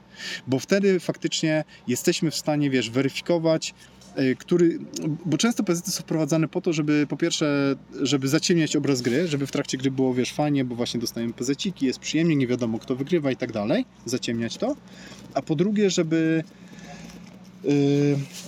Bo 0.47 0.59
wtedy 0.59 1.01
faktycznie 1.01 1.65
jesteśmy 1.87 2.31
w 2.31 2.37
stanie, 2.37 2.71
wiesz, 2.71 2.91
weryfikować, 2.91 3.75
y, 4.19 4.37
który, 4.37 4.79
bo 5.25 5.39
często 5.39 5.63
PZ 5.63 5.95
są 5.95 6.03
wprowadzane 6.03 6.49
po 6.49 6.61
to, 6.61 6.73
żeby 6.73 7.07
po 7.09 7.17
pierwsze, 7.17 7.77
żeby 8.03 8.29
zaciemniać 8.29 8.77
obraz 8.77 9.03
gry, 9.03 9.29
żeby 9.29 9.47
w 9.47 9.51
trakcie 9.51 9.79
gry 9.79 9.91
było, 9.91 10.15
wiesz, 10.15 10.33
fajnie, 10.33 10.65
bo 10.65 10.75
właśnie 10.75 11.01
dostajemy 11.01 11.33
PZ-ciki, 11.33 11.87
jest 11.87 11.99
przyjemnie, 11.99 12.37
nie 12.37 12.47
wiadomo 12.47 12.79
kto 12.79 12.97
wygrywa 12.97 13.31
i 13.31 13.37
tak 13.37 13.53
dalej, 13.53 13.85
zaciemniać 14.07 14.57
to, 14.57 14.77
a 15.35 15.43
po 15.43 15.55
drugie, 15.55 15.91
żeby 15.91 16.45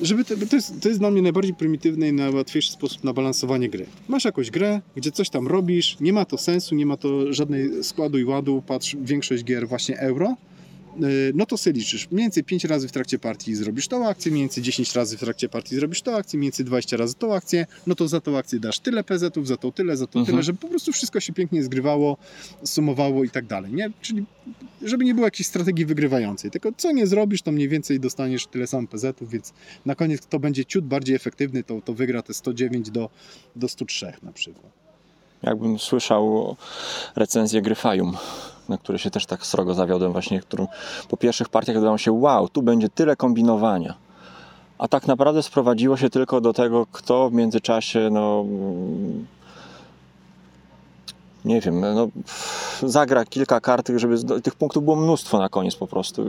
żeby 0.03 0.25
to, 0.25 0.35
to, 0.51 0.57
jest, 0.57 0.81
to 0.81 0.89
jest 0.89 1.01
dla 1.01 1.11
mnie 1.11 1.23
najbardziej 1.23 1.55
prymitywny 1.55 2.09
i 2.09 2.13
najłatwiejszy 2.13 2.73
sposób 2.73 3.05
na 3.05 3.13
balansowanie 3.13 3.69
gry. 3.69 3.87
Masz 4.09 4.25
jakąś 4.25 4.51
grę, 4.51 4.81
gdzie 4.97 5.13
coś 5.13 5.31
tam 5.31 5.47
robisz, 5.47 5.97
nie 6.01 6.13
ma 6.13 6.25
to 6.25 6.39
sensu, 6.39 6.75
nie 6.75 6.87
ma 6.87 6.97
to 6.97 7.33
żadnej 7.33 7.85
składu 7.85 8.19
i 8.19 8.25
ładu, 8.25 8.63
patrz, 8.67 8.97
większość 9.03 9.45
gier 9.45 9.69
właśnie 9.69 9.99
euro, 9.99 10.29
yy, 10.29 10.52
no 11.35 11.47
to 11.47 11.57
sobie 11.57 11.79
liczysz. 11.79 12.09
Mniej 12.11 12.25
więcej 12.25 12.45
5 12.45 12.65
razy 12.65 12.89
w 12.89 12.93
trakcie 12.93 13.19
partii 13.19 13.55
zrobisz 13.55 13.89
tą 13.89 14.09
akcję, 14.09 14.33
mniej 14.33 14.43
więcej 14.45 14.63
10 14.63 14.95
razy 14.95 15.17
w 15.17 15.21
trakcie 15.21 15.49
partii 15.49 15.77
zrobisz 15.77 16.03
tą 16.03 16.17
akcję, 16.17 16.39
mniej 16.39 16.47
więcej 16.47 16.65
20 16.67 16.97
razy 16.97 17.15
tą 17.15 17.35
akcję, 17.35 17.67
no 17.87 17.95
to 17.95 18.09
za 18.09 18.21
tą 18.21 18.39
akcję 18.39 18.61
dasz 18.61 18.79
tyle 18.79 19.05
PZ-ów, 19.05 19.47
za 19.49 19.57
tą 19.57 19.73
tyle, 19.73 19.97
za 19.97 20.07
to 20.07 20.19
Mhm. 20.19 20.27
tyle, 20.27 20.43
żeby 20.43 20.59
po 20.59 20.69
prostu 20.69 20.93
wszystko 20.93 21.21
się 21.21 21.33
pięknie 21.33 21.63
zgrywało, 21.63 22.17
sumowało 22.65 23.25
i 23.25 23.31
tak 23.31 23.47
dalej, 23.47 23.73
nie? 23.73 23.91
Czyli 24.01 24.25
żeby 24.83 25.05
nie 25.05 25.15
było 25.15 25.27
jakiejś 25.27 25.47
strategii 25.47 25.87
wygrywającej, 25.87 26.51
tylko 26.51 26.73
co 26.77 26.93
nie 26.93 27.07
zrobisz, 27.07 27.43
to 27.43 27.53
mniej 27.53 27.69
więcej 27.69 28.01
dostaniesz 28.01 28.47
tyle 28.47 28.67
samo 28.67 28.89
PZ-ów, 28.89 29.31
więc 29.31 29.53
na 29.87 29.95
koniec 29.95 30.21
kto 30.23 30.39
będzie 30.39 30.65
ciut 30.65 30.85
bardziej 30.85 31.17
efektywny, 31.17 31.65
to, 31.65 31.81
to 31.85 31.95
wygra 31.95 32.23
te 32.23 32.35
109 32.35 32.91
do, 32.91 33.11
do 33.57 33.69
103 33.69 34.13
na 34.23 34.33
przykład. 34.33 34.73
Jakbym 35.43 35.79
słyszał 35.79 36.57
recenzję 37.17 37.63
gry 37.63 37.75
Fajum, 37.75 38.17
na 38.73 38.79
której 38.79 38.99
się 38.99 39.11
też 39.11 39.27
tak 39.27 39.47
srogo 39.47 39.75
zawiodłem 39.75 40.13
właśnie, 40.13 40.41
którą 40.41 40.67
po 41.09 41.17
pierwszych 41.17 41.49
partiach 41.49 41.77
wydawało 41.77 41.99
się, 41.99 42.13
wow, 42.13 42.49
tu 42.49 42.63
będzie 42.63 42.89
tyle 42.89 43.17
kombinowania. 43.17 43.95
A 44.79 44.89
tak 44.89 45.07
naprawdę 45.07 45.43
sprowadziło 45.43 45.97
się 45.97 46.11
tylko 46.11 46.41
do 46.41 46.53
tego, 46.53 46.87
kto 46.93 47.31
w 47.31 47.33
międzyczasie, 47.33 48.09
no 48.13 48.45
mm, 48.49 49.27
nie 51.45 51.61
wiem, 51.61 51.81
no 51.81 52.09
zagra 52.83 53.25
kilka 53.25 53.61
kart, 53.61 53.91
żeby 53.97 54.41
tych 54.43 54.55
punktów 54.55 54.85
było 54.85 54.97
mnóstwo 54.97 55.39
na 55.39 55.49
koniec 55.49 55.77
po 55.77 55.87
prostu. 55.87 56.25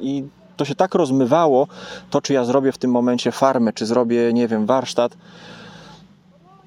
I 0.00 0.24
to 0.56 0.64
się 0.64 0.74
tak 0.74 0.94
rozmywało, 0.94 1.66
to 2.10 2.20
czy 2.20 2.32
ja 2.32 2.44
zrobię 2.44 2.72
w 2.72 2.78
tym 2.78 2.90
momencie 2.90 3.32
farmę, 3.32 3.72
czy 3.72 3.86
zrobię, 3.86 4.32
nie 4.32 4.48
wiem, 4.48 4.66
warsztat, 4.66 5.16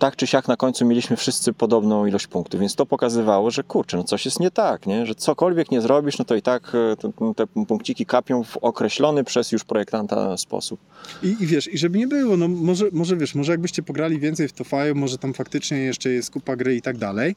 tak 0.01 0.15
czy 0.15 0.27
siak 0.27 0.47
na 0.47 0.57
końcu 0.57 0.85
mieliśmy 0.85 1.15
wszyscy 1.15 1.53
podobną 1.53 2.05
ilość 2.05 2.27
punktów, 2.27 2.59
więc 2.59 2.75
to 2.75 2.85
pokazywało, 2.85 3.51
że 3.51 3.63
kurczę, 3.63 3.97
no 3.97 4.03
coś 4.03 4.25
jest 4.25 4.39
nie 4.39 4.51
tak, 4.51 4.87
nie? 4.87 5.05
że 5.05 5.15
cokolwiek 5.15 5.71
nie 5.71 5.81
zrobisz, 5.81 6.17
no 6.17 6.25
to 6.25 6.35
i 6.35 6.41
tak 6.41 6.71
e, 6.75 7.33
te, 7.35 7.47
punkciki 7.47 8.05
kapią 8.05 8.43
w 8.43 8.57
określony 8.57 9.23
przez 9.23 9.51
już 9.51 9.63
projektanta 9.63 10.37
sposób. 10.37 10.79
I, 11.23 11.35
I 11.39 11.47
wiesz, 11.47 11.73
i 11.73 11.77
żeby 11.77 11.97
nie 11.97 12.07
było, 12.07 12.37
no 12.37 12.47
może, 12.47 12.85
może 12.91 13.17
wiesz, 13.17 13.35
może 13.35 13.51
jakbyście 13.51 13.83
pograli 13.83 14.19
więcej 14.19 14.47
w 14.47 14.53
to 14.53 14.63
Fire, 14.63 14.95
może 14.95 15.17
tam 15.17 15.33
faktycznie 15.33 15.77
jeszcze 15.77 16.09
jest 16.09 16.31
kupa 16.31 16.55
gry 16.55 16.75
i 16.75 16.81
tak 16.81 16.97
dalej, 16.97 17.35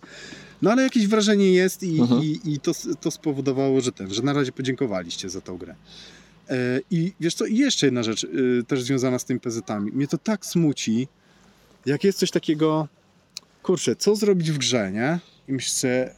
no 0.63 0.73
ale 0.73 0.83
jakieś 0.83 1.07
wrażenie 1.07 1.53
jest 1.53 1.83
i, 1.83 2.01
Mhm. 2.01 2.23
i, 2.23 2.41
i 2.45 2.61
to, 2.61 2.73
to 3.01 3.11
spowodowało, 3.11 3.81
że 3.81 3.93
ten, 3.93 4.15
że 4.15 4.23
na 4.23 4.33
razie 4.33 4.53
podziękowaliście 4.53 5.29
za 5.29 5.41
tą 5.41 5.59
grę. 5.59 5.75
E, 6.49 6.81
I 6.91 7.13
wiesz 7.21 7.35
co, 7.35 7.47
i 7.47 7.57
jeszcze 7.57 7.87
jedna 7.87 8.03
rzecz, 8.03 8.25
y, 8.25 8.65
też 8.67 8.83
związana 8.83 9.19
z 9.19 9.25
tymi 9.25 9.41
PZ-ami. 9.41 9.93
Mnie 9.93 10.07
to 10.07 10.19
tak 10.19 10.47
smuci, 10.47 11.09
jak 11.87 12.05
jest 12.05 12.19
coś 12.19 12.31
takiego, 12.31 12.89
kurczę, 13.63 13.97
co 13.97 14.17
zrobić 14.17 14.51
w 14.53 14.59
grze, 14.59 14.93
nie? 14.93 15.19
I 15.49 15.53
myślisz 15.53 15.73
sobie, 15.73 16.11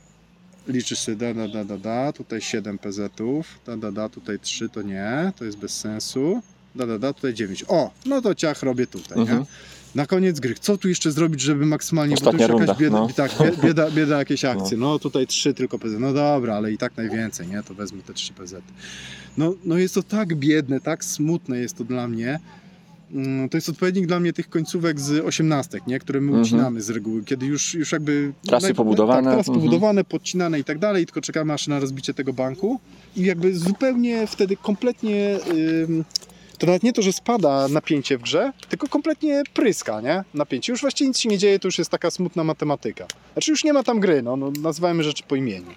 liczysz 0.69 0.99
sobie, 0.99 1.17
da, 1.17 1.35
da, 1.35 1.49
da, 1.49 1.65
da, 1.65 1.79
da, 1.79 2.13
tutaj 2.13 2.41
7 2.41 2.79
PZ-ów, 2.79 3.47
da, 3.67 3.77
da, 3.77 3.93
da, 3.93 4.09
tutaj 4.09 4.39
3 4.39 4.69
to 4.69 4.83
nie, 4.83 5.33
to 5.39 5.45
jest 5.45 5.59
bez 5.59 5.77
sensu, 5.81 6.43
da, 6.75 6.87
da, 6.87 6.99
da, 6.99 7.13
tutaj 7.13 7.35
9. 7.35 7.65
O, 7.69 7.91
no 8.07 8.23
to 8.23 8.35
ciach 8.35 8.63
robię 8.63 8.87
tutaj, 8.87 9.19
Mhm. 9.19 9.39
nie? 9.41 9.45
Na 9.95 10.07
koniec 10.07 10.41
gry, 10.41 10.55
co 10.61 10.79
tu 10.79 10.89
jeszcze 10.89 11.13
zrobić, 11.13 11.41
żeby 11.41 11.67
maksymalnie, 11.67 12.15
bo 12.15 12.21
Ostatnia 12.21 12.47
tu 12.49 12.53
już 12.53 12.61
jakaś 12.69 12.81
runda, 12.81 12.85
bieda, 12.85 12.97
no. 12.99 13.09
tak, 13.29 13.31
bie- 13.39 13.63
bieda, 13.67 13.91
bieda 13.91 14.19
jakieś 14.19 14.45
akcje, 14.45 14.77
no 14.77 14.99
tutaj 14.99 15.27
3 15.27 15.55
tylko 15.55 15.79
PZ, 15.79 15.95
no 16.01 16.13
dobra, 16.13 16.55
ale 16.57 16.73
i 16.73 16.79
tak 16.79 16.97
najwięcej, 16.97 17.47
nie? 17.49 17.63
To 17.63 17.75
wezmę 17.75 18.03
te 18.03 18.15
3 18.15 18.33
PZ. 18.33 18.55
No, 19.37 19.55
no 19.65 19.79
jest 19.79 19.95
to 19.95 20.03
tak 20.03 20.35
biedne, 20.35 20.81
tak 20.81 21.05
smutne 21.05 21.59
jest 21.59 21.77
to 21.77 21.85
dla 21.85 22.09
mnie, 22.09 22.41
to 23.51 23.57
jest 23.57 23.69
odpowiednik 23.69 24.07
dla 24.07 24.21
mnie 24.21 24.33
tych 24.33 24.49
końcówek 24.49 25.01
z 25.01 25.25
osiemnastek, 25.27 25.87
nie? 25.87 25.99
które 25.99 26.21
my 26.21 26.27
Mhm. 26.27 26.43
ucinamy 26.43 26.83
z 26.83 26.91
reguły, 26.91 27.25
kiedy 27.25 27.47
już, 27.47 27.75
już 27.75 27.93
jakby... 27.93 28.33
Trasy 28.47 28.75
pobudowane. 28.75 29.23
Tak, 29.23 29.35
trasy 29.35 29.51
Mhm. 29.51 29.65
pobudowane, 29.65 30.05
podcinane 30.05 30.59
i 30.61 30.65
tak 30.65 30.79
dalej, 30.79 31.07
tylko 31.07 31.21
czekamy 31.21 31.53
aż 31.53 31.67
na 31.69 31.81
rozbicie 31.81 32.15
tego 32.15 32.33
banku 32.33 32.81
i 33.17 33.23
jakby 33.23 33.55
zupełnie 33.59 34.27
wtedy 34.27 34.57
kompletnie... 34.57 35.39
Ym, 35.89 36.05
to 36.59 36.67
nawet 36.67 36.83
nie 36.83 36.93
to, 36.93 37.03
że 37.03 37.13
spada 37.13 37.69
napięcie 37.69 38.19
w 38.19 38.23
grze, 38.23 38.53
tylko 38.69 38.89
kompletnie 38.89 39.43
pryska, 39.55 40.01
nie? 40.01 40.25
Napięcie. 40.35 40.73
Już 40.73 40.81
właściwie 40.81 41.09
nic 41.09 41.19
się 41.19 41.29
nie 41.29 41.39
dzieje, 41.39 41.59
to 41.59 41.69
już 41.69 41.79
jest 41.79 41.91
taka 41.91 42.11
smutna 42.11 42.45
matematyka. 42.45 43.07
Znaczy 43.33 43.51
już 43.51 43.65
nie 43.65 43.73
ma 43.73 43.83
tam 43.83 44.01
gry, 44.01 44.23
no, 44.23 44.37
no 44.37 44.53
nazywajmy 44.63 45.03
rzeczy 45.05 45.23
po 45.29 45.37
imieniu. 45.37 45.71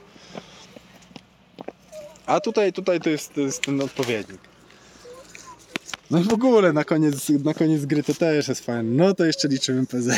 A 2.25 2.39
tutaj, 2.39 2.73
tutaj 2.73 2.99
to, 3.01 3.09
jest, 3.09 3.33
to 3.33 3.41
jest 3.41 3.61
ten 3.61 3.81
odpowiednik. 3.81 4.39
No 6.11 6.19
i 6.19 6.23
w 6.23 6.33
ogóle 6.33 6.73
na 6.73 6.83
koniec, 6.83 7.29
na 7.29 7.53
koniec 7.53 7.85
gry 7.85 8.03
to 8.03 8.13
też 8.13 8.47
jest 8.47 8.65
fajne. 8.65 8.83
No 8.83 9.13
to 9.13 9.25
jeszcze 9.25 9.47
liczymy 9.47 9.85
PZ. 9.85 10.07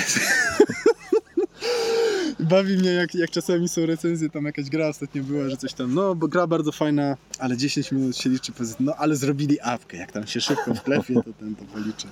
Bawi 2.40 2.78
mnie 2.78 2.92
jak, 2.92 3.16
jak 3.16 3.30
czasami 3.30 3.70
są 3.70 3.86
recenzje, 3.86 4.30
tam 4.30 4.46
jakaś 4.46 4.70
gra 4.70 4.88
ostatnio 4.88 5.24
była, 5.24 5.50
że 5.50 5.58
coś 5.58 5.74
tam, 5.74 5.94
no 5.94 6.16
bo 6.16 6.28
gra 6.28 6.48
bardzo 6.48 6.72
fajna, 6.72 7.18
ale 7.40 7.58
10 7.58 7.92
minut 7.92 8.18
się 8.18 8.30
liczy 8.30 8.52
PZ. 8.52 8.76
No 8.80 8.96
ale 8.96 9.16
zrobili 9.16 9.60
awkę, 9.60 9.98
jak 9.98 10.12
tam 10.12 10.28
się 10.28 10.42
szybko 10.42 10.76
wklepie, 10.76 11.14
to 11.14 11.34
ten 11.40 11.56
to 11.56 11.66
policzy. 11.66 12.08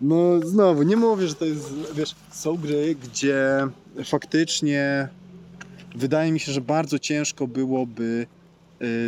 No 0.00 0.40
znowu, 0.44 0.82
nie 0.82 0.96
mówię, 0.96 1.28
że 1.28 1.34
to 1.34 1.44
jest, 1.44 1.74
wiesz, 1.94 2.14
są 2.30 2.56
gry, 2.56 2.94
gdzie 2.94 3.68
faktycznie 4.04 5.08
wydaje 5.94 6.32
mi 6.32 6.40
się, 6.40 6.52
że 6.52 6.60
bardzo 6.60 6.98
ciężko 6.98 7.46
byłoby 7.46 8.26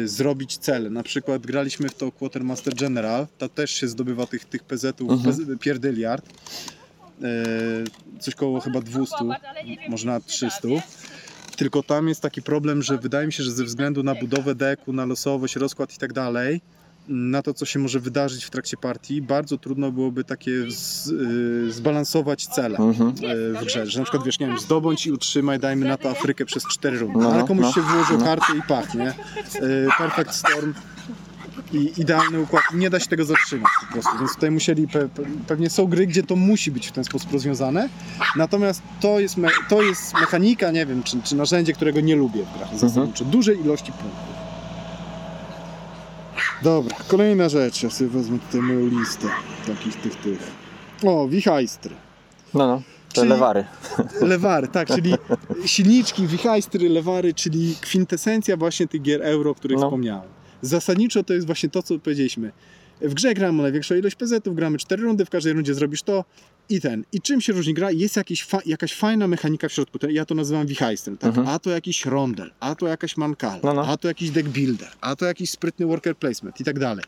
zrobić 0.05 0.57
cele. 0.59 0.91
Na 0.91 1.03
przykład 1.03 1.47
graliśmy 1.47 1.89
w 1.89 1.95
to 1.95 2.12
Quartermaster 2.12 2.75
General, 2.75 3.27
to 3.39 3.49
też 3.49 3.70
się 3.70 3.89
zdobywa 3.89 4.27
tych, 4.27 4.45
tych 4.45 4.64
PZ-ów 4.64 5.11
Mhm. 5.11 5.59
pierdyliard. 5.59 6.27
Y, 6.27 8.20
coś 8.20 8.35
koło 8.35 8.61
chyba 8.61 8.81
200, 8.81 9.16
może 9.89 10.07
nawet 10.07 10.27
300. 10.27 10.68
Tylko 11.57 11.83
tam 11.83 12.09
jest 12.09 12.20
taki 12.20 12.43
problem, 12.43 12.83
że 12.83 12.99
wydaje 12.99 13.27
mi 13.27 13.33
się, 13.33 13.43
że 13.43 13.51
ze 13.53 13.64
względu 13.64 14.03
na 14.03 14.14
budowę 14.14 14.55
deku, 14.55 14.93
na 14.93 15.05
losowość, 15.07 15.57
rozkład 15.57 15.95
i 15.95 15.99
tak 15.99 16.12
dalej, 16.12 16.61
na 17.09 17.42
to, 17.42 17.55
co 17.55 17.64
się 17.66 17.78
może 17.78 18.00
wydarzyć 18.00 18.44
w 18.44 18.50
trakcie 18.50 18.76
partii, 18.76 19.22
bardzo 19.22 19.59
trudno 19.59 19.92
byłoby 19.92 20.24
takie 20.24 20.50
z, 20.70 21.07
y, 21.68 21.72
zbalansować 21.72 22.46
cele 22.46 22.78
Mhm. 22.78 23.11
e, 23.11 23.61
w 23.61 23.64
grze, 23.64 23.86
że 23.86 23.98
na 23.98 24.05
przykład 24.05 24.24
wiesz, 24.24 24.38
nie 24.40 24.46
wiem, 24.46 24.59
zdobądź 24.59 25.07
i 25.07 25.12
utrzymaj, 25.12 25.59
dajmy 25.59 25.88
na 25.88 25.96
to 25.96 26.11
Afrykę 26.11 26.44
przez 26.44 26.64
4 26.66 26.98
rundy, 26.98 27.18
No, 27.18 27.32
ale 27.32 27.44
komuś 27.44 27.64
no. 27.64 27.72
się 27.72 27.82
wyłożył 27.82 28.18
karty 28.18 28.52
i 28.59 28.62
pachnie. 28.68 29.09
E, 29.09 29.14
Perfect 29.98 30.34
Storm 30.34 30.74
i 31.72 31.92
idealny 32.00 32.40
układ, 32.40 32.62
nie 32.74 32.90
da 32.90 33.00
się 33.00 33.07
tego 33.07 33.24
zatrzymać 33.24 33.70
po 33.86 33.92
prostu, 33.92 34.18
więc 34.18 34.34
tutaj 34.34 34.50
musieli, 34.50 34.88
pe, 34.88 35.09
pe, 35.09 35.22
pewnie 35.46 35.70
są 35.70 35.86
gry, 35.86 36.07
gdzie 36.07 36.22
to 36.22 36.36
musi 36.36 36.70
być 36.70 36.86
w 36.88 36.92
ten 36.92 37.05
sposób 37.05 37.32
rozwiązane, 37.32 37.88
natomiast 38.36 38.82
to 39.00 39.20
jest, 39.20 39.36
to 39.68 39.82
jest 39.82 40.14
mechanika, 40.14 40.70
nie 40.70 40.86
wiem, 40.86 41.02
czy, 41.02 41.22
czy 41.22 41.36
narzędzie, 41.36 41.72
którego 41.72 42.00
nie 42.00 42.16
lubię 42.16 42.42
w 42.55 42.59
grach 42.59 42.78
zasadniczo, 42.78 43.24
dużej 43.24 43.61
ilości 43.61 43.92
punktów. 43.92 44.34
Dobra, 46.62 46.97
kolejna 47.09 47.49
rzecz, 47.49 47.82
ja 47.82 47.91
sobie 47.91 48.11
wezmę 48.11 48.39
tutaj 48.39 48.61
moją 48.61 48.87
listę 49.01 49.26
takich 49.66 49.97
tych, 49.97 50.14
tych. 50.16 50.39
O, 51.07 51.28
wichajstry. 51.28 51.95
No, 52.55 52.66
no, 52.66 52.76
te 53.09 53.14
Czyli- 53.14 53.28
lewary. 53.28 53.64
Lewary, 54.20 54.68
tak, 54.68 54.89
czyli 54.89 55.14
silniczki, 55.66 56.26
wichajstry, 56.26 56.89
lewary, 56.89 57.35
czyli 57.35 57.76
kwintesencja 57.80 58.57
właśnie 58.57 58.87
tych 58.89 59.03
gier 59.03 59.22
euro, 59.22 59.51
o 59.51 59.55
których 59.55 59.78
No. 59.78 59.87
wspomniałem. 59.87 60.28
Zasadniczo 60.62 61.22
to 61.24 61.35
jest 61.35 61.47
właśnie 61.47 61.68
to, 61.68 61.82
co 61.82 61.99
powiedzieliśmy. 61.99 62.53
W 63.01 63.14
grze 63.14 63.34
gramy 63.34 63.62
największą 63.62 63.95
ilość 63.95 64.16
PZ-ów, 64.16 64.55
gramy 64.57 64.78
4 64.78 65.03
rundy, 65.03 65.24
w 65.24 65.30
każdej 65.30 65.53
rundzie 65.53 65.74
zrobisz 65.74 66.03
to 66.03 66.24
i 66.68 66.80
ten. 66.80 67.05
I 67.12 67.20
czym 67.20 67.40
się 67.40 67.53
różni 67.53 67.74
gra? 67.74 67.90
Jest 67.90 68.16
jakiś 68.16 68.45
fa- 68.45 68.61
jakaś 68.66 68.95
fajna 68.95 69.28
mechanika 69.28 69.68
w 69.68 69.72
środku. 69.72 69.99
Ja 70.11 70.24
to 70.24 70.34
nazywam 70.34 70.66
wichajstrem, 70.66 71.16
tak? 71.18 71.28
Mhm. 71.28 71.49
A 71.49 71.59
to 71.59 71.70
jakiś 71.70 72.05
rondel, 72.07 72.51
a 72.61 72.74
to 72.74 72.86
jakaś 72.88 73.16
mankala, 73.16 73.61
No, 73.62 73.74
no. 73.74 73.86
a 73.86 73.97
to 73.97 74.09
jakiś 74.09 74.30
deck 74.30 74.49
builder, 74.49 74.88
a 75.01 75.16
to 75.16 75.26
jakiś 75.26 75.51
sprytny 75.51 75.86
worker 75.86 76.16
placement 76.16 76.61
i 76.61 76.64
tak 76.64 76.78
dalej. 76.78 77.05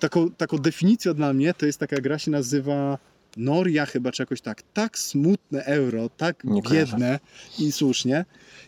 Taką, 0.00 0.30
taką 0.30 0.58
definicją 0.58 1.14
dla 1.14 1.32
mnie 1.32 1.54
to 1.54 1.66
jest 1.66 1.78
taka 1.78 1.96
gra 2.00 2.18
się 2.18 2.30
nazywa 2.30 2.98
Noria 3.36 3.86
chyba, 3.86 4.12
czy 4.12 4.22
jakoś 4.22 4.40
tak. 4.40 4.62
Tak 4.74 4.98
smutne 4.98 5.64
euro, 5.64 6.08
tak 6.16 6.44
Nie 6.44 6.62
kojarzę. 6.62 6.92
biedne 6.92 7.20
i 7.58 7.72
słusznie. 7.72 8.24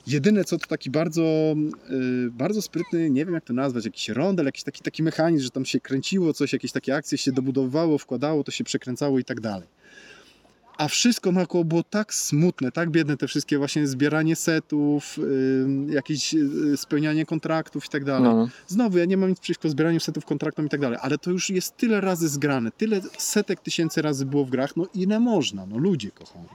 Jedyne 0.07 0.45
co 0.45 0.59
to 0.59 0.67
taki 0.67 0.91
bardzo, 0.91 1.55
y, 1.91 2.31
bardzo 2.31 2.63
sprytny, 2.63 3.11
nie 3.11 3.25
wiem 3.25 3.35
jak 3.35 3.45
to 3.45 3.53
nazwać, 3.53 3.85
jakiś 3.85 4.09
rondel, 4.09 4.47
jakiś 4.47 4.63
taki, 4.63 4.83
taki 4.83 5.03
mechanizm, 5.03 5.45
że 5.45 5.51
tam 5.51 5.65
się 5.65 5.81
kręciło 5.81 6.33
coś, 6.33 6.53
jakieś 6.53 6.73
takie 6.73 6.97
akcje 6.97 7.19
się 7.19 7.33
dobudowywało, 7.33 7.99
wkładało, 7.99 8.45
to 8.45 8.53
się 8.53 8.65
przekręcało 8.65 9.19
i 9.19 9.25
tak 9.25 9.41
dalej. 9.41 9.69
A 10.79 10.89
wszystko 10.89 11.33
naokoło 11.33 11.65
było 11.65 11.83
tak 11.83 12.15
smutne, 12.15 12.73
tak 12.73 12.91
biedne, 12.91 13.17
te 13.17 13.29
wszystkie 13.29 13.59
właśnie 13.59 13.87
zbieranie 13.87 14.37
setów, 14.37 15.19
ym, 15.19 15.89
jakieś 15.91 16.35
y, 16.35 16.77
spełnianie 16.77 17.27
kontraktów 17.27 17.87
i 17.87 17.89
tak 17.89 18.05
dalej. 18.05 18.23
No, 18.23 18.37
no. 18.37 18.49
Znowu, 18.67 18.99
ja 18.99 19.05
nie 19.05 19.17
mam 19.17 19.29
nic 19.29 19.41
przeciwko 19.41 19.69
zbieraniu 19.69 20.01
setów, 20.01 20.25
kontraktom 20.25 20.67
i 20.67 20.69
tak 20.69 20.81
dalej, 20.81 20.99
ale 21.03 21.19
to 21.19 21.31
już 21.31 21.51
jest 21.51 21.77
tyle 21.77 22.01
razy 22.01 22.29
zgrane, 22.29 22.71
tyle 22.71 23.01
setek 23.19 23.61
tysięcy 23.61 24.03
razy 24.03 24.27
było 24.27 24.45
w 24.45 24.51
grach, 24.51 24.77
no 24.77 24.87
ile 24.95 25.21
można, 25.21 25.67
no 25.67 25.79
ludzie 25.79 26.11
kochani. 26.11 26.49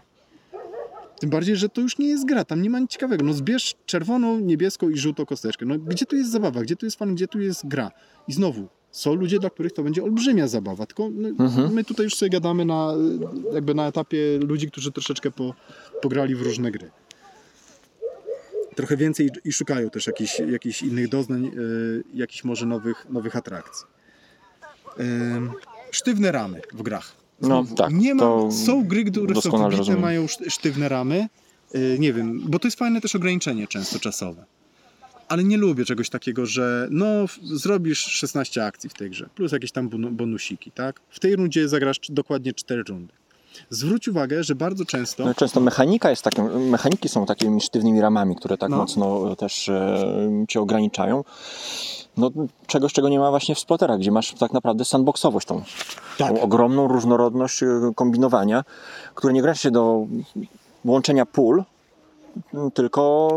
Tym 1.19 1.29
bardziej, 1.29 1.55
że 1.55 1.69
to 1.69 1.81
już 1.81 1.97
nie 1.97 2.07
jest 2.07 2.25
gra, 2.25 2.45
tam 2.45 2.61
nie 2.61 2.69
ma 2.69 2.79
nic 2.79 2.91
ciekawego. 2.91 3.25
No 3.25 3.33
zbierz 3.33 3.75
czerwoną, 3.85 4.39
niebieską 4.39 4.89
i 4.89 4.97
żółtą 4.97 5.25
kosteczkę. 5.25 5.65
No 5.65 5.79
gdzie 5.79 6.05
tu 6.05 6.15
jest 6.15 6.31
zabawa, 6.31 6.61
gdzie 6.61 6.75
tu 6.75 6.85
jest 6.85 6.97
fan, 6.97 7.15
gdzie 7.15 7.27
tu 7.27 7.39
jest 7.39 7.67
gra? 7.67 7.91
I 8.27 8.33
znowu, 8.33 8.67
są 8.99 9.13
ludzie, 9.13 9.39
dla 9.39 9.49
których 9.49 9.73
to 9.73 9.83
będzie 9.83 10.03
olbrzymia 10.03 10.47
zabawa, 10.47 10.85
tylko 10.85 11.03
Mhm. 11.39 11.73
my 11.73 11.83
tutaj 11.83 12.03
już 12.03 12.15
sobie 12.15 12.29
gadamy 12.29 12.65
na, 12.65 12.93
jakby 13.53 13.73
na 13.75 13.87
etapie 13.87 14.17
ludzi, 14.47 14.71
którzy 14.71 14.91
troszeczkę 14.91 15.31
po, 15.31 15.53
pograli 16.01 16.35
w 16.35 16.41
różne 16.41 16.71
gry. 16.71 16.91
Trochę 18.75 18.97
więcej 18.97 19.29
i 19.45 19.51
szukają 19.53 19.89
też 19.89 20.07
jakichś, 20.07 20.39
jakichś 20.39 20.81
innych 20.81 21.09
doznań, 21.09 21.45
y, 21.45 22.03
jakichś 22.13 22.43
może 22.43 22.65
nowych, 22.65 23.05
nowych 23.09 23.35
atrakcji. 23.35 23.85
Ym, 24.99 25.51
sztywne 25.91 26.31
ramy 26.31 26.61
w 26.73 26.81
grach. 26.81 27.15
No, 27.41 27.65
tak, 27.77 27.93
Nie 27.93 28.15
ma, 28.15 28.51
są 28.51 28.83
gry, 28.83 29.05
które 29.05 29.41
są 29.41 29.51
wybitne, 29.69 29.95
mają 30.01 30.25
szt- 30.25 30.49
sztywne 30.49 30.89
ramy. 30.89 31.27
Y, 31.75 31.97
nie 31.99 32.13
wiem, 32.13 32.41
bo 32.47 32.59
to 32.59 32.67
jest 32.67 32.77
fajne 32.77 33.01
też 33.01 33.15
ograniczenie 33.15 33.67
często 33.67 33.99
czasowe. 33.99 34.45
Ale 35.29 35.43
nie 35.43 35.57
lubię 35.57 35.85
czegoś 35.85 36.09
takiego, 36.09 36.45
że 36.45 36.87
no 36.91 37.05
zrobisz 37.43 37.99
16 37.99 38.65
akcji 38.65 38.89
w 38.89 38.93
tej 38.93 39.09
grze, 39.09 39.29
plus 39.35 39.51
jakieś 39.51 39.71
tam 39.71 39.89
bonu- 39.89 40.11
bonusiki, 40.11 40.71
tak? 40.71 41.01
W 41.09 41.19
tej 41.19 41.35
rundzie 41.35 41.67
zagrasz 41.69 41.97
dokładnie 42.09 42.53
4 42.53 42.83
rundy. 42.83 43.13
Zwróć 43.69 44.07
uwagę, 44.07 44.43
że 44.43 44.55
bardzo 44.55 44.85
często... 44.85 45.25
No, 45.25 45.33
Często 45.33 45.59
mechanika 45.59 46.09
jest 46.09 46.21
takim, 46.23 46.69
mechaniki 46.69 47.09
są 47.09 47.25
takimi 47.25 47.61
sztywnymi 47.61 48.01
ramami, 48.01 48.35
które 48.35 48.57
tak 48.57 48.69
No. 48.69 48.77
mocno 48.77 49.35
też 49.35 49.69
e, 49.69 50.45
cię 50.47 50.61
ograniczają. 50.61 51.23
No, 52.17 52.31
czegoś, 52.67 52.93
czego 52.93 53.09
nie 53.09 53.19
ma 53.19 53.29
właśnie 53.29 53.55
w 53.55 53.59
sploterach, 53.59 53.99
gdzie 53.99 54.11
masz 54.11 54.33
tak 54.33 54.53
naprawdę 54.53 54.85
sandboxowość, 54.85 55.47
tą, 55.47 55.63
Tak. 56.17 56.27
tą 56.29 56.41
ogromną 56.41 56.87
różnorodność 56.87 57.63
e, 57.63 57.67
kombinowania, 57.95 58.63
które 59.15 59.33
nie 59.33 59.41
gra 59.41 59.55
się 59.55 59.71
do 59.71 60.07
łączenia 60.85 61.25
pól, 61.25 61.63
tylko 62.73 63.29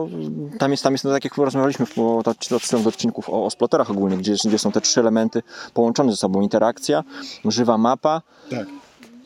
tam 0.58 0.70
jest, 0.70 0.82
tam 0.82 0.92
jest 0.94 1.04
no, 1.04 1.10
tak 1.10 1.24
jak 1.24 1.36
rozmawialiśmy 1.36 1.86
w 1.86 1.94
po- 1.94 2.18
od 2.18 2.28
od 2.28 2.38
tylu 2.38 2.88
odcinków 2.88 3.30
o, 3.30 3.44
o 3.44 3.50
sploterach 3.50 3.90
ogólnie, 3.90 4.16
gdzie, 4.16 4.34
gdzie 4.44 4.58
są 4.58 4.72
te 4.72 4.80
trzy 4.80 5.00
elementy 5.00 5.42
połączone 5.74 6.10
ze 6.12 6.16
sobą. 6.16 6.40
Interakcja, 6.40 7.04
żywa 7.44 7.78
mapa, 7.78 8.22
Tak. 8.50 8.66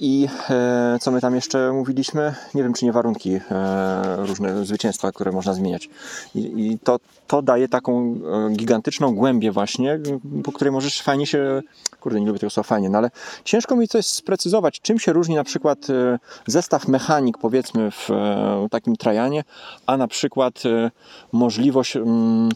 I 0.01 0.29
e, 0.51 0.99
co 1.01 1.11
my 1.11 1.21
tam 1.21 1.35
jeszcze 1.35 1.73
mówiliśmy? 1.73 2.35
Nie 2.55 2.63
wiem, 2.63 2.73
czy 2.73 2.85
nie 2.85 2.93
warunki 2.93 3.41
e, 3.51 4.17
różne 4.17 4.65
zwycięstwa, 4.65 5.13
które 5.13 5.33
można 5.33 5.55
zmieniać. 5.55 5.89
I, 6.35 6.41
i 6.41 6.79
to, 6.79 6.99
to 7.27 7.43
daje 7.43 7.69
taką 7.69 8.19
e, 8.51 8.51
gigantyczną 8.53 9.15
głębię 9.15 9.53
właśnie, 9.53 9.99
po 10.45 10.53
której 10.53 10.73
możesz 10.73 11.03
fajnie 11.03 11.27
się... 11.27 11.63
Kurde, 12.01 12.21
nie 12.21 12.27
lubię 12.27 12.39
tego 12.39 12.51
słowa 12.51 12.69
fajnie, 12.69 12.91
no 12.91 12.99
ale 12.99 13.11
ciężko 13.45 13.77
mi 13.77 13.89
coś 13.89 14.07
sprecyzować, 14.07 14.81
czym 14.81 14.99
się 14.99 15.13
różni 15.13 15.35
na 15.35 15.45
przykład 15.45 15.91
e, 15.91 16.19
zestaw 16.47 16.89
mechanik 16.89 17.39
powiedzmy 17.39 17.91
w 17.91 18.11
e, 18.11 18.67
takim 18.71 18.97
trajanie, 18.97 19.45
a 19.87 19.97
na 19.97 20.09
przykład 20.09 20.63
e, 20.67 20.91
możliwość... 21.33 21.97
Mm, 21.97 22.49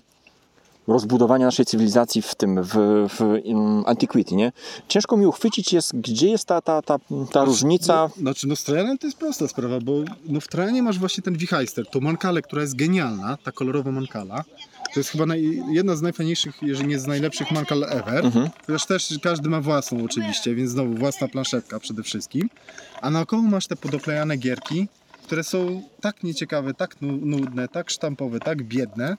rozbudowania 0.93 1.47
naszej 1.47 1.67
cywilizacji 1.67 2.23
w 2.23 2.35
tym, 2.35 2.63
w, 2.63 2.73
w 3.09 3.41
Antiquity, 3.87 4.35
nie? 4.35 4.53
Ciężko 4.89 5.17
mi 5.17 5.27
uchwycić 5.27 5.73
jest, 5.73 5.97
gdzie 6.01 6.29
jest 6.29 6.45
ta, 6.45 6.61
ta, 6.61 6.83
ta, 6.83 6.99
ta 7.33 7.45
różnica. 7.45 7.95
No, 7.95 8.23
znaczy, 8.23 8.47
no 8.49 8.57
z 8.57 8.65
Trajanem 8.65 8.99
to 8.99 9.07
jest 9.07 9.19
prosta 9.19 9.49
sprawa, 9.49 9.81
bo 9.81 9.93
no 10.25 10.41
w 10.41 10.49
Trajanie 10.49 10.83
masz 10.83 10.99
właśnie 10.99 11.23
ten 11.23 11.37
Wichajster, 11.37 11.87
tą 11.87 12.01
mankalę, 12.01 12.43
która 12.43 12.63
jest 12.63 12.77
genialna, 12.77 13.37
ta 13.45 13.53
kolorowa 13.53 13.91
mankala. 13.91 14.45
To 14.95 15.01
jest 15.01 15.11
chyba 15.11 15.27
naj, 15.27 15.63
jedna 15.71 15.97
z 15.97 16.03
najfajniejszych, 16.03 16.63
jeżeli 16.63 16.89
nie 16.89 16.99
z 16.99 17.07
najlepszych 17.07 17.51
mankal 17.51 17.85
ever. 17.85 18.27
Mhm. 18.27 18.49
Chociaż 18.67 18.87
też 18.87 19.19
każdy 19.23 19.49
ma 19.49 19.61
własną 19.61 20.05
oczywiście, 20.05 20.55
więc 20.55 20.71
znowu 20.71 20.95
własna 20.95 21.29
planszetka 21.29 21.81
przede 21.81 22.03
wszystkim. 22.03 22.51
A 23.03 23.11
naokoło 23.11 23.43
masz 23.43 23.67
te 23.67 23.77
podoklejane 23.77 24.37
gierki, 24.37 24.89
które 25.23 25.45
są 25.45 25.83
tak 26.01 26.23
nieciekawe, 26.23 26.75
tak 26.75 27.03
nu- 27.03 27.27
nudne, 27.27 27.69
tak 27.69 27.91
sztampowe, 27.91 28.41
tak 28.41 28.63
biedne. 28.63 29.17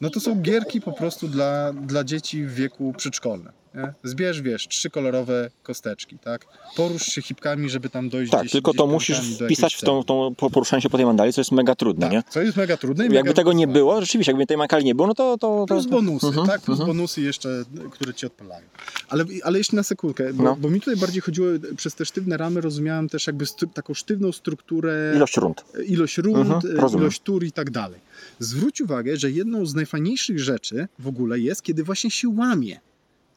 No 0.00 0.10
to 0.10 0.20
są 0.20 0.42
gierki 0.42 0.80
po 0.80 0.92
prostu 0.92 1.28
dla, 1.28 1.72
dla 1.72 2.04
dzieci 2.04 2.44
w 2.44 2.54
wieku 2.54 2.92
przedszkolnym. 2.96 3.59
Nie? 3.74 3.92
Zbierz, 4.04 4.42
wiesz, 4.42 4.68
trzy 4.68 4.90
kolorowe 4.90 5.50
kosteczki, 5.62 6.18
tak? 6.18 6.46
Porusz 6.76 7.02
się 7.06 7.22
hipkami, 7.22 7.70
żeby 7.70 7.88
tam 7.90 8.08
dojść 8.08 8.32
Tak, 8.32 8.40
gdzieś, 8.40 8.52
tylko 8.52 8.70
gdzieś 8.70 8.78
to 8.78 8.86
musisz 8.86 9.20
wpisać 9.44 9.74
w 9.74 9.80
tą, 9.80 10.04
tą 10.04 10.34
po- 10.34 10.50
poruszanie 10.50 10.82
się 10.82 10.90
po 10.90 10.96
tej 10.96 11.06
mandali, 11.06 11.32
co 11.32 11.40
jest 11.40 11.52
mega 11.52 11.74
trudne, 11.74 12.06
Tak, 12.06 12.12
nie? 12.12 12.22
co 12.30 12.42
jest 12.42 12.56
mega 12.56 12.76
trudne 12.76 13.04
Jakby 13.04 13.18
mega 13.18 13.32
tego 13.32 13.52
nie 13.52 13.66
było, 13.66 14.00
rzeczywiście, 14.00 14.32
jakby 14.32 14.46
tej 14.46 14.56
mankali 14.56 14.84
nie 14.84 14.94
było, 14.94 15.08
no 15.08 15.14
to... 15.14 15.38
to, 15.38 15.64
to, 15.68 15.74
Plus 15.74 15.86
bonusy, 15.86 16.26
Mhm, 16.26 16.46
tak? 16.46 16.60
Plus 16.60 16.80
mhm. 16.80 16.96
bonusy 16.96 17.20
jeszcze, 17.20 17.64
które 17.90 18.14
ci 18.14 18.26
odpalają. 18.26 18.66
Ale, 19.08 19.24
ale 19.44 19.58
jeszcze 19.58 19.76
na 19.76 19.82
sekundkę, 19.82 20.32
bo, 20.32 20.42
No. 20.42 20.56
bo 20.56 20.70
mi 20.70 20.80
tutaj 20.80 20.96
bardziej 20.96 21.22
chodziło, 21.22 21.48
przez 21.76 21.94
te 21.94 22.04
sztywne 22.04 22.36
ramy 22.36 22.60
rozumiałem 22.60 23.08
też 23.08 23.26
jakby 23.26 23.44
taką 23.74 23.94
sztywną 23.94 24.32
strukturę, 24.32 25.12
Ilość 25.16 25.36
rund. 25.36 25.64
ilość 25.86 26.18
rund, 26.18 26.36
Mhm, 26.38 26.78
e, 26.86 26.98
ilość 26.98 27.20
tur 27.20 27.44
i 27.44 27.52
tak 27.52 27.70
dalej. 27.70 28.00
Zwróć 28.38 28.80
uwagę, 28.80 29.16
że 29.16 29.30
jedną 29.30 29.66
z 29.66 29.74
najfajniejszych 29.74 30.38
rzeczy 30.40 30.88
w 30.98 31.06
ogóle 31.08 31.38
jest, 31.38 31.62
kiedy 31.62 31.84
właśnie 31.84 32.10
się 32.10 32.28
łamie. 32.28 32.80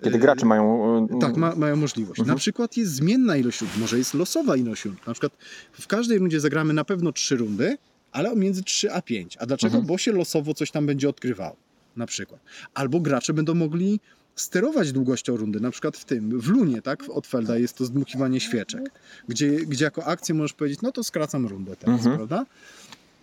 Kiedy 0.04 0.20
gracze 0.20 0.46
mają... 0.46 1.08
e, 1.18 1.20
tak, 1.20 1.38
ma, 1.38 1.56
mają 1.56 1.76
możliwość. 1.76 2.20
Mhm. 2.20 2.36
Na 2.36 2.40
przykład 2.40 2.78
jest 2.78 2.92
zmienna 2.92 3.38
ilość 3.38 3.62
rund, 3.62 3.78
może 3.78 3.98
jest 3.98 4.14
losowa 4.14 4.56
ilość 4.58 4.86
rund. 4.86 5.08
Na 5.08 5.14
przykład 5.14 5.34
w 5.72 5.88
każdej 5.88 6.20
rundzie 6.20 6.40
zagramy 6.40 6.74
na 6.74 6.84
pewno 6.86 7.12
trzy 7.12 7.36
rundy, 7.38 7.78
ale 8.12 8.36
między 8.36 8.64
3 8.64 8.92
a 8.92 9.02
5. 9.02 9.38
A 9.40 9.46
dlaczego? 9.46 9.74
Mhm. 9.74 9.86
Bo 9.88 9.98
się 9.98 10.12
losowo 10.12 10.54
coś 10.54 10.72
tam 10.72 10.86
będzie 10.86 11.10
odkrywało. 11.10 11.56
Na 11.96 12.06
przykład. 12.06 12.40
Albo 12.74 13.00
gracze 13.00 13.34
będą 13.34 13.54
mogli 13.56 14.00
sterować 14.36 14.92
długością 14.92 15.38
rundy, 15.38 15.60
na 15.60 15.72
przykład 15.72 15.98
w 15.98 16.06
tym, 16.06 16.40
w 16.40 16.48
lunie, 16.48 16.82
tak, 16.82 17.04
od 17.10 17.28
Felda 17.28 17.58
jest 17.58 17.78
to 17.78 17.86
zdmuchiwanie 17.86 18.40
świeczek, 18.40 18.82
gdzie, 19.28 19.52
gdzie 19.52 19.86
jako 19.86 20.06
akcję 20.06 20.36
możesz 20.36 20.54
powiedzieć, 20.54 20.82
no 20.82 20.92
to 20.92 21.04
skracam 21.04 21.48
rundę 21.48 21.76
teraz, 21.76 21.96
Mhm. 22.00 22.16
prawda? 22.16 22.46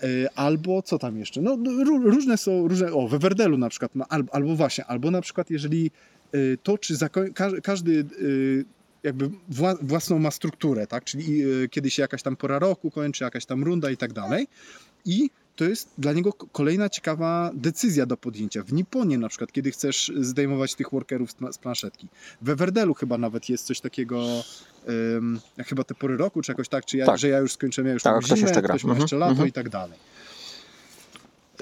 E, 0.03 0.31
Albo 0.39 0.83
co 0.83 0.99
tam 0.99 1.19
jeszcze? 1.19 1.41
No 1.41 1.57
no, 1.57 1.71
ró- 1.71 2.05
różne 2.05 2.37
są, 2.37 2.69
różne, 2.69 2.93
o, 2.93 3.09
we 3.09 3.19
Werdelu 3.19 3.59
na 3.59 3.69
przykład, 3.69 3.93
albo, 4.09 4.35
albo 4.35 4.57
właśnie, 4.57 4.85
albo 4.85 5.11
na 5.11 5.21
przykład 5.21 5.51
jeżeli 5.51 5.91
y, 6.35 6.59
to, 6.63 6.79
czy 6.79 6.95
każdy 7.63 7.93
y, 8.23 8.65
jakby 9.03 9.31
wła- 9.53 9.79
własną 9.83 10.19
ma 10.19 10.31
strukturę, 10.31 10.87
tak? 10.87 11.05
Czyli 11.05 11.43
kiedy 11.71 11.91
się 11.91 12.03
jakaś 12.03 12.23
tam 12.23 12.37
pora 12.37 12.59
roku 12.59 12.91
kończy, 12.91 13.25
jakaś 13.25 13.47
tam 13.47 13.65
runda 13.65 13.91
i 13.91 13.97
tak 13.97 14.13
dalej. 14.13 14.47
I 15.05 15.31
to 15.61 15.65
jest 15.65 15.89
dla 15.99 16.13
niego 16.13 16.33
kolejna 16.33 16.89
ciekawa 16.89 17.51
decyzja 17.55 18.07
do 18.07 18.17
podjęcia. 18.17 18.63
W 18.63 18.73
Niponie 18.73 19.19
na 19.19 19.29
przykład, 19.29 19.53
kiedy 19.53 19.71
chcesz 19.71 20.13
zdejmować 20.21 20.75
tych 20.75 20.91
workerów 20.91 21.31
z 21.31 21.35
pla- 21.35 21.53
z 21.53 21.59
planszetki. 21.59 22.09
We 22.43 22.57
Werdelu 22.57 22.95
chyba 22.95 23.19
nawet 23.19 23.49
jest 23.49 23.65
coś 23.67 23.81
takiego, 23.81 24.25
jak 25.57 25.67
chyba 25.69 25.85
te 25.85 25.95
pory 25.95 26.17
roku, 26.17 26.43
czy 26.43 26.53
jakoś 26.53 26.69
tak, 26.69 26.85
czy 26.85 26.97
ja, 26.97 27.07
Tak. 27.07 27.19
że 27.19 27.29
ja 27.29 27.39
już 27.39 27.53
skończyłem, 27.53 27.87
ja 27.87 27.93
już 27.93 28.03
Tak, 28.03 28.17
ktoś 28.25 28.39
zimę, 28.39 28.49
jeszcze 28.49 28.63
gra. 28.63 28.69
ktoś 28.75 28.85
ma 28.85 28.91
Mhm, 28.91 29.03
jeszcze 29.03 29.17
lato 29.17 29.31
mhm. 29.31 29.49
i 29.49 29.53
tak 29.53 29.69
dalej. 29.69 29.99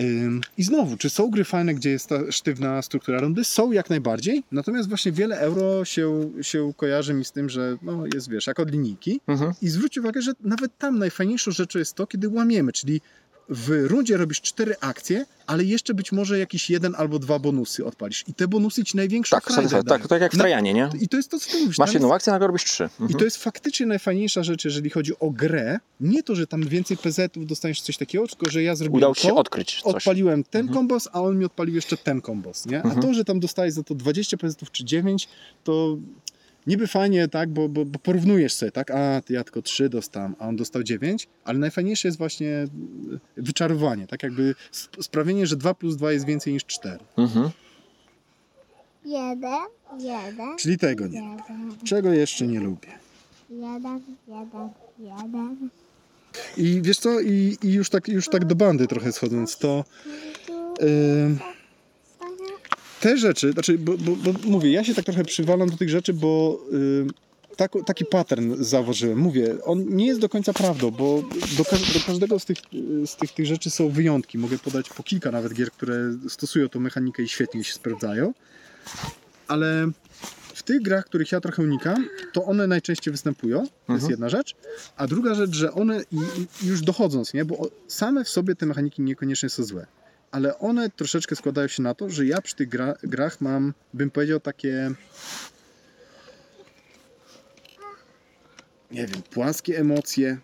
Ym, 0.00 0.40
I 0.58 0.62
znowu, 0.62 0.96
czy 0.96 1.10
są 1.10 1.30
gry 1.30 1.44
fajne, 1.44 1.74
gdzie 1.74 1.90
jest 1.90 2.06
ta 2.08 2.32
sztywna 2.32 2.82
struktura 2.82 3.20
rundy? 3.20 3.44
Są 3.44 3.72
jak 3.72 3.90
najbardziej, 3.90 4.42
natomiast 4.52 4.88
właśnie 4.88 5.12
wiele 5.12 5.38
euro 5.40 5.84
się, 5.84 6.30
się 6.42 6.72
kojarzy 6.76 7.14
mi 7.14 7.24
z 7.24 7.32
tym, 7.32 7.48
że 7.48 7.76
no, 7.82 8.04
jest, 8.14 8.30
wiesz, 8.30 8.46
jak 8.46 8.60
od 8.60 8.70
linijki. 8.70 9.20
Mhm. 9.26 9.52
I 9.62 9.68
zwróć 9.68 9.98
uwagę, 9.98 10.22
że 10.22 10.32
nawet 10.40 10.78
tam 10.78 10.98
najfajniejszą 10.98 11.50
rzeczą 11.50 11.78
jest 11.78 11.94
to, 11.94 12.06
kiedy 12.06 12.28
łamiemy, 12.28 12.72
czyli 12.72 13.00
w 13.48 13.70
rundzie 13.86 14.16
robisz 14.16 14.40
cztery 14.40 14.74
akcje, 14.80 15.26
ale 15.46 15.64
jeszcze 15.64 15.94
być 15.94 16.12
może 16.12 16.38
jakiś 16.38 16.70
jeden 16.70 16.94
albo 16.98 17.18
dwa 17.18 17.38
bonusy 17.38 17.84
odpalisz. 17.84 18.24
I 18.28 18.34
te 18.34 18.48
bonusy 18.48 18.84
ci 18.84 18.96
największą 18.96 19.36
Tak, 19.36 19.44
frajdę 19.52 19.70
tak, 19.70 19.84
tak, 19.88 20.08
tak 20.08 20.22
jak 20.22 20.32
w 20.32 20.36
Trajanie, 20.38 20.74
nie? 20.74 20.90
I 21.00 21.08
to 21.08 21.16
jest 21.16 21.30
to, 21.30 21.38
co 21.40 21.50
ty 21.50 21.58
mówisz. 21.60 21.78
Masz 21.78 21.92
jedną 21.92 22.14
akcję, 22.14 22.32
nagle 22.32 22.46
robisz 22.46 22.64
trzy. 22.64 22.88
I 23.00 23.02
Mhm. 23.02 23.18
to 23.18 23.24
jest 23.24 23.36
faktycznie 23.36 23.86
najfajniejsza 23.86 24.42
rzecz, 24.42 24.64
jeżeli 24.64 24.90
chodzi 24.90 25.12
o 25.20 25.30
grę. 25.30 25.78
Nie 26.00 26.22
to, 26.22 26.34
że 26.34 26.46
tam 26.46 26.62
więcej 26.68 26.96
PZ-ów 26.96 27.46
dostaniesz 27.46 27.80
coś 27.80 27.96
takiego, 27.96 28.26
tylko 28.26 28.50
że 28.50 28.62
ja 28.62 28.74
zrobiłem 28.76 28.96
Udało 28.96 29.14
ci 29.14 29.22
się 29.22 29.28
to, 29.28 29.36
odkryć 29.36 29.80
coś. 29.82 29.94
odpaliłem 29.94 30.44
ten 30.44 30.60
Mhm. 30.60 30.74
kombos, 30.78 31.08
a 31.12 31.22
on 31.22 31.38
mi 31.38 31.44
odpalił 31.44 31.74
jeszcze 31.74 31.96
ten 31.96 32.20
kombos, 32.20 32.66
nie? 32.66 32.82
A 32.82 32.84
Mhm. 32.84 33.02
to, 33.02 33.14
że 33.14 33.24
tam 33.24 33.40
dostajesz 33.40 33.74
za 33.74 33.82
to 33.82 33.94
20 33.94 34.36
PZ-ów 34.36 34.70
czy 34.70 34.84
9, 34.84 35.28
to 35.64 35.96
niby 36.68 36.86
fajnie, 36.86 37.28
tak, 37.28 37.50
bo, 37.50 37.68
bo, 37.68 37.84
bo 37.84 37.98
porównujesz 37.98 38.52
sobie, 38.54 38.72
tak, 38.72 38.90
a 38.90 39.20
ty 39.22 39.32
ja 39.34 39.44
tylko 39.44 39.62
3 39.62 39.88
dostałem, 39.88 40.34
a 40.38 40.48
on 40.48 40.56
dostał 40.56 40.82
9, 40.82 41.28
ale 41.44 41.58
najfajniejsze 41.58 42.08
jest 42.08 42.18
właśnie 42.18 42.48
y, 42.56 42.68
wyczarowanie, 43.42 44.06
tak, 44.06 44.22
jakby 44.22 44.54
sp- 44.80 45.02
sprawienie, 45.02 45.46
że 45.46 45.56
2 45.56 45.74
plus 45.74 45.96
2 45.96 46.12
jest 46.12 46.26
więcej 46.26 46.52
niż 46.52 46.64
4. 46.64 46.98
Mhm. 47.16 47.50
Jeden, 49.04 49.52
jeden, 50.00 50.56
Czyli 50.58 50.78
tego 50.78 51.06
nie. 51.06 51.18
jeden, 51.18 51.76
Czego 51.84 52.12
jeszcze 52.12 52.46
nie 52.46 52.60
lubię. 52.60 52.88
jeden, 53.50 54.00
jeden, 54.28 54.70
jeden. 54.98 55.68
I 56.56 56.82
wiesz 56.82 56.98
co, 56.98 57.20
i, 57.20 57.56
i 57.62 57.72
już, 57.72 57.90
tak, 57.90 58.08
już 58.08 58.28
tak 58.28 58.44
do 58.44 58.54
bandy 58.54 58.86
trochę 58.86 59.12
schodząc, 59.12 59.58
to 59.58 59.84
ym, 60.82 61.38
te 63.00 63.16
rzeczy, 63.18 63.52
znaczy, 63.52 63.78
bo, 63.78 63.98
bo, 63.98 64.16
bo 64.16 64.32
mówię, 64.44 64.70
ja 64.72 64.84
się 64.84 64.94
tak 64.94 65.04
trochę 65.04 65.24
przywalam 65.24 65.70
do 65.70 65.76
tych 65.76 65.88
rzeczy, 65.88 66.14
bo 66.14 66.60
ym, 66.72 67.10
tak, 67.56 67.72
taki 67.86 68.04
pattern 68.04 68.54
zauważyłem. 68.64 69.18
Mówię, 69.18 69.56
on 69.64 69.96
nie 69.96 70.06
jest 70.06 70.20
do 70.20 70.28
końca 70.28 70.52
prawdą, 70.52 70.90
bo 70.90 71.22
do, 71.58 71.64
każ- 71.64 71.94
do 71.94 72.00
każdego 72.06 72.38
z, 72.38 72.44
tych, 72.44 72.58
z 73.06 73.16
tych, 73.16 73.32
tych 73.32 73.46
rzeczy 73.46 73.70
są 73.70 73.88
wyjątki. 73.90 74.38
Mogę 74.38 74.58
podać 74.58 74.88
po 74.88 75.02
kilka 75.02 75.30
nawet 75.30 75.54
gier, 75.54 75.70
które 75.70 76.14
stosują 76.28 76.68
tą 76.68 76.80
mechanikę 76.80 77.22
i 77.22 77.28
świetnie 77.28 77.64
się 77.64 77.74
sprawdzają. 77.74 78.32
Ale 79.48 79.90
w 80.54 80.62
tych 80.62 80.82
grach, 80.82 81.04
których 81.04 81.32
ja 81.32 81.40
trochę 81.40 81.62
unikam, 81.62 82.08
to 82.32 82.44
one 82.44 82.66
najczęściej 82.66 83.12
występują. 83.12 83.58
To 83.58 83.64
jest 83.92 84.04
Mhm. 84.04 84.10
jedna 84.10 84.28
rzecz. 84.28 84.54
A 84.96 85.06
druga 85.06 85.34
rzecz, 85.34 85.54
że 85.54 85.72
one 85.72 86.00
już 86.62 86.80
dochodząc, 86.80 87.34
nie? 87.34 87.44
bo 87.44 87.68
same 87.88 88.24
w 88.24 88.28
sobie 88.28 88.54
te 88.54 88.66
mechaniki 88.66 89.02
niekoniecznie 89.02 89.48
są 89.48 89.64
złe. 89.64 89.86
Ale 90.30 90.58
one 90.58 90.90
troszeczkę 90.90 91.36
składają 91.36 91.68
się 91.68 91.82
na 91.82 91.94
to, 91.94 92.10
że 92.10 92.26
ja 92.26 92.40
przy 92.42 92.54
tych 92.56 92.68
gra, 92.68 92.94
grach 93.02 93.40
mam, 93.40 93.74
bym 93.94 94.10
powiedział, 94.10 94.40
takie 94.40 94.90
nie 98.90 99.06
wiem, 99.06 99.22
płaskie 99.30 99.78
emocje. 99.78 100.38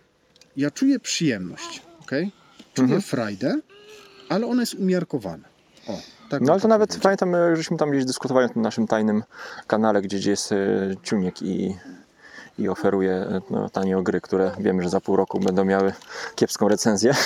Ja 0.57 0.71
czuję 0.71 0.99
przyjemność, 0.99 1.81
ok? 2.01 2.11
Czuję 2.73 2.85
Mhm. 2.85 3.01
frajdę, 3.01 3.59
ale 4.29 4.47
ona 4.47 4.61
jest 4.61 4.73
umiarkowana. 4.73 5.47
O, 5.87 5.99
tak 6.29 6.41
No 6.41 6.51
ale 6.51 6.61
to 6.61 6.67
nawet 6.67 6.89
powiedział. 6.89 7.03
pamiętam, 7.03 7.35
e, 7.35 7.55
żeśmy 7.55 7.77
tam 7.77 7.91
gdzieś 7.91 8.05
dyskutowali 8.05 8.47
na 8.47 8.53
tym 8.53 8.61
naszym 8.61 8.87
tajnym 8.87 9.23
kanale, 9.67 10.01
gdzie, 10.01 10.17
gdzie 10.17 10.29
jest 10.31 10.51
e, 10.51 10.57
Ciuniek 11.03 11.41
i, 11.41 11.75
i 12.59 12.69
oferuje 12.69 13.11
e, 13.11 13.41
no, 13.49 13.69
tanie 13.69 14.03
gry, 14.03 14.21
które 14.21 14.51
wiemy, 14.59 14.83
że 14.83 14.89
za 14.89 15.01
pół 15.01 15.15
roku 15.15 15.39
będą 15.39 15.65
miały 15.65 15.93
kiepską 16.35 16.67
recenzję. 16.67 17.13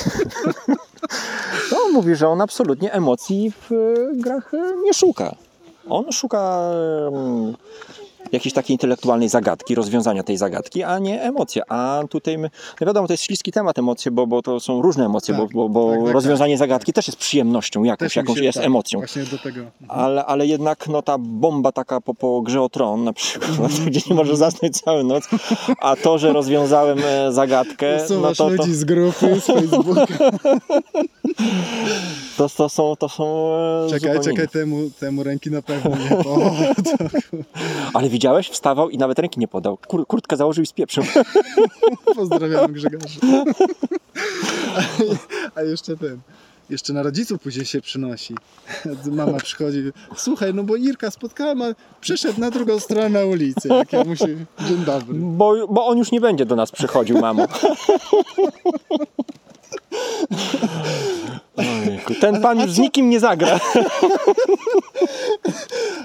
No, 1.72 1.78
mówi, 1.94 2.16
że 2.16 2.28
on 2.28 2.42
absolutnie 2.42 2.94
emocji 2.94 3.52
w 3.52 3.72
e, 3.72 3.76
grach 4.14 4.54
e, 4.54 4.74
nie 4.84 4.94
szuka. 4.94 5.36
On 5.90 6.12
szuka 6.12 6.72
jakiejś 8.32 8.54
takiej 8.54 8.74
intelektualnej 8.74 9.30
zagadki, 9.30 9.76
rozwiązania 9.76 10.24
tej 10.24 10.38
zagadki, 10.38 10.84
a 10.84 11.00
nie 11.00 11.22
emocje. 11.22 11.62
A 11.72 12.02
tutaj 12.10 12.38
my, 12.38 12.50
no 12.82 12.88
wiadomo, 12.88 13.08
to 13.08 13.14
jest 13.14 13.24
śliski 13.24 13.52
temat 13.52 13.80
emocje, 13.80 14.12
bo, 14.12 14.28
bo 14.28 14.42
to 14.42 14.60
są 14.60 14.82
różne 14.82 15.06
emocje, 15.06 15.36
Tak, 15.36 15.44
bo, 15.44 15.50
bo, 15.50 15.70
bo 15.70 15.92
tak, 15.92 16.04
tak, 16.04 16.14
rozwiązanie 16.14 16.58
zagadki 16.58 16.94
też 16.94 17.08
jest 17.08 17.20
przyjemnością 17.20 17.84
jakąś, 17.84 18.16
jakąś 18.16 18.38
się- 18.38 18.44
jest 18.44 18.58
tak, 18.58 18.66
emocją. 18.68 19.00
Właśnie 19.00 19.24
do 19.24 19.38
tego. 19.38 19.62
Ale, 19.88 20.26
ale 20.26 20.48
jednak 20.48 20.88
no, 20.88 21.02
ta 21.02 21.18
bomba 21.18 21.72
taka 21.72 22.02
po, 22.02 22.14
po 22.14 22.42
grze 22.42 22.62
o 22.62 22.70
tron 22.70 23.04
na 23.04 23.14
przykład, 23.14 23.72
gdzie 23.88 24.02
nie 24.10 24.16
możesz 24.16 24.38
zasnąć 24.38 24.82
całą 24.82 25.04
noc, 25.04 25.24
a 25.82 25.96
to, 25.96 26.18
że 26.18 26.34
rozwiązałem 26.34 27.00
e, 27.06 27.32
zagadkę, 27.32 27.98
no 28.22 28.22
to, 28.28 28.36
to, 28.36 28.50
ludzi 28.50 28.74
z 28.74 28.84
grupy, 28.84 29.42
z 29.42 29.46
Facebooka. 29.46 30.06
to, 32.38 32.50
to 32.50 32.70
są, 32.70 32.96
to 32.96 33.10
są 33.10 33.54
e, 33.86 33.90
Czekaj, 33.90 34.00
zupełnie 34.00 34.24
czekaj, 34.24 34.48
temu, 34.48 34.90
temu 35.00 35.24
ręki 35.24 35.52
na 35.52 35.62
pewno 35.62 35.92
nie. 35.92 36.10
O, 36.30 36.52
Ale 37.94 38.09
widziałeś? 38.10 38.50
Wstawał 38.50 38.90
i 38.90 38.98
nawet 38.98 39.20
ręki 39.20 39.40
nie 39.40 39.48
podał. 39.48 39.78
Kur, 39.78 40.08
kurtkę 40.08 40.38
założył 40.38 40.64
i 40.64 40.68
spieprzył. 40.68 41.04
pozdrawiam 42.16 42.74
Grzegorza. 42.74 43.20
A, 44.76 44.82
a 45.60 45.64
jeszcze 45.64 45.98
ten. 45.98 46.20
Jeszcze 46.70 46.94
na 46.94 47.04
rodziców 47.04 47.42
później 47.42 47.66
się 47.66 47.82
przynosi. 47.82 48.36
Mama 49.12 49.38
przychodzi, 49.38 49.84
słuchaj, 50.16 50.54
no 50.54 50.64
bo 50.64 50.76
Irka 50.76 51.12
spotkałem, 51.12 51.62
a 51.62 51.66
przeszedł 52.02 52.40
na 52.40 52.52
drugą 52.52 52.80
stronę 52.80 53.26
ulicy. 53.26 53.68
Jak 53.68 53.94
ja 53.94 54.04
musi, 54.04 54.26
dzień 54.68 54.86
dobry. 54.86 55.20
Bo, 55.20 55.68
bo 55.68 55.88
on 55.88 55.98
już 55.98 56.12
nie 56.12 56.22
będzie 56.22 56.46
do 56.46 56.56
nas 56.56 56.72
przychodził, 56.72 57.20
mamo. 57.20 57.46
Ten 62.20 62.42
pan 62.42 62.60
już 62.60 62.72
z 62.72 62.78
nikim 62.78 63.10
nie 63.10 63.20
zagra. 63.20 63.60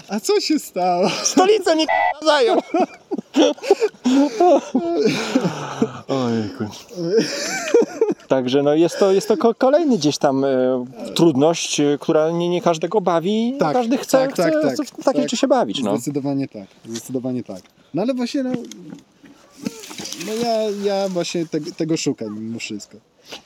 A 0.08 0.20
co 0.20 0.40
się 0.40 0.58
stało? 0.58 1.10
Stolicę 1.22 1.76
mi 1.76 1.86
zajął. 2.22 2.60
Ojejku. 6.08 6.64
Także 8.28 8.62
no 8.62 8.74
jest 8.74 8.98
to, 8.98 9.12
jest 9.12 9.28
to 9.28 9.36
ko- 9.36 9.54
kolejny 9.54 9.98
gdzieś 9.98 10.18
tam 10.18 10.44
e, 10.44 10.48
trudność, 11.14 11.80
e, 11.80 11.98
która 12.00 12.30
nie, 12.30 12.48
nie 12.48 12.62
każdego 12.62 13.00
bawi. 13.00 13.52
nie 13.52 13.58
Tak, 13.58 13.72
każdy 13.72 13.98
chce, 13.98 14.18
tak, 14.18 14.36
tak, 14.36 14.54
chce 14.54 14.76
tak, 14.76 14.86
w 14.86 14.90
takie 14.90 15.04
tak. 15.04 15.22
rzeczy 15.22 15.36
się 15.36 15.48
bawić. 15.48 15.82
No. 15.82 15.96
Zdecydowanie 15.96 16.48
tak, 16.48 16.66
zdecydowanie 16.84 17.42
tak. 17.42 17.62
No 17.94 18.02
ale 18.02 18.14
właśnie, 18.14 18.42
no, 18.42 18.50
no 20.26 20.32
ja, 20.34 20.60
ja 20.84 21.08
właśnie 21.08 21.46
te, 21.46 21.60
tego 21.60 21.96
szukam 21.96 22.40
mimo 22.40 22.58
wszystko. 22.58 22.96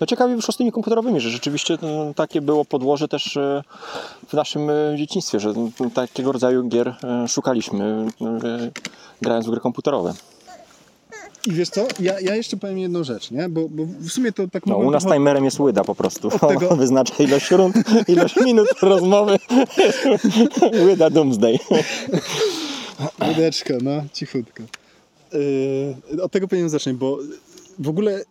No 0.00 0.06
ciekawie 0.06 0.36
wyszło 0.36 0.52
z 0.52 0.56
tymi 0.56 0.72
komputerowymi, 0.72 1.20
że 1.20 1.30
rzeczywiście 1.30 1.74
e, 1.74 2.12
takie 2.16 2.40
było 2.40 2.64
podłoże 2.64 3.08
też 3.08 3.36
e, 3.36 3.62
w 4.28 4.32
naszym 4.32 4.70
e, 4.70 4.74
dzieciństwie, 4.96 5.40
że 5.40 5.50
e, 5.50 5.90
takiego 5.94 6.32
rodzaju 6.32 6.68
gier 6.68 6.88
e, 7.04 7.28
szukaliśmy 7.28 8.06
grając 9.22 9.46
w 9.46 9.50
gry 9.50 9.60
komputerowe. 9.60 10.14
I 11.46 11.52
wiesz 11.52 11.68
co, 11.68 11.86
ja, 12.00 12.20
ja 12.20 12.34
jeszcze 12.34 12.56
powiem 12.56 12.78
jedną 12.78 13.04
rzecz, 13.04 13.30
nie? 13.30 13.48
Bo, 13.48 13.68
bo 13.68 13.84
w 14.00 14.08
sumie 14.10 14.32
to 14.32 14.48
tak 14.48 14.66
No, 14.66 14.76
u 14.76 14.90
nas 14.90 15.04
timerem 15.04 15.44
jest 15.44 15.60
łyda 15.60 15.84
po 15.84 15.94
prostu. 15.94 16.28
Od 16.28 16.40
tego- 16.48 16.76
Wyznacza 16.76 17.14
ilość 17.18 17.50
rund, 17.50 17.76
ilość 18.08 18.36
minut 18.36 18.68
rozmowy. 18.82 19.38
łyda 20.86 21.10
Doomsday. 21.10 21.58
Wódeczka, 23.28 23.74
no, 23.82 23.90
cichutko. 24.12 24.62
Yy, 26.12 26.22
od 26.22 26.32
tego 26.32 26.48
powinienem 26.48 26.70
zacząć, 26.70 26.96
bo 26.98 27.18
w 27.78 27.88
ogóle 27.88 28.24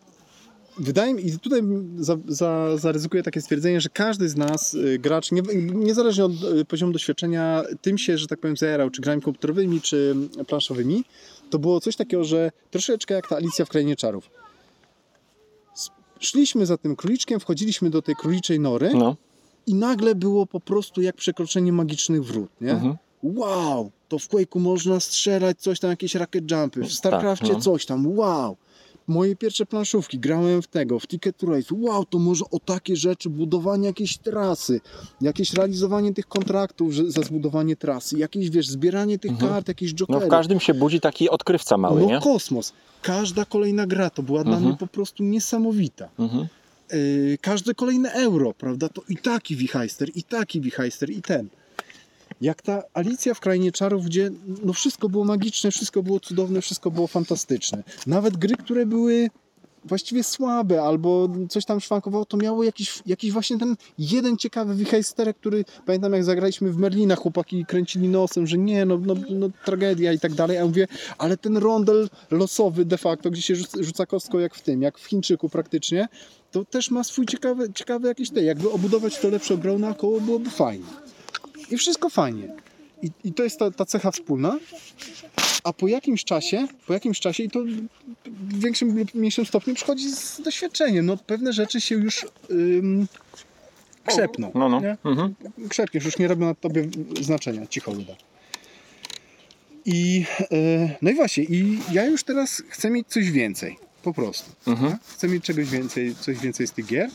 wydaje 0.80 1.13
mi 1.13 1.28
i 1.28 1.39
tutaj 1.39 1.61
za, 1.97 2.17
za, 2.28 2.78
zaryzykuję 2.78 3.23
takie 3.23 3.41
stwierdzenie, 3.41 3.82
że 3.82 3.89
każdy 3.89 4.30
z 4.30 4.36
nas, 4.36 4.73
y, 4.73 4.99
gracz, 4.99 5.32
nie, 5.32 5.41
niezależnie 5.73 6.25
od 6.25 6.43
y, 6.43 6.65
poziomu 6.65 6.93
doświadczenia, 6.93 7.63
tym 7.82 7.97
się, 7.97 8.17
że 8.17 8.28
tak 8.28 8.39
powiem, 8.39 8.57
zajarał, 8.57 8.89
czy 8.89 9.01
grami 9.01 9.21
komputerowymi, 9.21 9.82
czy 9.82 10.15
planszowymi, 10.47 11.03
to 11.49 11.59
było 11.59 11.80
coś 11.80 11.95
takiego, 11.95 12.23
że 12.23 12.51
troszeczkę 12.71 13.13
jak 13.13 13.28
ta 13.28 13.36
Alicja 13.36 13.65
w 13.65 13.69
Krainie 13.69 13.95
Czarów. 13.95 14.30
Szliśmy 16.19 16.65
za 16.65 16.78
tym 16.78 16.95
króliczkiem, 16.95 17.39
wchodziliśmy 17.39 17.89
do 17.89 18.01
tej 18.01 18.15
króliczej 18.15 18.59
nory 18.59 18.91
No. 18.93 19.15
i 19.67 19.73
nagle 19.73 20.15
było 20.15 20.45
po 20.45 20.59
prostu 20.59 21.01
jak 21.01 21.15
przekroczenie 21.15 21.71
magicznych 21.73 22.25
wrót, 22.25 22.49
nie? 22.61 22.71
Mhm. 22.71 22.95
wow, 23.23 23.91
to 24.07 24.19
w 24.19 24.28
Quake'u 24.28 24.59
można 24.59 24.99
strzelać, 24.99 25.59
coś 25.59 25.80
tam, 25.80 25.89
jakieś 25.89 26.15
rocket 26.15 26.51
jumpy, 26.51 26.84
w 26.84 26.93
StarCraftie 26.93 27.53
no. 27.53 27.59
coś 27.59 27.86
tam, 27.86 28.17
wow. 28.17 28.57
Moje 29.08 29.36
pierwsze 29.36 29.66
planszówki, 29.66 30.20
grałem 30.20 30.62
w 30.62 30.68
tego, 30.68 30.99
w 30.99 31.08
Ticket 31.08 31.38
to 31.38 31.47
Race, 31.47 31.76
wow, 31.78 32.05
to 32.05 32.20
może 32.20 32.45
o 32.51 32.60
takie 32.60 32.95
rzeczy, 32.95 33.30
budowanie 33.30 33.88
jakiejś 33.88 34.18
trasy, 34.18 34.82
jakieś 35.22 35.53
realizowanie 35.53 36.14
tych 36.14 36.28
kontraktów 36.28 36.95
za 36.95 37.22
zbudowanie 37.22 37.76
trasy, 37.76 38.18
jakieś, 38.18 38.49
wiesz, 38.49 38.68
zbieranie 38.68 39.20
tych 39.20 39.32
Mhm. 39.32 39.51
kart, 39.51 39.68
jakieś 39.68 39.91
no 39.91 39.97
jokery. 39.97 40.26
w 40.26 40.30
każdym 40.30 40.60
się 40.60 40.74
budzi 40.74 40.99
taki 40.99 41.30
odkrywca 41.30 41.78
mały, 41.78 42.01
no 42.01 42.08
nie? 42.08 42.20
kosmos. 42.20 42.74
Każda 43.01 43.45
kolejna 43.45 43.88
gra 43.88 44.10
to 44.10 44.24
była 44.24 44.43
dla 44.43 44.53
Mhm. 44.53 44.70
mnie 44.70 44.78
po 44.78 44.88
prostu 44.88 45.24
niesamowita. 45.24 46.10
Mhm. 46.20 46.47
Yy, 46.93 47.38
każde 47.41 47.74
kolejne 47.74 48.12
euro, 48.14 48.53
prawda? 48.53 48.89
To 48.89 49.01
i 49.10 49.18
taki 49.18 49.55
wichajster, 49.55 50.10
i 50.16 50.24
taki 50.24 50.62
wichajster, 50.62 51.10
i 51.10 51.22
ten. 51.22 51.47
Jak 52.42 52.62
ta 52.62 52.84
Alicja 52.94 53.34
w 53.34 53.40
Krainie 53.40 53.72
Czarów, 53.72 54.06
gdzie 54.06 54.32
no 54.64 54.74
wszystko 54.74 55.10
było 55.10 55.24
magiczne, 55.24 55.72
wszystko 55.72 56.04
było 56.04 56.20
cudowne, 56.20 56.62
wszystko 56.62 56.92
było 56.92 57.08
fantastyczne. 57.08 57.84
Nawet 58.08 58.38
gry, 58.38 58.56
które 58.58 58.86
były 58.86 59.30
właściwie 59.86 60.24
słabe 60.24 60.82
albo 60.82 61.30
coś 61.50 61.66
tam 61.66 61.80
szwankowało, 61.80 62.26
to 62.26 62.38
miało 62.38 62.64
jakiś, 62.64 63.00
jakiś 63.06 63.32
właśnie 63.32 63.58
ten 63.58 63.76
jeden 63.98 64.38
ciekawy 64.38 64.76
wichajsterek, 64.76 65.38
który 65.38 65.66
pamiętam 65.86 66.14
jak 66.14 66.24
zagraliśmy 66.24 66.72
w 66.72 66.78
Merlina, 66.78 67.16
chłopaki 67.16 67.66
kręcili 67.66 68.10
nosem, 68.10 68.48
że 68.48 68.58
nie, 68.58 68.86
no, 68.86 68.98
no, 68.98 69.16
no 69.30 69.50
tragedia 69.66 70.14
i 70.14 70.20
tak 70.20 70.34
dalej, 70.34 70.58
a 70.58 70.60
ja 70.60 70.66
mówię, 70.66 70.88
ale 71.18 71.38
ten 71.38 71.58
rondel 71.58 72.10
losowy 72.32 72.86
de 72.86 72.98
facto, 72.98 73.32
gdzie 73.32 73.42
się 73.42 73.56
rzuca, 73.80 74.06
kostką 74.06 74.40
jak 74.40 74.56
w 74.56 74.62
tym, 74.62 74.82
jak 74.82 74.98
w 74.98 75.06
Chińczyku 75.06 75.50
praktycznie, 75.50 76.08
to 76.52 76.66
też 76.66 76.92
ma 76.92 77.04
swój 77.04 77.26
ciekawy, 77.26 77.74
ciekawy 77.74 78.08
jakiś 78.08 78.30
te, 78.30 78.44
jakby 78.44 78.72
obudować 78.72 79.20
to 79.20 79.30
lepsze 79.30 79.58
grą 79.58 79.80
naokoło 79.80 80.22
byłoby 80.22 80.50
fajnie. 80.50 80.86
I 81.72 81.78
wszystko 81.78 82.09
fajnie. 82.09 82.55
I, 83.01 83.11
i 83.24 83.34
to 83.34 83.43
jest 83.43 83.59
ta, 83.59 83.72
ta 83.72 83.86
cecha 83.86 84.11
wspólna. 84.11 84.59
A 85.63 85.74
po 85.74 85.88
jakimś 85.88 86.24
czasie, 86.24 86.68
po 86.88 86.93
jakimś 86.93 87.20
czasie, 87.20 87.43
i 87.43 87.49
to 87.49 87.63
w 88.26 88.59
większym 88.59 88.97
lub 88.97 89.13
mniejszym 89.15 89.45
stopniu 89.45 89.76
przychodzi 89.76 90.11
z 90.11 90.41
doświadczeniem. 90.41 91.05
No, 91.05 91.18
pewne 91.18 91.53
rzeczy 91.53 91.82
się 91.82 91.95
już 91.95 92.26
ym, 92.51 93.07
krzepną. 94.05 94.51
No, 94.55 94.70
no. 94.70 94.80
Nie? 94.80 94.97
Mhm. 95.05 95.36
Krzepniesz, 95.70 96.05
już 96.05 96.18
nie 96.18 96.28
robią 96.28 96.45
na 96.45 96.55
tobie 96.55 96.89
znaczenia, 97.22 97.68
cicho 97.68 97.91
uda. 97.91 98.15
I, 99.86 100.26
e, 100.51 100.95
no 101.01 101.11
i 101.11 101.15
właśnie, 101.15 101.43
i 101.43 101.80
ja 101.91 102.05
już 102.05 102.24
teraz 102.24 102.63
chcę 102.70 102.89
mieć 102.89 103.07
coś 103.07 103.32
więcej, 103.32 103.78
po 104.03 104.13
prostu. 104.13 104.51
Mhm. 104.68 104.91
tak? 104.91 105.01
Chcę 105.01 105.28
mieć 105.28 105.43
czegoś 105.43 105.70
więcej, 105.70 106.15
coś 106.15 106.38
więcej 106.38 106.68
z 106.68 106.72
tych 106.72 106.86
gier. 106.86 107.09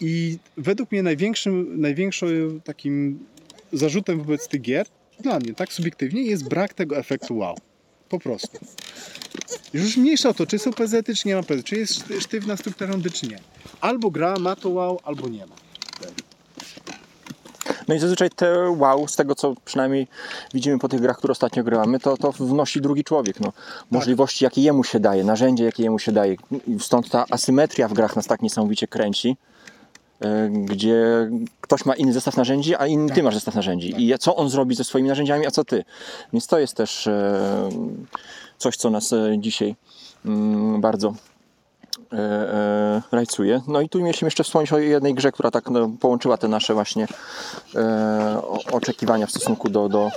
I 0.00 0.38
według 0.56 0.92
mnie 0.92 1.02
największym, 1.02 1.80
największym 1.80 2.60
takim 2.64 3.18
zarzutem 3.72 4.18
wobec 4.18 4.48
tych 4.48 4.60
gier, 4.60 4.86
dla 5.20 5.38
mnie, 5.38 5.54
tak 5.54 5.72
subiektywnie, 5.72 6.22
jest 6.22 6.48
brak 6.48 6.74
tego 6.74 6.96
efektu 6.96 7.36
wow. 7.36 7.56
Po 8.08 8.18
prostu. 8.18 8.58
Już 9.74 9.96
mniejsza 9.96 10.28
o 10.28 10.34
to, 10.34 10.46
czy 10.46 10.58
są 10.58 10.72
PZ, 10.72 10.94
czy 11.18 11.28
nie 11.28 11.34
ma 11.34 11.42
PZ, 11.42 11.64
czy 11.64 11.76
jest 11.76 11.92
szty- 11.94 12.20
sztywna 12.20 12.56
struktura 12.56 12.90
rundy, 12.90 13.10
czy 13.10 13.26
nie. 13.26 13.38
Albo 13.80 14.10
gra 14.10 14.34
ma 14.38 14.56
to 14.56 14.68
wow, 14.68 15.00
albo 15.04 15.28
nie 15.28 15.46
ma. 15.46 15.54
No 17.88 17.94
i 17.94 17.98
zazwyczaj 17.98 18.30
te 18.30 18.70
wow, 18.70 19.08
z 19.08 19.16
tego 19.16 19.34
co 19.34 19.54
przynajmniej 19.64 20.06
widzimy 20.54 20.78
po 20.78 20.88
tych 20.88 21.00
grach, 21.00 21.18
które 21.18 21.32
ostatnio 21.32 21.64
grywamy, 21.64 22.00
to, 22.00 22.16
to 22.16 22.32
wnosi 22.32 22.80
drugi 22.80 23.04
człowiek. 23.04 23.40
No. 23.40 23.52
Możliwości, 23.90 24.44
jakie 24.44 24.62
jemu 24.62 24.84
się 24.84 25.00
daje, 25.00 25.24
narzędzie, 25.24 25.64
jakie 25.64 25.82
jemu 25.82 25.98
się 25.98 26.12
daje. 26.12 26.36
Stąd 26.80 27.10
ta 27.10 27.24
asymetria 27.30 27.88
w 27.88 27.92
grach 27.92 28.16
nas 28.16 28.26
tak 28.26 28.42
niesamowicie 28.42 28.86
kręci, 28.86 29.36
gdzie 30.64 31.30
ktoś 31.60 31.84
ma 31.84 31.94
inny 31.94 32.12
zestaw 32.12 32.36
narzędzi, 32.36 32.74
a 32.74 32.86
inny 32.86 33.14
ty 33.14 33.22
masz 33.22 33.34
zestaw 33.34 33.54
narzędzi. 33.54 33.94
I 33.98 34.18
co 34.18 34.36
on 34.36 34.50
zrobi 34.50 34.74
ze 34.74 34.84
swoimi 34.84 35.08
narzędziami, 35.08 35.46
a 35.46 35.50
co 35.50 35.64
ty. 35.64 35.84
Więc 36.32 36.46
to 36.46 36.58
jest 36.58 36.76
też 36.76 37.06
e, 37.06 37.68
coś, 38.58 38.76
co 38.76 38.90
nas 38.90 39.12
e, 39.12 39.36
dzisiaj 39.38 39.76
mm, 40.24 40.80
bardzo 40.80 41.14
e, 42.12 42.16
e, 42.16 43.02
rajcuje. 43.12 43.60
No 43.68 43.80
i 43.80 43.88
tu 43.88 44.00
mieliśmy 44.00 44.26
jeszcze 44.26 44.44
wspomnieć 44.44 44.72
o 44.72 44.78
jednej 44.78 45.14
grze, 45.14 45.32
która 45.32 45.50
tak 45.50 45.70
no, 45.70 45.90
połączyła 46.00 46.36
te 46.36 46.48
nasze 46.48 46.74
właśnie 46.74 47.06
e, 47.74 48.42
oczekiwania 48.72 49.26
w 49.26 49.30
stosunku 49.30 49.68
do, 49.68 49.88
do 49.88 50.10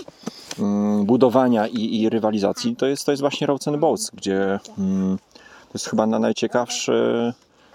mm, 0.60 1.06
budowania 1.06 1.68
i, 1.68 2.02
i 2.02 2.10
rywalizacji. 2.10 2.76
To 2.76 2.86
jest, 2.86 3.06
to 3.06 3.12
jest 3.12 3.22
właśnie 3.22 3.48
Roads 3.48 3.68
and 3.68 3.78
Boats, 3.78 4.12
gdzie 4.14 4.60
mm, 4.78 5.18
to 5.38 5.74
jest 5.74 5.90
chyba 5.90 6.08
na 6.08 6.20
najciekawszy 6.20 7.34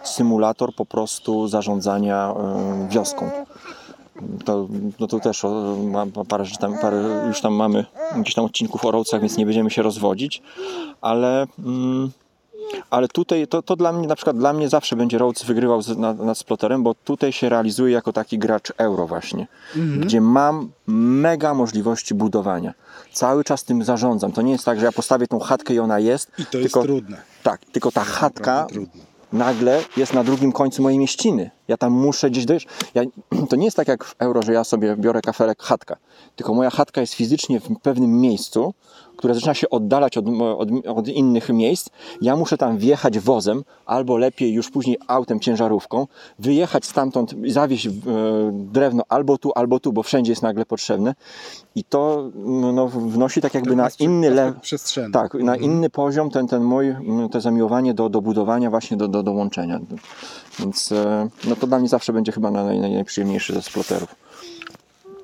symulator 0.08 0.74
po 0.74 0.86
prostu 0.86 1.48
zarządzania 1.48 2.34
e, 2.36 2.88
wioską. 2.90 3.30
To, 4.44 4.68
no 5.00 5.06
to 5.06 5.20
też 5.20 5.44
o, 5.44 5.76
parę, 6.28 6.44
tam, 6.60 6.78
parę 6.78 7.24
już 7.28 7.40
tam 7.40 7.54
mamy 7.54 7.84
gdzieś 8.16 8.34
tam 8.34 8.44
odcinków 8.44 8.84
o 8.84 8.90
roadcach, 8.90 9.20
więc 9.20 9.36
nie 9.36 9.46
będziemy 9.46 9.70
się 9.70 9.82
rozwodzić, 9.82 10.42
ale 11.00 11.46
mm, 11.58 12.10
ale 12.90 13.08
tutaj 13.08 13.46
to, 13.46 13.62
to 13.62 13.76
dla 13.76 13.92
mnie, 13.92 14.08
na 14.08 14.16
przykład 14.16 14.36
dla 14.38 14.52
mnie 14.52 14.68
zawsze 14.68 14.96
będzie 14.96 15.18
Rhodes 15.18 15.44
wygrywał 15.44 15.82
z, 15.82 15.98
nad, 15.98 16.18
nad 16.18 16.38
Sploterem, 16.38 16.82
bo 16.82 16.94
tutaj 16.94 17.32
się 17.32 17.48
realizuje 17.48 17.92
jako 17.92 18.12
taki 18.12 18.38
gracz 18.38 18.72
euro 18.78 19.06
właśnie, 19.06 19.46
gdzie 20.00 20.20
mam 20.20 20.70
mega 20.86 21.54
możliwości 21.54 22.14
budowania. 22.14 22.74
Cały 23.12 23.44
czas 23.44 23.64
tym 23.64 23.84
zarządzam. 23.84 24.32
To 24.32 24.42
nie 24.42 24.52
jest 24.52 24.64
tak, 24.64 24.80
że 24.80 24.86
ja 24.86 24.92
postawię 24.92 25.26
tą 25.26 25.38
chatkę 25.38 25.74
i 25.74 25.78
ona 25.78 25.98
jest. 25.98 26.30
I 26.38 26.46
to 26.46 26.58
jest 26.58 26.72
tylko, 26.72 26.82
trudne. 26.82 27.22
Tak, 27.42 27.64
tylko 27.64 27.92
ta 27.92 28.04
chatka 28.04 28.52
Naprawdę 28.52 28.74
trudne. 28.74 29.15
Nagle 29.36 29.82
jest 29.96 30.14
na 30.14 30.24
drugim 30.24 30.52
końcu 30.52 30.82
mojej 30.82 30.98
mieściny. 30.98 31.50
Ja 31.68 31.76
tam 31.76 31.92
muszę 31.92 32.30
gdzieś 32.30 32.44
dojść. 32.44 32.66
Ja, 32.94 33.02
to 33.50 33.56
nie 33.56 33.64
jest 33.64 33.76
tak 33.76 33.88
jak 33.88 34.04
w 34.04 34.14
euro, 34.18 34.42
że 34.42 34.52
ja 34.52 34.64
sobie 34.64 34.96
biorę 34.96 35.20
kafelek 35.20 35.62
chatka. 35.62 35.96
Tylko 36.36 36.54
moja 36.54 36.70
chatka 36.70 37.00
jest 37.00 37.14
fizycznie 37.14 37.60
w 37.60 37.68
pewnym 37.82 38.20
miejscu, 38.20 38.74
które 39.16 39.34
zaczyna 39.34 39.54
się 39.54 39.70
oddalać 39.70 40.18
od, 40.18 40.24
od, 40.58 40.68
od 40.86 41.08
innych 41.08 41.48
miejsc. 41.48 41.88
Ja 42.22 42.36
muszę 42.36 42.58
tam 42.58 42.78
wjechać 42.78 43.18
wozem, 43.18 43.64
albo 43.86 44.16
lepiej 44.16 44.52
już 44.52 44.70
później 44.70 44.98
autem, 45.06 45.40
ciężarówką, 45.40 46.06
wyjechać 46.38 46.84
stamtąd, 46.84 47.34
zawieźć 47.48 47.86
e, 47.86 47.90
drewno 48.52 49.02
albo 49.08 49.38
tu, 49.38 49.52
albo 49.54 49.80
tu, 49.80 49.92
bo 49.92 50.02
wszędzie 50.02 50.32
jest 50.32 50.42
nagle 50.42 50.66
potrzebne. 50.66 51.14
I 51.74 51.84
to 51.84 52.30
no, 52.74 52.88
wnosi 52.88 53.40
tak 53.40 53.54
jakby 53.54 53.76
na 53.76 53.88
inny 53.98 54.30
level. 54.30 54.60
przestrzenny. 54.60 55.12
Tak, 55.12 55.34
na 55.34 55.52
Mhm. 55.54 55.62
inny 55.62 55.90
poziom 55.90 56.30
ten, 56.30 56.48
ten 56.48 56.62
mój, 56.64 56.88
mm, 56.88 57.28
to 57.28 57.40
zamiłowanie 57.40 57.94
do, 57.94 58.08
do 58.08 58.20
budowania, 58.22 58.70
właśnie 58.70 58.96
do, 58.96 59.08
do, 59.08 59.22
do 59.22 59.32
łączenia. 59.32 59.80
Więc 60.58 60.92
e, 60.92 61.28
no 61.44 61.56
to 61.56 61.66
dla 61.66 61.78
mnie 61.78 61.88
zawsze 61.88 62.12
będzie 62.12 62.32
chyba 62.32 62.50
naj, 62.50 62.80
naj, 62.80 62.90
najprzyjemniejszy 62.90 63.52
ze 63.52 63.62
sploterów. 63.62 64.14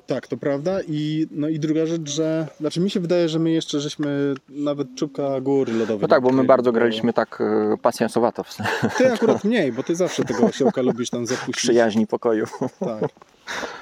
Tak, 0.07 0.27
to 0.27 0.37
prawda. 0.37 0.79
I, 0.87 1.27
no 1.31 1.47
i 1.47 1.59
druga 1.59 1.85
rzecz, 1.85 2.09
że 2.09 2.47
znaczy 2.59 2.79
mi 2.79 2.89
się 2.91 2.99
wydaje, 2.99 3.29
że 3.29 3.39
my 3.39 3.51
jeszcze 3.51 3.79
żeśmy 3.79 4.33
nawet 4.49 4.87
czubka 4.95 5.41
góry 5.41 5.73
lodowej. 5.73 6.01
No 6.01 6.07
tak, 6.07 6.21
bo 6.23 6.29
my 6.29 6.43
bardzo 6.43 6.71
graliśmy 6.71 7.13
tak 7.13 7.41
e, 7.41 7.77
pasjansowato 7.77 8.43
w 8.43 8.57
Ty 8.97 9.13
akurat 9.13 9.43
mniej, 9.43 9.71
bo 9.71 9.83
ty 9.83 9.95
zawsze 9.95 10.23
tego 10.23 10.45
osiołka 10.45 10.81
lubisz 10.81 11.09
tam 11.09 11.25
zapuścić. 11.25 11.55
przyjaźni 11.55 12.07
pokoju 12.07 12.45
Tak. 12.79 13.09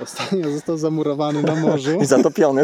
Ostatnio 0.02 0.52
został 0.52 0.78
zamurowany 0.78 1.43
na 1.43 1.56
morzu, 1.56 1.99
i 2.02 2.06
zatopiony. 2.06 2.64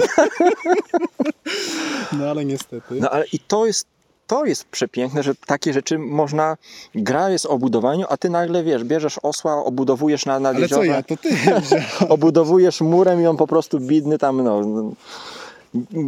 no 2.14 2.30
ale 2.30 2.46
niestety. 2.46 2.96
No 3.02 3.10
ale 3.10 3.26
i 3.34 3.40
to 3.40 3.66
jest, 3.66 3.88
to 4.28 4.46
jest 4.46 4.66
przepiękne, 4.66 5.24
że 5.24 5.36
takie 5.36 5.74
rzeczy 5.74 6.00
można, 6.00 6.58
gra 6.96 7.30
jest 7.30 7.46
o 7.46 7.58
budowaniu, 7.58 8.06
a 8.10 8.18
ty 8.18 8.30
nagle 8.30 8.64
wiesz, 8.64 8.84
bierzesz 8.84 9.20
osła, 9.24 9.64
obudowujesz 9.64 10.26
na, 10.26 10.40
na 10.40 10.50
ale 10.50 10.70
co 10.70 10.84
ja, 10.84 11.04
to 11.04 11.18
ty 11.18 11.30
obudowujesz 12.10 12.82
murem 12.82 13.22
i 13.22 13.28
on 13.28 13.38
po 13.38 13.48
prostu 13.48 13.80
bidny 13.80 14.18
tam 14.18 14.44
no, 14.44 14.62
no, 14.62 14.92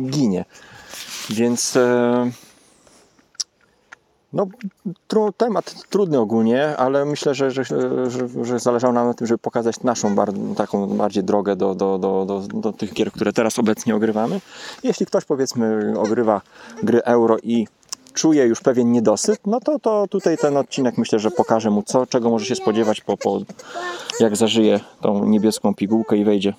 ginie. 0.10 0.46
Więc 1.30 1.76
e, 1.76 2.32
no, 4.34 4.48
tru, 5.08 5.32
temat 5.32 5.76
trudny 5.90 6.20
ogólnie, 6.20 6.78
ale 6.78 7.06
myślę, 7.06 7.36
że, 7.36 7.52
że, 7.52 7.64
że, 7.64 8.28
że 8.42 8.60
zależało 8.60 8.94
nam 8.94 9.08
na 9.08 9.14
tym, 9.14 9.28
żeby 9.28 9.38
pokazać 9.38 9.84
naszą 9.84 10.16
bar, 10.16 10.30
taką 10.58 10.88
bardziej 10.88 11.24
drogę 11.24 11.56
do, 11.56 11.76
do, 11.76 11.98
do, 11.98 12.26
do, 12.26 12.40
do 12.40 12.74
tych 12.74 12.94
gier, 12.94 13.12
które 13.12 13.34
teraz 13.34 13.60
obecnie 13.60 13.96
ogrywamy. 13.96 14.42
Jeśli 14.84 15.06
ktoś 15.06 15.26
powiedzmy 15.26 15.94
ogrywa 16.00 16.42
gry 16.84 17.04
euro 17.04 17.38
i 17.44 17.68
czuje 18.14 18.46
już 18.46 18.62
pewien 18.62 18.92
niedosyt, 18.92 19.40
no 19.46 19.60
to, 19.60 19.80
to 19.80 20.08
tutaj 20.08 20.38
ten 20.38 20.58
odcinek 20.58 20.98
myślę, 20.98 21.20
że 21.20 21.32
pokaże 21.32 21.70
mu 21.70 21.84
co, 21.84 22.06
czego 22.06 22.30
może 22.30 22.46
się 22.46 22.56
spodziewać 22.56 23.02
po, 23.02 23.18
po 23.18 23.42
jak 24.20 24.36
zażyje 24.36 24.80
tą 25.02 25.26
niebieską 25.26 25.76
pigułkę 25.76 26.18
i 26.18 26.24
wejdzie 26.24 26.54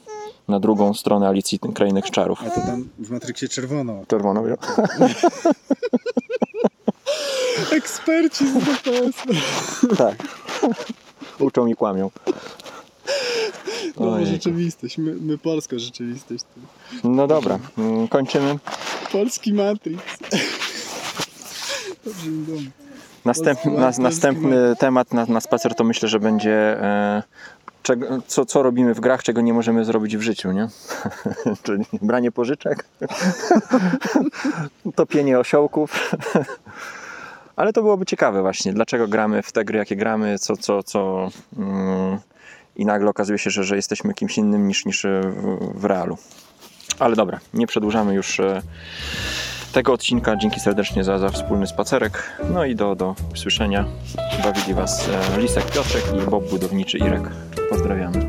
na 0.48 0.60
drugą 0.60 0.94
stronę 0.94 1.28
Alicji 1.28 1.58
Krainych 1.58 2.10
Czarów. 2.10 2.42
A 2.46 2.50
to 2.50 2.60
tam 2.60 2.88
w 2.98 3.10
Matrixie 3.10 3.48
czerwono. 3.48 4.02
Czerwoną. 4.08 4.46
ja. 4.46 4.56
Eksperci 7.76 8.48
z 8.48 8.54
DPS. 8.54 9.16
Tak. 9.98 10.16
Uczą 11.38 11.66
i 11.66 11.74
kłamią. 11.74 12.10
No, 14.00 14.26
rzeczywistość. 14.26 14.98
My, 14.98 15.14
my 15.20 15.38
polska 15.38 15.78
rzeczywistość. 15.78 16.44
No 17.04 17.26
dobra, 17.26 17.58
mm, 17.78 18.08
kończymy. 18.08 18.58
Polski 19.12 19.52
Matrix. 19.52 20.02
Następny, 23.24 23.72
nas, 23.72 23.98
następny 23.98 24.76
temat 24.76 25.14
na, 25.14 25.26
na 25.26 25.40
spacer 25.40 25.74
to 25.74 25.84
myślę, 25.84 26.08
że 26.08 26.20
będzie 26.20 26.82
e, 26.82 27.22
czego, 27.82 28.06
co, 28.26 28.44
co 28.44 28.62
robimy 28.62 28.94
w 28.94 29.00
grach, 29.00 29.22
czego 29.22 29.40
nie 29.40 29.52
możemy 29.52 29.84
zrobić 29.84 30.16
w 30.16 30.22
życiu, 30.22 30.52
nie? 30.52 30.68
Czyli 31.62 31.84
branie 32.02 32.32
pożyczek, 32.32 32.84
topienie 34.94 35.38
osiołków. 35.38 36.14
Ale 37.56 37.72
to 37.72 37.82
byłoby 37.82 38.06
ciekawe 38.06 38.40
właśnie, 38.42 38.72
dlaczego 38.72 39.08
gramy 39.08 39.42
w 39.42 39.52
te 39.52 39.64
gry, 39.64 39.78
jakie 39.78 39.96
gramy, 39.96 40.38
co, 40.38 40.56
co, 40.56 40.82
co 40.82 41.28
mm, 41.58 42.18
i 42.76 42.86
nagle 42.86 43.10
okazuje 43.10 43.38
się, 43.38 43.50
że, 43.50 43.64
że 43.64 43.76
jesteśmy 43.76 44.14
kimś 44.14 44.38
innym 44.38 44.68
niż, 44.68 44.84
niż 44.84 45.02
w, 45.02 45.80
w 45.80 45.84
realu. 45.84 46.18
Ale 46.98 47.16
dobra, 47.16 47.40
nie 47.54 47.66
przedłużamy 47.66 48.14
już 48.14 48.40
e, 48.40 48.62
tego 49.72 49.92
odcinka. 49.92 50.36
Dzięki 50.36 50.60
serdecznie 50.60 51.04
za, 51.04 51.18
za 51.18 51.28
wspólny 51.28 51.66
spacerek. 51.66 52.36
No 52.54 52.64
i 52.64 52.74
do, 52.74 52.94
do 52.94 53.14
usłyszenia. 53.34 53.84
Bawili 54.44 54.74
Was 54.74 55.08
e, 55.08 55.40
Lisek 55.40 55.64
Piotrek 55.64 56.04
i 56.22 56.30
Bob 56.30 56.50
Budowniczy 56.50 56.98
Irek. 56.98 57.30
Pozdrawiamy. 57.70 58.26